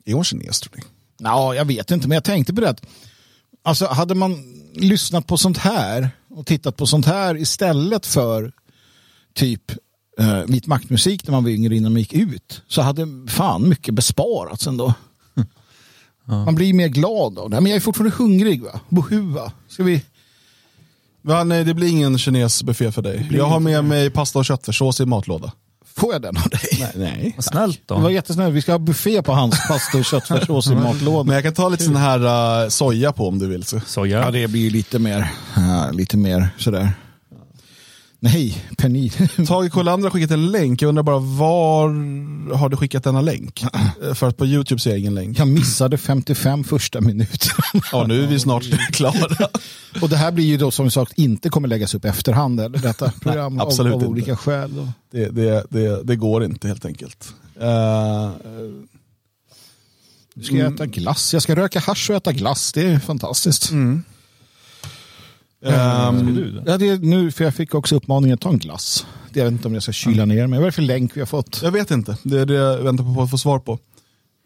är 0.06 0.14
hon 0.14 0.24
kines 0.24 0.60
tror 0.60 0.74
ni? 0.78 0.84
Ja, 1.18 1.56
jag 1.56 1.66
vet 1.66 1.92
inte, 1.92 2.08
men 2.08 2.16
jag 2.16 2.24
tänkte 2.24 2.54
på 2.54 2.62
det. 2.62 2.70
att, 2.70 2.82
Alltså, 3.64 3.86
hade 3.86 4.16
man 4.16 4.44
lyssnat 4.74 5.28
på 5.28 5.38
sånt 5.38 5.58
här 5.58 6.10
och 6.30 6.46
tittat 6.46 6.78
på 6.78 6.86
sånt 6.86 7.06
här 7.06 7.38
istället 7.38 8.06
för 8.06 8.52
typ 9.34 9.72
eh, 10.20 10.40
vit 10.48 10.68
maktmusik 10.68 11.28
när 11.28 11.32
man 11.32 11.44
var 11.44 11.52
yngre 11.52 11.76
innan 11.76 11.92
man 11.92 12.00
gick 12.00 12.14
ut 12.14 12.62
så 12.68 12.82
hade 12.82 13.08
fan 13.28 13.70
mycket 13.70 13.94
besparats 13.94 14.68
ändå. 14.68 14.94
Man 16.26 16.56
blir 16.56 16.74
mer 16.74 16.88
glad 16.88 17.40
av 17.40 17.50
det. 17.50 17.62
Men 17.62 17.66
jag 17.72 17.76
är 17.76 17.80
fortfarande 17.82 18.16
hungrig. 18.16 18.64
va? 18.64 18.80
Bohua. 18.90 19.52
Ska 19.68 19.84
vi... 19.84 20.02
Va, 21.22 21.44
nej, 21.44 21.64
det 21.64 21.74
blir 21.74 21.88
ingen 21.88 22.18
kinesbuffé 22.18 22.92
för 22.92 23.02
dig. 23.02 23.30
Jag 23.32 23.46
har 23.46 23.60
med 23.60 23.84
mig 23.86 24.10
pasta 24.10 24.40
och 24.40 24.46
köttfärssås 24.46 25.00
i 25.02 25.06
matlåda. 25.06 25.52
Får 25.98 26.14
jag 26.14 26.22
den 26.22 26.38
av 26.38 26.50
dig? 26.50 26.60
Nej, 26.80 26.92
nej. 26.96 27.34
Vad 27.36 27.46
snällt 27.46 27.82
Det 27.88 27.94
var 27.94 28.02
då. 28.02 28.12
jättesnällt. 28.12 28.54
Vi 28.56 28.62
ska 28.62 28.72
ha 28.72 28.80
buffé 28.80 29.22
på 29.22 29.32
hans 29.34 29.68
pasta 29.68 29.98
och 29.98 30.06
köttfärssås 30.06 30.68
i 30.68 30.76
matlådan. 30.76 31.26
Men 31.26 31.36
jag 31.36 31.44
kan 31.44 31.54
ta 31.54 31.70
lite 31.70 31.84
sån 31.84 31.96
här 31.96 32.64
uh, 32.64 32.70
soja 32.70 33.12
på 33.12 33.28
om 33.28 33.40
du 33.40 33.48
vill. 33.48 33.64
Så. 33.64 33.80
Soja. 33.80 34.20
Ja, 34.20 34.32
det 34.32 34.48
blir 34.48 34.62
ju 34.62 34.70
lite 34.70 35.00
mer, 35.00 35.32
ja, 35.56 35.92
lite 35.92 36.18
mer 36.18 36.50
sådär. 36.58 36.94
Nej, 38.20 38.66
Penny. 38.78 39.10
Tage 39.48 39.72
Kolander 39.72 40.10
har 40.10 40.12
skickat 40.14 40.32
en 40.32 40.52
länk. 40.52 40.82
Jag 40.82 40.90
undrar 40.90 41.04
bara 41.04 41.20
var 41.20 41.88
har 42.56 42.70
du 42.70 42.78
skickat 42.78 43.04
denna 43.04 43.22
länk? 43.22 43.66
För 44.14 44.28
att 44.28 44.38
på 44.38 44.46
YouTube 44.46 44.82
ser 44.82 44.90
jag 44.90 45.00
ingen 45.00 45.16
länk. 45.16 45.40
Jag 45.40 45.48
missade 45.48 45.98
55 45.98 46.64
första 46.64 47.02
minuter. 47.02 47.52
Ja, 47.92 48.08
nu 48.08 48.24
är 48.24 48.28
vi 48.28 48.40
snart 48.40 48.64
klara. 48.94 49.48
Och 50.02 50.10
det 50.10 50.18
här 50.18 50.32
blir 50.32 50.46
ju 50.46 50.58
då 50.58 50.72
som 50.72 50.92
sagt 50.92 51.14
inte 51.20 51.50
kommer 51.50 51.68
läggas 51.68 51.96
upp 51.96 52.06
efterhand, 52.06 52.60
eller 52.60 52.80
detta 52.80 53.12
program 53.22 53.60
av, 53.60 53.68
absolut 53.68 53.94
av 53.94 54.00
inte. 54.00 54.08
olika 54.10 54.36
skäl. 54.38 54.76
Då. 54.76 54.88
Det, 55.12 55.30
det, 55.30 55.66
det, 55.70 56.04
det 56.04 56.16
går 56.16 56.44
inte 56.44 56.68
helt 56.68 56.86
enkelt. 56.86 57.34
Eh, 57.62 58.32
Nu 60.36 60.44
ska 60.44 60.56
jag 60.56 60.74
äta 60.74 60.86
glass. 60.86 61.34
Jag 61.34 61.42
ska 61.42 61.56
röka 61.56 61.80
hasch 61.80 62.10
och 62.10 62.16
äta 62.16 62.32
glass. 62.32 62.74
Det 62.74 62.82
är 62.82 63.00
fantastiskt. 63.00 63.72
Ehm, 65.74 66.62
Ja, 66.66 66.78
det 66.78 66.90
är 66.90 66.98
nu, 66.98 67.32
för 67.32 67.44
jag 67.44 67.56
fick 67.56 67.74
också 67.76 67.96
uppmaningen 67.96 68.34
att 68.34 68.42
ta 68.42 68.50
en 68.50 68.58
glass. 68.60 69.06
Det- 69.34 69.40
Jag 69.40 69.46
vet 69.46 69.52
inte 69.52 69.68
om 69.68 69.74
jag 69.74 69.84
ska 69.84 69.92
kyla 69.92 70.26
ner 70.26 70.48
mig. 70.48 70.60
Vad 70.60 70.64
är 70.68 70.72
det 70.72 70.76
för 70.76 70.82
länk 70.82 71.12
vi 71.18 71.22
har 71.22 71.26
fått? 71.28 71.60
jag 71.64 71.72
vet 71.72 71.92
inte. 71.92 72.18
Det 72.24 72.40
är 72.40 72.46
det 72.46 72.54
jag 72.54 72.78
väntar 72.78 73.16
på 73.16 73.22
att 73.22 73.30
få 73.30 73.38
svar 73.38 73.60
på. 73.60 73.80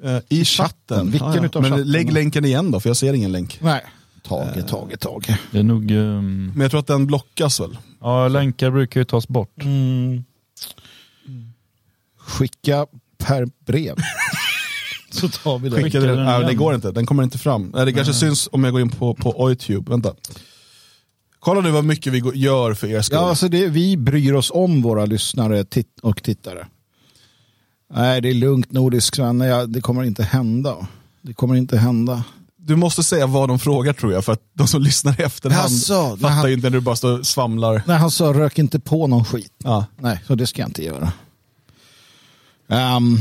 Eh, 0.03 0.17
I 0.30 0.45
chatten. 0.45 1.11
Vilken 1.11 1.43
utav 1.45 1.61
Men 1.61 1.72
chatten 1.72 1.91
lägg 1.91 2.13
länken 2.13 2.45
igen 2.45 2.72
då, 2.72 2.80
för 2.80 2.89
jag 2.89 2.97
ser 2.97 3.13
ingen 3.13 3.32
länk. 3.32 3.57
Nej. 3.61 3.82
Tage, 4.24 4.67
Tage, 4.67 4.99
Tage. 4.99 5.38
Det 5.51 5.59
är 5.59 5.63
nog... 5.63 5.91
ehm, 5.91 6.51
Men 6.55 6.61
jag 6.61 6.72
tror 6.72 6.80
att 6.80 6.88
den 6.88 7.07
blockas 7.07 7.59
väl? 7.59 7.78
ja, 8.01 8.28
länkar 8.28 8.72
brukar 8.72 8.99
ju 9.01 9.05
tas 9.05 9.28
bort. 9.28 9.53
Skicka 12.20 12.86
per 13.17 13.47
brev. 13.65 13.95
Så 15.11 15.30
tar 15.30 15.59
vi 15.59 15.70
det. 15.70 15.84
Skickade 15.84 16.07
den, 16.07 16.15
den 16.17 16.26
nej, 16.26 16.45
det 16.47 16.53
går 16.53 16.76
inte, 16.76 16.91
den 16.91 17.05
kommer 17.05 17.24
inte 17.24 17.38
fram. 17.38 17.72
Nej, 17.76 17.86
Det 17.86 17.93
kanske 17.93 18.13
syns 18.13 18.49
om 18.51 18.63
jag 18.63 18.74
går 18.74 18.82
in 18.82 18.89
på, 18.89 19.13
på 19.13 19.49
Youtube. 19.49 19.91
Vänta. 19.91 20.13
Kolla 21.40 21.62
nu 21.62 21.72
vad 21.72 21.86
mycket 21.86 22.14
vi 22.14 22.22
gör 22.34 22.74
för 22.74 22.88
er 22.88 23.02
skull. 23.02 23.16
Ja, 23.18 23.30
alltså 23.30 23.48
det, 23.50 23.68
vi 23.68 23.98
bryr 23.98 24.34
oss 24.34 24.52
om 24.54 24.82
våra 24.82 25.06
lyssnare 25.06 25.64
tit- 25.64 26.00
och 26.02 26.24
tittare. 26.24 26.68
Nej, 27.94 28.22
det 28.22 28.30
är 28.30 28.34
lugnt 28.34 28.72
nordisk 28.72 29.16
Sven. 29.16 29.40
Ja, 29.40 29.66
det 29.66 29.82
kommer 29.82 30.04
inte 30.04 30.24
hända. 30.24 30.88
Det 31.22 31.34
kommer 31.34 31.56
inte 31.56 31.78
hända. 31.78 32.24
Du 32.58 32.76
måste 32.76 33.04
säga 33.04 33.28
vad 33.28 33.50
de 33.50 33.60
frågar 33.60 33.94
tror 33.94 34.14
jag, 34.14 34.26
för 34.26 34.34
att 34.34 34.42
de 34.54 34.68
som 34.68 34.82
lyssnar 34.82 35.22
i 35.22 35.24
efterhand 35.24 35.72
Jaså, 35.72 36.18
fattar 36.18 36.30
han- 36.30 36.52
inte 36.52 36.70
när 36.70 36.78
du 36.78 36.82
bara 36.82 36.96
står 36.96 37.20
och 37.20 37.26
svamlar. 37.28 37.84
Nej, 37.88 37.98
han 37.98 38.12
sa 38.12 38.34
rök 38.34 38.60
inte 38.60 38.80
på 38.80 39.08
någon 39.08 39.26
skit. 39.26 39.54
Ja. 39.64 39.86
Nej, 39.98 40.20
så 40.28 40.36
det 40.36 40.48
ska 40.48 40.62
jag 40.62 40.70
inte 40.70 40.84
göra. 40.84 41.12
Ehm, 42.68 43.18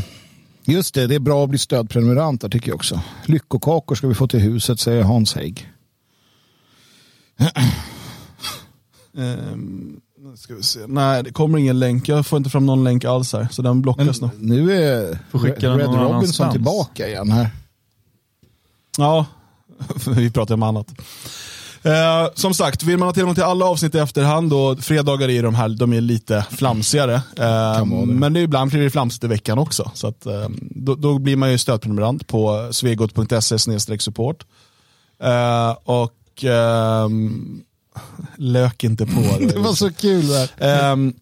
just 0.65 0.95
det, 0.95 1.07
det 1.07 1.15
är 1.15 1.19
bra 1.19 1.45
att 1.45 1.51
bli 1.51 1.59
stödprenumerant 1.59 2.53
tycker 2.53 2.69
jag 2.69 2.75
också. 2.77 3.01
Lyckokakor 3.27 3.95
ska 3.95 4.07
vi 4.09 4.15
få 4.15 4.29
till 4.29 4.41
huset, 4.41 4.81
säger 4.81 5.03
Hans 5.03 5.35
Hägg. 5.35 5.69
Ehm, 9.17 10.01
nu 10.19 10.37
ska 10.37 10.55
vi 10.55 10.63
se. 10.63 10.81
Nej, 10.87 11.23
det 11.23 11.33
kommer 11.33 11.59
ingen 11.59 11.79
länk. 11.79 12.09
Jag 12.09 12.27
får 12.27 12.37
inte 12.37 12.51
fram 12.51 12.67
någon 12.67 12.85
länk 12.85 13.05
alls 13.05 13.33
här, 13.33 13.49
så 13.51 13.63
den 13.63 13.83
blockas 13.83 14.21
nog. 14.21 14.31
Nu 14.39 14.73
är 14.73 15.19
Får 15.31 15.39
skicka 15.39 15.71
Red 15.71 15.95
Robinson 15.95 16.53
tillbaka 16.53 17.09
igen 17.09 17.31
här. 17.31 17.51
Ja, 18.99 19.27
vi 20.17 20.31
pratar 20.31 20.55
om 20.55 20.63
annat. 20.63 20.95
Eh, 21.83 22.29
som 22.35 22.55
sagt, 22.55 22.83
vill 22.83 22.99
man 22.99 23.09
ha 23.09 23.13
tillgång 23.13 23.35
till 23.35 23.45
alla 23.45 23.65
avsnitt 23.65 23.95
i 23.95 23.99
efterhand 23.99 24.53
och 24.53 24.79
fredagar 24.81 25.29
är 25.29 25.43
de 25.43 25.55
här, 25.55 25.69
de 25.69 25.93
är 25.93 26.01
lite 26.01 26.47
flamsigare. 26.51 27.15
Eh, 27.15 27.85
men 28.07 28.33
det 28.33 28.41
är 28.41 28.45
ibland 28.45 28.71
blir 28.71 28.83
det 28.83 28.91
flamsigt 28.91 29.25
i 29.25 29.27
veckan 29.27 29.59
också. 29.59 29.91
Så 29.95 30.07
att, 30.07 30.27
eh, 30.27 30.49
då, 30.61 30.95
då 30.95 31.19
blir 31.19 31.37
man 31.37 31.51
ju 31.51 31.59
stödprenumerant 31.59 32.27
på 32.27 32.69
svegot.se 32.71 33.99
support. 33.99 34.47
Eh, 35.23 35.77
och 35.85 36.45
ehm, 36.45 37.63
lök 38.37 38.85
inte 38.85 39.07
på. 39.07 39.21
Det 39.41 39.59
var 39.59 39.73
så 39.73 39.93
kul 39.93 40.29
där. 40.29 40.51
Ehm, 40.59 41.15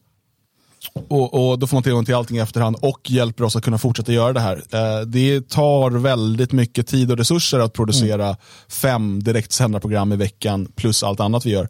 och, 1.08 1.50
och 1.50 1.58
Då 1.58 1.66
får 1.66 1.76
man 1.76 1.82
tillgång 1.82 2.04
till 2.04 2.14
allting 2.14 2.36
i 2.36 2.40
efterhand 2.40 2.76
och 2.80 3.10
hjälper 3.10 3.44
oss 3.44 3.56
att 3.56 3.64
kunna 3.64 3.78
fortsätta 3.78 4.12
göra 4.12 4.32
det 4.32 4.40
här. 4.40 4.62
Eh, 4.70 5.06
det 5.06 5.48
tar 5.48 5.90
väldigt 5.90 6.52
mycket 6.52 6.86
tid 6.86 7.10
och 7.10 7.18
resurser 7.18 7.58
att 7.58 7.72
producera 7.72 8.36
fem 8.68 9.22
direktsända 9.22 9.80
program 9.80 10.12
i 10.12 10.16
veckan 10.16 10.68
plus 10.76 11.02
allt 11.02 11.20
annat 11.20 11.46
vi 11.46 11.50
gör. 11.50 11.68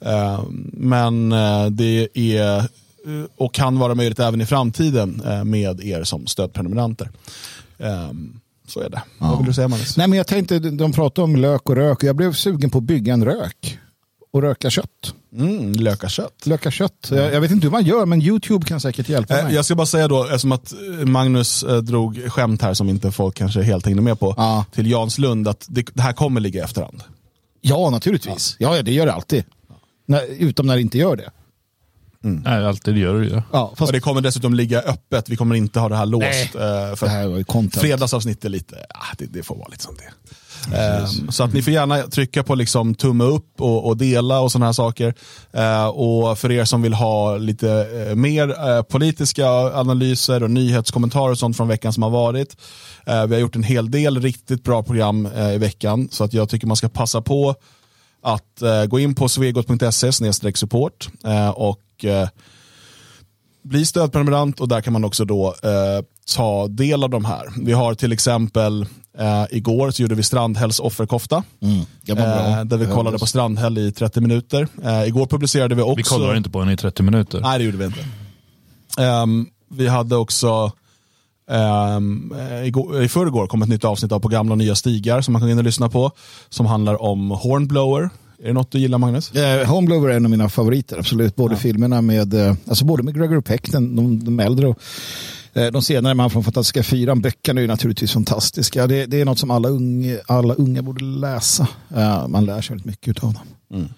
Eh, 0.00 0.42
men 0.72 1.32
eh, 1.32 1.66
det 1.66 2.08
är 2.14 2.58
eh, 2.58 2.64
och 3.36 3.54
kan 3.54 3.78
vara 3.78 3.94
möjligt 3.94 4.18
även 4.18 4.40
i 4.40 4.46
framtiden 4.46 5.22
eh, 5.26 5.44
med 5.44 5.80
er 5.80 6.04
som 6.04 6.26
stödprenumeranter. 6.26 7.10
Eh, 7.78 8.10
så 8.68 8.80
är 8.80 8.90
det. 8.90 9.02
Vad 9.18 9.38
vill 9.38 9.46
du 9.46 9.52
säga 9.52 9.68
Magnus? 9.68 9.96
Nej, 9.96 10.08
men 10.08 10.16
jag 10.16 10.26
tänkte, 10.26 10.58
de 10.58 10.92
pratade 10.92 11.24
om 11.24 11.36
lök 11.36 11.68
och 11.68 11.76
rök 11.76 11.98
och 11.98 12.04
jag 12.04 12.16
blev 12.16 12.32
sugen 12.32 12.70
på 12.70 12.78
att 12.78 12.84
bygga 12.84 13.12
en 13.12 13.24
rök 13.24 13.78
och 14.30 14.42
röka 14.42 14.70
kött. 14.70 15.14
Mm, 15.32 15.72
lökarkött. 15.72 16.46
Löka 16.46 16.70
kött. 16.70 17.08
Jag, 17.10 17.34
jag 17.34 17.40
vet 17.40 17.50
inte 17.50 17.66
hur 17.66 17.72
man 17.72 17.84
gör, 17.84 18.06
men 18.06 18.22
YouTube 18.22 18.66
kan 18.66 18.80
säkert 18.80 19.08
hjälpa 19.08 19.38
Eh, 19.38 19.44
mig. 19.44 19.54
Jag 19.54 19.64
ska 19.64 19.74
bara 19.74 19.86
säga 19.86 20.08
då, 20.08 20.24
eftersom 20.24 20.52
att 20.52 20.74
Magnus 21.04 21.62
eh, 21.62 21.76
drog 21.76 22.30
skämt 22.32 22.62
här 22.62 22.74
som 22.74 22.88
inte 22.88 23.12
folk 23.12 23.34
kanske 23.34 23.62
helt 23.62 23.86
hängde 23.86 24.02
med 24.02 24.20
på, 24.20 24.34
Ja. 24.36 24.64
till 24.72 24.90
Janslund 24.90 25.48
att 25.48 25.66
det, 25.68 25.86
det 25.94 26.02
här 26.02 26.12
kommer 26.12 26.40
ligga 26.40 26.60
i 26.60 26.64
efterhand. 26.64 27.02
Ja, 27.60 27.90
naturligtvis. 27.90 28.56
Ja, 28.58 28.76
ja 28.76 28.82
det 28.82 28.92
gör 28.92 29.06
det 29.06 29.12
alltid. 29.12 29.44
När, 30.06 30.22
utom 30.38 30.66
när 30.66 30.74
det 30.74 30.80
inte 30.82 30.98
gör 30.98 31.16
det. 31.16 31.30
Nej, 32.20 32.66
alltid 32.66 32.96
gör 32.96 33.20
det 33.20 33.26
ju. 33.26 33.42
Ja, 33.52 33.72
fast 33.76 33.88
Och 33.88 33.92
det 33.92 34.00
kommer 34.00 34.20
dessutom 34.20 34.54
ligga 34.54 34.80
öppet, 34.82 35.28
vi 35.28 35.36
kommer 35.36 35.54
inte 35.54 35.80
ha 35.80 35.88
det 35.88 35.96
här 35.96 36.06
låst. 36.06 36.24
Nej. 36.26 36.88
eh, 36.90 36.96
för 36.96 37.06
det 37.06 37.12
här 37.12 37.28
var 37.28 37.38
ju 37.38 37.44
content. 37.44 37.80
Fredagsavsnitt 37.80 38.44
är 38.44 38.48
lite, 38.48 38.76
ah, 38.88 39.14
det, 39.18 39.26
det 39.26 39.42
får 39.42 39.56
vara 39.56 39.68
lite 39.68 39.82
som 39.84 39.94
det 39.96 40.30
Ehm, 40.74 41.32
Så 41.32 41.44
att 41.44 41.52
ni 41.52 41.62
får 41.62 41.72
gärna 41.72 42.02
trycka 42.02 42.42
på 42.42 42.54
liksom 42.54 42.94
tumme 42.94 43.24
upp 43.24 43.60
och, 43.60 43.86
och 43.86 43.96
dela 43.96 44.40
och 44.40 44.52
sådana 44.52 44.66
här 44.66 44.72
saker. 44.72 45.14
Ehm, 45.52 45.90
och 45.90 46.38
för 46.38 46.52
er 46.52 46.64
som 46.64 46.82
vill 46.82 46.94
ha 46.94 47.36
lite 47.36 47.70
eh, 48.08 48.14
mer 48.14 48.68
eh, 48.68 48.82
politiska 48.82 49.48
analyser 49.50 50.42
och 50.42 50.50
nyhetskommentarer 50.50 51.30
och 51.30 51.38
sånt 51.38 51.56
från 51.56 51.68
veckan 51.68 51.92
som 51.92 52.02
har 52.02 52.10
varit. 52.10 52.56
Ehm, 53.06 53.28
vi 53.28 53.34
har 53.34 53.40
gjort 53.40 53.56
en 53.56 53.62
hel 53.62 53.90
del 53.90 54.20
riktigt 54.20 54.64
bra 54.64 54.82
program 54.82 55.26
eh, 55.26 55.54
i 55.54 55.58
veckan. 55.58 56.08
Så 56.10 56.24
att 56.24 56.32
jag 56.32 56.48
tycker 56.48 56.66
man 56.66 56.76
ska 56.76 56.88
passa 56.88 57.22
på 57.22 57.54
att 58.22 58.62
eh, 58.62 58.84
gå 58.84 59.00
in 59.00 59.14
på 59.14 59.28
svegot.se 59.28 60.12
support 60.54 61.08
eh, 61.24 61.50
och 61.50 62.04
eh, 62.04 62.28
bli 63.62 63.86
stödprenumerant 63.86 64.60
och 64.60 64.68
där 64.68 64.80
kan 64.80 64.92
man 64.92 65.04
också 65.04 65.24
då 65.24 65.54
eh, 65.62 66.04
ta 66.36 66.66
del 66.68 67.04
av 67.04 67.10
de 67.10 67.24
här. 67.24 67.48
Vi 67.64 67.72
har 67.72 67.94
till 67.94 68.12
exempel 68.12 68.86
eh, 69.18 69.44
igår 69.50 69.90
så 69.90 70.02
gjorde 70.02 70.14
vi 70.14 70.22
Strandhälls 70.22 70.80
offerkofta. 70.80 71.42
Mm. 71.60 71.78
Eh, 72.08 72.64
där 72.64 72.76
vi 72.76 72.86
kollade 72.86 73.18
på 73.18 73.26
Strandhäll 73.26 73.78
i 73.78 73.92
30 73.92 74.20
minuter. 74.20 74.68
Eh, 74.84 75.02
igår 75.02 75.26
publicerade 75.26 75.74
vi 75.74 75.82
också... 75.82 75.96
Vi 75.96 76.02
kollar 76.02 76.36
inte 76.36 76.50
på 76.50 76.60
den 76.60 76.70
i 76.70 76.76
30 76.76 77.02
minuter. 77.02 77.40
Nej, 77.40 77.58
det 77.58 77.64
gjorde 77.64 77.78
vi 77.78 77.84
inte. 77.84 78.04
Ehm, 78.98 79.46
vi 79.70 79.88
hade 79.88 80.16
också 80.16 80.72
Um, 81.50 82.34
igår, 82.64 83.02
I 83.02 83.08
förrgår 83.08 83.46
kom 83.46 83.62
ett 83.62 83.68
nytt 83.68 83.84
avsnitt 83.84 84.12
av 84.12 84.20
På 84.20 84.28
gamla 84.28 84.52
och 84.52 84.58
nya 84.58 84.74
stigar 84.74 85.20
som 85.20 85.32
man 85.32 85.40
kan 85.40 85.48
gå 85.48 85.52
in 85.52 85.58
och 85.58 85.64
lyssna 85.64 85.88
på. 85.88 86.10
Som 86.48 86.66
handlar 86.66 87.02
om 87.02 87.30
Hornblower. 87.30 88.10
Är 88.42 88.46
det 88.46 88.52
något 88.52 88.70
du 88.70 88.78
gillar 88.78 88.98
Magnus? 88.98 89.32
Eh, 89.32 89.68
Homeblower 89.68 90.10
är 90.10 90.16
en 90.16 90.24
av 90.24 90.30
mina 90.30 90.48
favoriter, 90.48 90.98
absolut. 90.98 91.36
Både 91.36 91.56
filmerna 91.56 92.02
med, 92.02 92.34
alltså 92.68 92.84
både 92.84 93.02
med 93.02 93.14
Gregory 93.14 93.42
Peck, 93.42 93.72
den, 93.72 93.96
de, 93.96 94.24
de 94.24 94.40
äldre 94.40 94.66
och 94.66 94.78
Eh, 95.58 95.66
de 95.72 95.82
senare, 95.82 96.14
man 96.14 96.30
från 96.30 96.44
Fantastiska 96.44 96.82
Fyran. 96.82 97.20
Böckerna 97.20 97.60
är 97.60 97.62
ju 97.62 97.68
naturligtvis 97.68 98.12
fantastiska. 98.12 98.86
Det, 98.86 99.06
det 99.06 99.20
är 99.20 99.24
något 99.24 99.38
som 99.38 99.50
alla 99.50 99.68
unga, 99.68 100.16
alla 100.26 100.54
unga 100.54 100.82
borde 100.82 101.04
läsa. 101.04 101.68
Eh, 101.96 102.28
man 102.28 102.44
lär 102.44 102.60
sig 102.60 102.74
väldigt 102.74 102.86
mycket 102.86 103.24
av 103.24 103.32
dem. 103.32 103.42
Mm. 103.72 103.88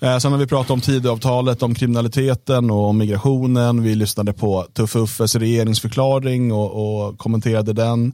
Eh, 0.00 0.18
sen 0.18 0.32
har 0.32 0.38
vi 0.38 0.46
pratat 0.46 0.70
om 0.70 0.80
Tidöavtalet, 0.80 1.62
om 1.62 1.74
kriminaliteten 1.74 2.70
och 2.70 2.88
om 2.88 2.98
migrationen. 2.98 3.82
Vi 3.82 3.94
lyssnade 3.94 4.32
på 4.32 4.66
Tuffe 4.72 4.98
Uffes 4.98 5.34
regeringsförklaring 5.34 6.52
och, 6.52 7.06
och 7.06 7.18
kommenterade 7.18 7.72
den. 7.72 8.12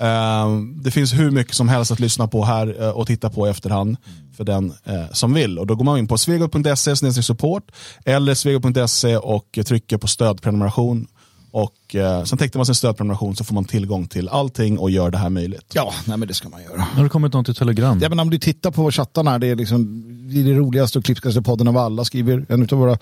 Eh, 0.00 0.58
det 0.82 0.90
finns 0.90 1.14
hur 1.14 1.30
mycket 1.30 1.54
som 1.54 1.68
helst 1.68 1.90
att 1.90 2.00
lyssna 2.00 2.28
på 2.28 2.44
här 2.44 2.82
eh, 2.82 2.90
och 2.90 3.06
titta 3.06 3.30
på 3.30 3.46
i 3.46 3.50
efterhand 3.50 3.96
för 4.36 4.44
den 4.44 4.72
eh, 4.84 5.04
som 5.12 5.34
vill. 5.34 5.58
Och 5.58 5.66
då 5.66 5.74
går 5.74 5.84
man 5.84 5.98
in 5.98 6.08
på 6.08 6.18
svegot.se 6.18 7.22
support 7.22 7.70
eller 8.04 8.34
svegot.se 8.34 9.16
och 9.16 9.58
trycker 9.66 9.98
på 9.98 10.06
stödprenumeration. 10.06 11.06
Och 11.50 11.94
eh, 11.94 12.24
sen 12.24 12.38
täckte 12.38 12.58
man 12.58 12.66
sin 12.66 12.74
stödprenumeration 12.74 13.36
så 13.36 13.44
får 13.44 13.54
man 13.54 13.64
tillgång 13.64 14.06
till 14.08 14.28
allting 14.28 14.78
och 14.78 14.90
gör 14.90 15.10
det 15.10 15.18
här 15.18 15.30
möjligt. 15.30 15.72
Ja, 15.74 15.92
nej, 16.06 16.16
men 16.16 16.28
det 16.28 16.34
ska 16.34 16.48
man 16.48 16.62
göra. 16.62 16.80
Har 16.80 17.02
det 17.02 17.08
kommit 17.08 17.32
någon 17.32 17.44
till 17.44 17.54
Telegram? 17.54 17.98
Ja, 18.02 18.08
men 18.08 18.20
om 18.20 18.30
du 18.30 18.38
tittar 18.38 18.70
på 18.70 18.90
chattarna, 18.90 19.38
det 19.38 19.46
är, 19.46 19.56
liksom, 19.56 20.04
det 20.32 20.40
är 20.40 20.44
det 20.44 20.54
roligaste 20.54 20.98
och 20.98 21.04
klippskaste 21.04 21.42
podden 21.42 21.68
av 21.68 21.76
alla, 21.76 22.04
skriver 22.04 22.46
en 22.48 22.62
av 22.62 22.78
våra 22.78 22.98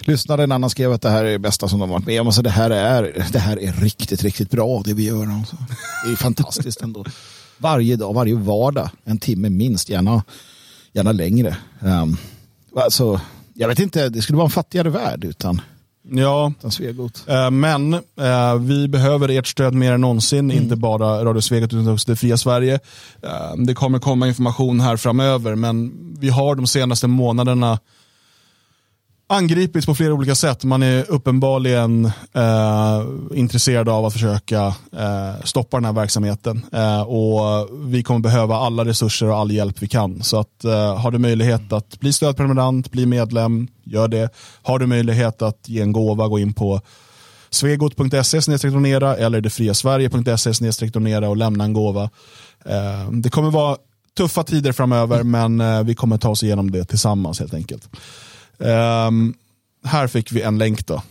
lyssnare. 0.00 0.42
En 0.42 0.52
annan 0.52 0.70
skrev 0.70 0.92
att 0.92 1.02
det 1.02 1.10
här 1.10 1.24
är 1.24 1.32
det 1.32 1.38
bästa 1.38 1.68
som 1.68 1.78
de 1.78 1.90
har 1.90 1.98
varit 1.98 2.06
med 2.06 2.20
om. 2.20 2.26
Alltså, 2.26 2.42
det, 2.42 2.50
här 2.50 2.70
är, 2.70 3.26
det 3.32 3.38
här 3.38 3.62
är 3.62 3.72
riktigt, 3.72 4.22
riktigt 4.22 4.50
bra 4.50 4.82
det 4.84 4.94
vi 4.94 5.04
gör. 5.04 5.32
Alltså. 5.38 5.56
Det 6.06 6.12
är 6.12 6.16
fantastiskt 6.16 6.82
ändå. 6.82 7.04
Varje 7.58 7.96
dag, 7.96 8.14
varje 8.14 8.34
vardag, 8.34 8.90
en 9.04 9.18
timme 9.18 9.50
minst, 9.50 9.88
gärna, 9.88 10.24
gärna 10.92 11.12
längre. 11.12 11.56
Um, 11.80 12.16
alltså, 12.76 13.20
jag 13.54 13.68
vet 13.68 13.78
inte, 13.78 14.08
det 14.08 14.22
skulle 14.22 14.36
vara 14.36 14.46
en 14.46 14.50
fattigare 14.50 14.90
värld 14.90 15.24
utan, 15.24 15.60
Ja, 16.10 16.52
Svegot. 16.70 17.24
Eh, 17.28 17.50
Men 17.50 17.94
eh, 17.94 18.54
vi 18.60 18.88
behöver 18.88 19.28
ert 19.28 19.46
stöd 19.46 19.74
mer 19.74 19.92
än 19.92 20.00
någonsin, 20.00 20.50
inte 20.50 20.76
bara 20.76 21.24
Radio 21.24 21.40
Svegot 21.40 21.72
utan 21.72 21.92
också 21.92 22.10
det 22.10 22.16
fria 22.16 22.36
Sverige. 22.36 22.74
Eh, 23.22 23.56
det 23.66 23.74
kommer 23.74 23.98
komma 23.98 24.28
information 24.28 24.80
här 24.80 24.96
framöver, 24.96 25.54
men 25.54 25.92
vi 26.20 26.28
har 26.28 26.54
de 26.54 26.66
senaste 26.66 27.06
månaderna 27.06 27.78
angripits 29.28 29.86
på 29.86 29.94
flera 29.94 30.14
olika 30.14 30.34
sätt. 30.34 30.64
Man 30.64 30.82
är 30.82 31.10
uppenbarligen 31.10 32.04
eh, 32.32 33.04
intresserad 33.34 33.88
av 33.88 34.04
att 34.04 34.12
försöka 34.12 34.66
eh, 34.96 35.44
stoppa 35.44 35.76
den 35.76 35.84
här 35.84 35.92
verksamheten. 35.92 36.66
Eh, 36.72 37.00
och 37.00 37.68
Vi 37.80 38.02
kommer 38.02 38.20
behöva 38.20 38.56
alla 38.56 38.84
resurser 38.84 39.28
och 39.28 39.36
all 39.36 39.50
hjälp 39.50 39.82
vi 39.82 39.88
kan. 39.88 40.22
Så 40.22 40.40
att, 40.40 40.64
eh, 40.64 40.96
har 40.96 41.10
du 41.10 41.18
möjlighet 41.18 41.72
att 41.72 42.00
bli 42.00 42.12
stödprenumerant, 42.12 42.90
bli 42.90 43.06
medlem, 43.06 43.68
gör 43.84 44.08
det. 44.08 44.30
Har 44.62 44.78
du 44.78 44.86
möjlighet 44.86 45.42
att 45.42 45.68
ge 45.68 45.80
en 45.80 45.92
gåva, 45.92 46.28
gå 46.28 46.38
in 46.38 46.52
på 46.52 46.80
svegot.se 47.50 48.68
donera 48.68 49.16
eller 49.16 49.40
detfriasverige.se 49.40 50.86
donera 50.86 51.28
och 51.28 51.36
lämna 51.36 51.64
en 51.64 51.72
gåva. 51.72 52.10
Eh, 52.64 53.10
det 53.10 53.30
kommer 53.30 53.50
vara 53.50 53.76
tuffa 54.16 54.42
tider 54.42 54.72
framöver 54.72 55.22
men 55.22 55.60
eh, 55.60 55.82
vi 55.82 55.94
kommer 55.94 56.18
ta 56.18 56.28
oss 56.28 56.42
igenom 56.42 56.70
det 56.70 56.84
tillsammans 56.84 57.40
helt 57.40 57.54
enkelt. 57.54 57.88
Um, 58.58 59.34
här 59.84 60.06
fick 60.06 60.32
vi 60.32 60.42
en 60.42 60.58
länk 60.58 60.86
då. 60.86 61.02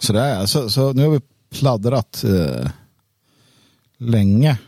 Sådär, 0.00 0.46
så, 0.46 0.70
så 0.70 0.92
nu 0.92 1.02
har 1.02 1.10
vi 1.10 1.20
pladdrat 1.50 2.24
eh, 2.24 2.70
länge 3.98 4.58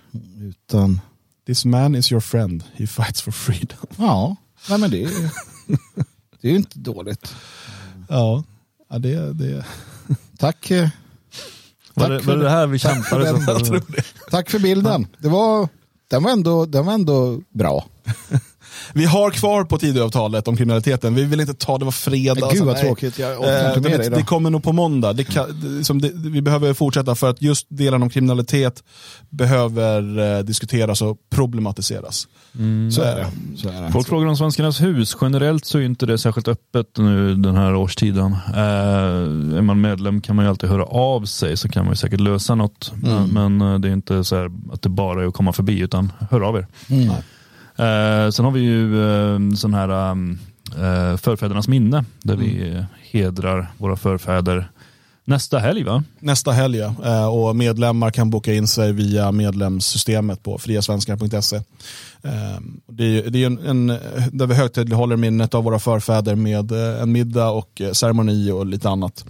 utan... 0.40 1.00
This 1.46 1.64
man 1.64 1.94
is 1.94 2.12
your 2.12 2.20
friend, 2.20 2.64
he 2.74 2.86
fights 2.86 3.22
for 3.22 3.32
freedom. 3.32 3.86
Ja, 3.96 4.36
nej 4.68 4.78
men 4.78 4.90
det 4.90 5.02
är, 5.02 5.10
det 6.40 6.48
är 6.48 6.52
ju 6.52 6.56
inte 6.56 6.78
dåligt. 6.78 7.34
Ja, 8.08 8.44
ja 8.90 8.98
det, 8.98 9.32
det... 9.32 9.64
Tack. 10.38 10.70
eh, 10.70 10.88
Var 11.94 12.10
det, 12.10 12.18
var 12.18 12.36
det 12.36 12.50
här 12.50 12.66
vi 12.66 12.78
kämpade 12.78 13.24
tror 13.64 13.82
Tack 14.30 14.50
för 14.50 14.58
bilden. 14.58 15.06
Det 15.18 15.28
var, 15.28 15.68
den, 16.08 16.22
var 16.22 16.30
ändå, 16.30 16.66
den 16.66 16.86
var 16.86 16.92
ändå 16.92 17.40
bra. 17.50 17.86
Vi 18.94 19.04
har 19.04 19.30
kvar 19.30 19.64
på 19.64 19.78
Tidöavtalet 19.78 20.48
om 20.48 20.56
kriminaliteten. 20.56 21.14
Vi 21.14 21.24
vill 21.24 21.40
inte 21.40 21.54
ta 21.54 21.78
det 21.78 21.84
var 21.84 21.92
fredag. 21.92 22.50
Gud, 22.52 22.64
vad 22.64 22.74
nej. 22.74 22.84
tråkigt. 22.84 23.18
Jag 23.18 23.36
Eh, 23.46 23.68
inte 23.68 23.90
med 23.90 24.00
det, 24.00 24.08
det 24.08 24.22
kommer 24.22 24.50
nog 24.50 24.62
på 24.62 24.72
måndag. 24.72 25.12
Det 25.12 25.24
kan, 25.24 25.60
det, 25.60 25.84
som 25.84 26.00
det, 26.00 26.10
vi 26.14 26.42
behöver 26.42 26.74
fortsätta 26.74 27.14
för 27.14 27.30
att 27.30 27.42
just 27.42 27.66
delen 27.68 28.02
om 28.02 28.10
kriminalitet 28.10 28.84
behöver 29.30 30.18
eh, 30.18 30.44
diskuteras 30.44 31.02
och 31.02 31.16
problematiseras. 31.30 32.28
Så 32.92 33.02
är 33.02 33.16
det. 33.16 33.26
Så 33.56 33.68
är 33.68 33.82
det. 33.82 33.92
Folk 33.92 34.08
frågar 34.08 34.28
om 34.28 34.36
Svenskarnas 34.36 34.80
hus. 34.80 35.16
Generellt 35.20 35.64
så 35.64 35.78
är 35.78 35.82
inte 35.82 36.06
det 36.06 36.18
särskilt 36.18 36.48
öppet 36.48 36.86
nu 36.98 37.34
den 37.34 37.56
här 37.56 37.74
årstiden. 37.74 38.32
Eh, 38.54 38.62
är 39.58 39.62
man 39.62 39.80
medlem 39.80 40.20
kan 40.20 40.36
man 40.36 40.44
ju 40.44 40.48
alltid 40.48 40.70
höra 40.70 40.84
av 40.84 41.24
sig 41.24 41.56
så 41.56 41.68
kan 41.68 41.84
man 41.84 41.92
ju 41.92 41.96
säkert 41.96 42.20
lösa 42.20 42.54
något. 42.54 42.92
Men, 43.02 43.28
men 43.28 43.60
eh, 43.60 43.78
det 43.78 43.88
är 43.88 43.92
inte 43.92 44.24
så 44.24 44.36
här 44.36 44.50
att 44.72 44.82
det 44.82 44.88
bara 44.88 45.22
är 45.22 45.26
att 45.26 45.34
komma 45.34 45.52
förbi 45.52 45.78
utan 45.78 46.12
hör 46.30 46.40
av 46.40 46.56
er. 46.56 46.66
Eh, 47.78 48.30
sen 48.30 48.44
har 48.44 48.50
vi 48.52 48.60
ju 48.60 49.02
eh, 49.10 49.38
sån 49.56 49.74
här 49.74 49.88
eh, 49.88 51.16
förfädernas 51.16 51.68
minne 51.68 52.04
där 52.22 52.36
vi 52.36 52.84
hedrar 53.12 53.72
våra 53.78 53.96
förfäder 53.96 54.70
nästa 55.24 55.58
helg 55.58 55.82
va? 55.84 56.04
Nästa 56.20 56.52
helg 56.52 56.78
ja. 56.78 56.94
Eh, 57.04 57.26
och 57.26 57.56
medlemmar 57.56 58.10
kan 58.10 58.30
boka 58.30 58.54
in 58.54 58.66
sig 58.68 58.92
via 58.92 59.32
medlemssystemet 59.32 60.42
på 60.42 60.58
friasvenskar.se. 60.58 61.56
Eh, 61.56 62.60
Det 62.88 63.04
är, 63.04 63.30
det 63.30 63.42
är 63.42 63.46
en, 63.46 63.58
en, 63.58 63.86
där 64.32 64.46
vi 64.46 64.54
högtidlighåller 64.54 65.16
minnet 65.16 65.54
av 65.54 65.64
våra 65.64 65.78
förfäder 65.78 66.34
med 66.34 66.72
eh, 66.72 67.02
en 67.02 67.12
middag 67.12 67.50
och 67.50 67.80
eh, 67.80 67.92
ceremoni 67.92 68.50
och 68.50 68.66
lite 68.66 68.88
annat. 68.88 69.24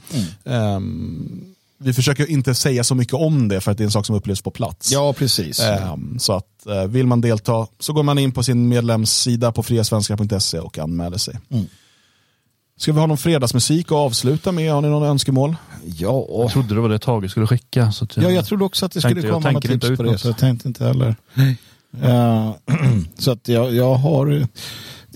Eh, 0.45 0.81
Vi 1.79 1.93
försöker 1.93 2.31
inte 2.31 2.55
säga 2.55 2.85
så 2.85 2.95
mycket 2.95 3.15
om 3.15 3.49
det 3.49 3.61
för 3.61 3.71
att 3.73 3.79
det 3.79 3.83
är 3.83 3.87
en 3.87 3.91
sak 3.91 4.07
som 4.07 4.17
upplevs 4.17 4.43
på 4.43 4.51
plats. 4.51 4.93
Ja, 4.93 5.13
precis. 5.13 5.61
Eh, 5.61 5.97
Så 6.19 6.33
att 6.33 6.67
eh, 6.67 6.85
vill 6.85 7.07
man 7.07 7.21
delta 7.21 7.67
så 7.79 7.93
går 7.93 8.03
man 8.03 8.19
in 8.19 8.33
på 8.33 8.43
sin 8.43 8.69
medlemssida 8.69 9.53
på 9.53 9.63
friasvenskar.se 9.63 10.59
och 10.59 10.79
anmäler 10.79 11.19
sig. 11.19 11.39
Ska 12.79 12.93
vi 12.93 12.99
ha 13.01 13.07
någon 13.07 13.19
fredagsmusik 13.19 13.87
att 13.87 13.93
avsluta 13.93 14.53
med? 14.53 14.73
Har 14.73 14.81
ni 14.81 14.89
några 14.89 15.09
önskemål? 15.09 15.57
Ja. 15.85 16.27
Jag 16.31 16.51
trodde 16.51 16.75
det 16.75 16.81
var 16.81 16.89
det 16.89 16.99
Tage 16.99 17.31
skulle 17.31 17.47
skicka. 17.47 17.93
Så 17.93 18.05
att 18.05 18.17
Ja, 18.17 18.31
jag 18.31 18.47
trodde 18.47 18.65
också 18.65 18.87
att 18.87 18.93
det 18.93 19.01
skulle 19.01 19.15
tänkte, 19.15 19.29
jag 19.29 19.43
komma 19.43 19.51
något 19.51 19.63
tips 19.63 19.85
ut 19.91 19.97
på 19.97 20.03
det, 20.03 20.11
något. 20.11 20.21
så 20.21 20.29
jag 20.29 20.39
tänkte 20.39 20.69
inte 20.69 20.85
heller. 20.85 21.17
Eh, 22.03 22.51
så 23.19 23.31
att 23.31 23.49
jag, 23.49 23.75
jag 23.75 23.95
har, 23.95 24.47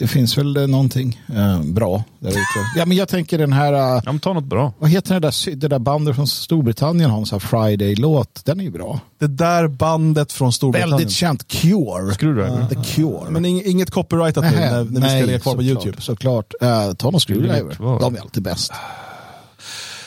det 0.01 0.07
finns 0.09 0.39
väl 0.39 0.57
eh, 0.57 0.67
någonting 0.67 1.21
eh, 1.37 1.63
bra 1.63 2.05
där 2.19 2.31
ute. 2.31 2.41
Ja, 2.77 2.87
men 2.87 2.97
jag 2.97 3.09
tänker 3.09 3.39
den 3.39 3.53
här, 3.53 3.73
eh, 3.73 3.79
Ja, 3.79 4.03
men 4.13 4.21
ta 4.21 4.33
något 4.33 4.45
bra. 4.45 4.73
vad 4.79 4.91
heter 4.91 5.15
det 5.15 5.21
där, 5.21 5.55
det 5.57 5.69
där 5.69 5.79
bandet 5.79 6.17
från 6.17 6.27
Storbritannien 6.27 7.11
har 7.11 7.19
en 7.19 7.27
sån 7.27 7.41
här 7.41 7.49
Friday-låt. 7.49 8.43
Den 8.45 8.61
är 8.61 8.65
ju 8.65 8.71
bra. 8.71 9.01
Det 9.19 9.27
där 9.27 9.69
bandet 9.69 10.33
från 10.33 10.53
Storbritannien. 10.53 10.99
Väldigt 10.99 11.15
känt. 11.15 11.49
Cure. 11.49 12.15
Screwdriver. 12.15 12.67
The 12.69 12.75
Cure. 12.95 13.31
Men 13.31 13.47
ing- 13.47 13.63
inget 13.65 13.91
copyrightat 13.91 14.45
nu 14.45 14.51
när, 14.51 14.85
när 14.85 15.01
vi 15.01 15.09
ska 15.09 15.27
ligga 15.27 15.41
kvar 15.41 15.55
på 15.55 15.63
YouTube. 15.63 16.01
Såklart. 16.01 16.55
Uh, 16.63 16.93
ta 16.93 17.11
någon 17.11 17.21
Screwdriver. 17.21 17.77
De 18.01 18.17
är 18.17 18.21
alltid 18.21 18.43
bäst. 18.43 18.73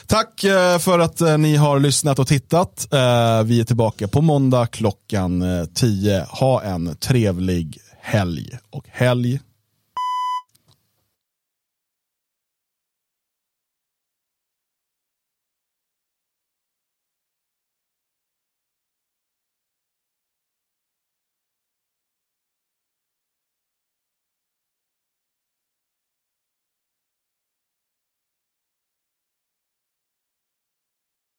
Tack 0.08 0.44
eh, 0.44 0.78
för 0.80 1.00
att 1.00 1.22
eh, 1.22 1.38
ni 1.38 1.56
har 1.56 1.80
lyssnat 1.80 2.20
och 2.20 2.28
tittat. 2.28 2.88
Eh, 2.94 3.44
Vi 3.44 3.60
är 3.60 3.64
tillbaka 3.64 4.08
på 4.08 4.22
måndag 4.22 4.66
klockan 4.68 5.42
eh, 5.60 5.66
10. 5.66 6.26
Ha 6.30 6.62
en 6.64 6.96
trevlig 6.96 7.78
helg. 8.02 8.50
Och 8.72 8.86
helg 8.92 9.40